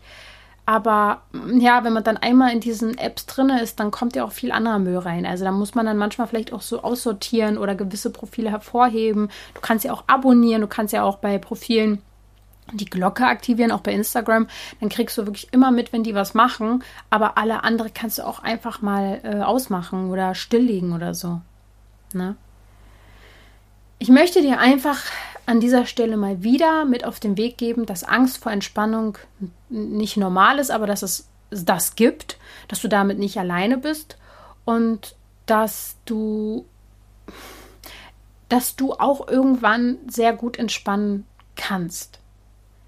Aber 0.65 1.21
ja, 1.57 1.85
wenn 1.85 1.93
man 1.93 2.03
dann 2.03 2.17
einmal 2.17 2.51
in 2.51 2.59
diesen 2.59 2.97
Apps 2.97 3.25
drin 3.25 3.49
ist, 3.49 3.79
dann 3.79 3.89
kommt 3.89 4.17
ja 4.17 4.25
auch 4.25 4.33
viel 4.33 4.51
anderer 4.51 4.79
Müll 4.79 4.97
rein. 4.97 5.25
Also 5.25 5.45
da 5.45 5.51
muss 5.53 5.75
man 5.75 5.85
dann 5.85 5.97
manchmal 5.97 6.27
vielleicht 6.27 6.51
auch 6.51 6.61
so 6.61 6.83
aussortieren 6.83 7.57
oder 7.57 7.73
gewisse 7.73 8.09
Profile 8.09 8.51
hervorheben. 8.51 9.29
Du 9.53 9.61
kannst 9.61 9.85
ja 9.85 9.93
auch 9.93 10.03
abonnieren, 10.07 10.59
du 10.59 10.67
kannst 10.67 10.91
ja 10.91 11.03
auch 11.03 11.19
bei 11.19 11.37
Profilen 11.37 12.01
die 12.73 12.85
Glocke 12.85 13.25
aktivieren, 13.25 13.71
auch 13.71 13.81
bei 13.81 13.93
Instagram, 13.93 14.47
dann 14.79 14.89
kriegst 14.89 15.17
du 15.17 15.25
wirklich 15.25 15.47
immer 15.51 15.71
mit, 15.71 15.93
wenn 15.93 16.03
die 16.03 16.15
was 16.15 16.33
machen, 16.33 16.83
aber 17.09 17.37
alle 17.37 17.63
andere 17.63 17.89
kannst 17.89 18.17
du 18.17 18.25
auch 18.25 18.39
einfach 18.39 18.81
mal 18.81 19.19
äh, 19.23 19.41
ausmachen 19.41 20.09
oder 20.09 20.35
stilllegen 20.35 20.93
oder 20.93 21.13
so. 21.13 21.41
Ne? 22.13 22.35
Ich 23.99 24.09
möchte 24.09 24.41
dir 24.41 24.59
einfach 24.59 25.03
an 25.45 25.59
dieser 25.59 25.85
Stelle 25.85 26.17
mal 26.17 26.43
wieder 26.43 26.85
mit 26.85 27.05
auf 27.05 27.19
den 27.19 27.37
Weg 27.37 27.57
geben, 27.57 27.85
dass 27.85 28.03
Angst 28.03 28.37
vor 28.37 28.51
Entspannung 28.51 29.17
nicht 29.69 30.17
normal 30.17 30.59
ist, 30.59 30.71
aber 30.71 30.87
dass 30.87 31.01
es 31.01 31.27
das 31.49 31.95
gibt, 31.95 32.37
dass 32.67 32.81
du 32.81 32.89
damit 32.89 33.17
nicht 33.17 33.37
alleine 33.39 33.77
bist 33.77 34.17
und 34.65 35.15
dass 35.45 35.95
du 36.05 36.65
dass 38.49 38.77
du 38.77 38.93
auch 38.93 39.27
irgendwann 39.27 39.97
sehr 40.07 40.31
gut 40.31 40.57
entspannen 40.57 41.25
kannst 41.55 42.16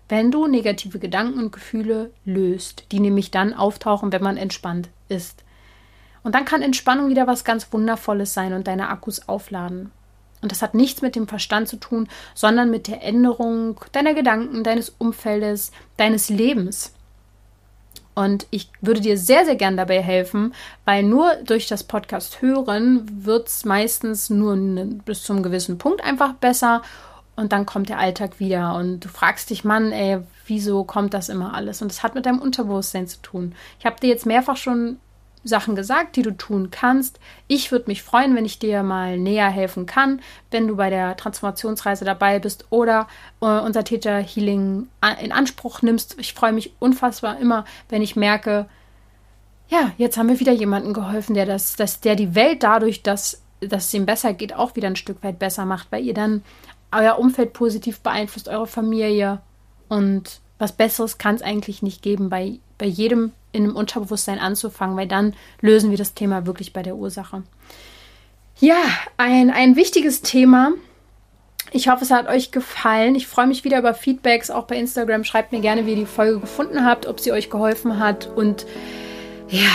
wenn 0.09 0.31
du 0.31 0.47
negative 0.47 0.99
Gedanken 0.99 1.39
und 1.39 1.51
Gefühle 1.51 2.11
löst, 2.25 2.83
die 2.91 2.99
nämlich 2.99 3.31
dann 3.31 3.53
auftauchen, 3.53 4.11
wenn 4.11 4.23
man 4.23 4.37
entspannt 4.37 4.89
ist. 5.07 5.43
Und 6.23 6.35
dann 6.35 6.45
kann 6.45 6.61
Entspannung 6.61 7.09
wieder 7.09 7.27
was 7.27 7.43
ganz 7.43 7.71
Wundervolles 7.71 8.33
sein 8.33 8.53
und 8.53 8.67
deine 8.67 8.89
Akkus 8.89 9.29
aufladen. 9.29 9.91
Und 10.41 10.51
das 10.51 10.61
hat 10.61 10.73
nichts 10.73 11.01
mit 11.01 11.15
dem 11.15 11.27
Verstand 11.27 11.67
zu 11.67 11.77
tun, 11.77 12.07
sondern 12.33 12.71
mit 12.71 12.87
der 12.87 13.03
Änderung 13.03 13.79
deiner 13.91 14.13
Gedanken, 14.13 14.63
deines 14.63 14.89
Umfeldes, 14.97 15.71
deines 15.97 16.29
Lebens. 16.29 16.93
Und 18.15 18.47
ich 18.49 18.69
würde 18.81 19.01
dir 19.01 19.17
sehr, 19.17 19.45
sehr 19.45 19.55
gern 19.55 19.77
dabei 19.77 20.01
helfen, 20.01 20.53
weil 20.83 21.03
nur 21.03 21.35
durch 21.35 21.67
das 21.67 21.83
Podcast 21.83 22.41
hören 22.41 23.25
wird 23.25 23.47
es 23.47 23.63
meistens 23.63 24.29
nur 24.29 24.57
bis 25.05 25.23
zum 25.23 25.43
gewissen 25.43 25.77
Punkt 25.77 26.03
einfach 26.03 26.33
besser 26.33 26.81
und 27.39 27.53
dann 27.53 27.65
kommt 27.65 27.89
der 27.89 27.99
Alltag 27.99 28.39
wieder 28.39 28.75
und 28.75 28.99
du 28.99 29.07
fragst 29.07 29.49
dich, 29.49 29.63
Mann, 29.63 29.91
ey, 29.91 30.19
wieso 30.45 30.83
kommt 30.83 31.13
das 31.13 31.29
immer 31.29 31.53
alles? 31.53 31.81
Und 31.81 31.89
das 31.89 32.03
hat 32.03 32.13
mit 32.15 32.25
deinem 32.25 32.39
Unterbewusstsein 32.39 33.07
zu 33.07 33.21
tun. 33.21 33.55
Ich 33.79 33.85
habe 33.85 33.99
dir 33.99 34.09
jetzt 34.09 34.25
mehrfach 34.25 34.57
schon 34.57 34.97
Sachen 35.45 35.75
gesagt, 35.75 36.17
die 36.17 36.21
du 36.21 36.35
tun 36.35 36.69
kannst. 36.69 37.17
Ich 37.47 37.71
würde 37.71 37.85
mich 37.87 38.03
freuen, 38.03 38.35
wenn 38.35 38.43
ich 38.43 38.59
dir 38.59 38.83
mal 38.83 39.17
näher 39.17 39.49
helfen 39.49 39.85
kann, 39.85 40.21
wenn 40.51 40.67
du 40.67 40.75
bei 40.75 40.89
der 40.89 41.15
Transformationsreise 41.15 42.03
dabei 42.03 42.39
bist 42.39 42.65
oder 42.71 43.07
äh, 43.41 43.45
unser 43.45 43.85
Täter 43.85 44.17
Healing 44.17 44.89
in 45.21 45.31
Anspruch 45.31 45.81
nimmst. 45.81 46.17
Ich 46.19 46.33
freue 46.33 46.51
mich 46.51 46.73
unfassbar 46.79 47.39
immer, 47.39 47.63
wenn 47.87 48.01
ich 48.01 48.17
merke, 48.17 48.67
ja, 49.69 49.91
jetzt 49.97 50.17
haben 50.17 50.27
wir 50.27 50.41
wieder 50.41 50.51
jemanden 50.51 50.93
geholfen, 50.93 51.35
der 51.35 51.45
das, 51.45 51.77
dass 51.77 52.01
der 52.01 52.15
die 52.15 52.35
Welt 52.35 52.63
dadurch, 52.63 53.01
dass, 53.01 53.41
dass 53.61 53.85
es 53.85 53.93
ihm 53.93 54.05
besser 54.05 54.33
geht, 54.33 54.53
auch 54.53 54.75
wieder 54.75 54.87
ein 54.87 54.97
Stück 54.97 55.23
weit 55.23 55.39
besser 55.39 55.65
macht, 55.65 55.89
weil 55.91 56.03
ihr 56.03 56.13
dann 56.13 56.43
euer 56.91 57.19
Umfeld 57.19 57.53
positiv 57.53 57.99
beeinflusst, 57.99 58.47
eure 58.47 58.67
Familie 58.67 59.41
und 59.87 60.41
was 60.57 60.73
Besseres 60.73 61.17
kann 61.17 61.35
es 61.35 61.41
eigentlich 61.41 61.81
nicht 61.81 62.01
geben, 62.01 62.29
bei, 62.29 62.59
bei 62.77 62.85
jedem 62.85 63.31
in 63.51 63.63
einem 63.63 63.75
Unterbewusstsein 63.75 64.39
anzufangen, 64.39 64.97
weil 64.97 65.07
dann 65.07 65.33
lösen 65.61 65.89
wir 65.89 65.97
das 65.97 66.13
Thema 66.13 66.45
wirklich 66.45 66.73
bei 66.73 66.83
der 66.83 66.95
Ursache. 66.95 67.43
Ja, 68.59 68.81
ein, 69.17 69.49
ein 69.49 69.75
wichtiges 69.75 70.21
Thema. 70.21 70.73
Ich 71.71 71.87
hoffe, 71.87 72.03
es 72.03 72.11
hat 72.11 72.27
euch 72.27 72.51
gefallen. 72.51 73.15
Ich 73.15 73.27
freue 73.27 73.47
mich 73.47 73.63
wieder 73.63 73.79
über 73.79 73.93
Feedbacks, 73.93 74.51
auch 74.51 74.65
bei 74.65 74.75
Instagram. 74.75 75.23
Schreibt 75.23 75.51
mir 75.51 75.61
gerne, 75.61 75.85
wie 75.85 75.91
ihr 75.91 75.95
die 75.95 76.05
Folge 76.05 76.39
gefunden 76.39 76.85
habt, 76.85 77.05
ob 77.05 77.19
sie 77.19 77.31
euch 77.31 77.49
geholfen 77.49 77.99
hat. 77.99 78.27
Und 78.27 78.65
ja, 79.47 79.69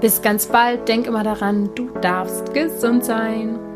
bis 0.00 0.22
ganz 0.22 0.46
bald. 0.46 0.88
Denk 0.88 1.06
immer 1.06 1.24
daran, 1.24 1.74
du 1.74 1.90
darfst 2.00 2.54
gesund 2.54 3.04
sein. 3.04 3.69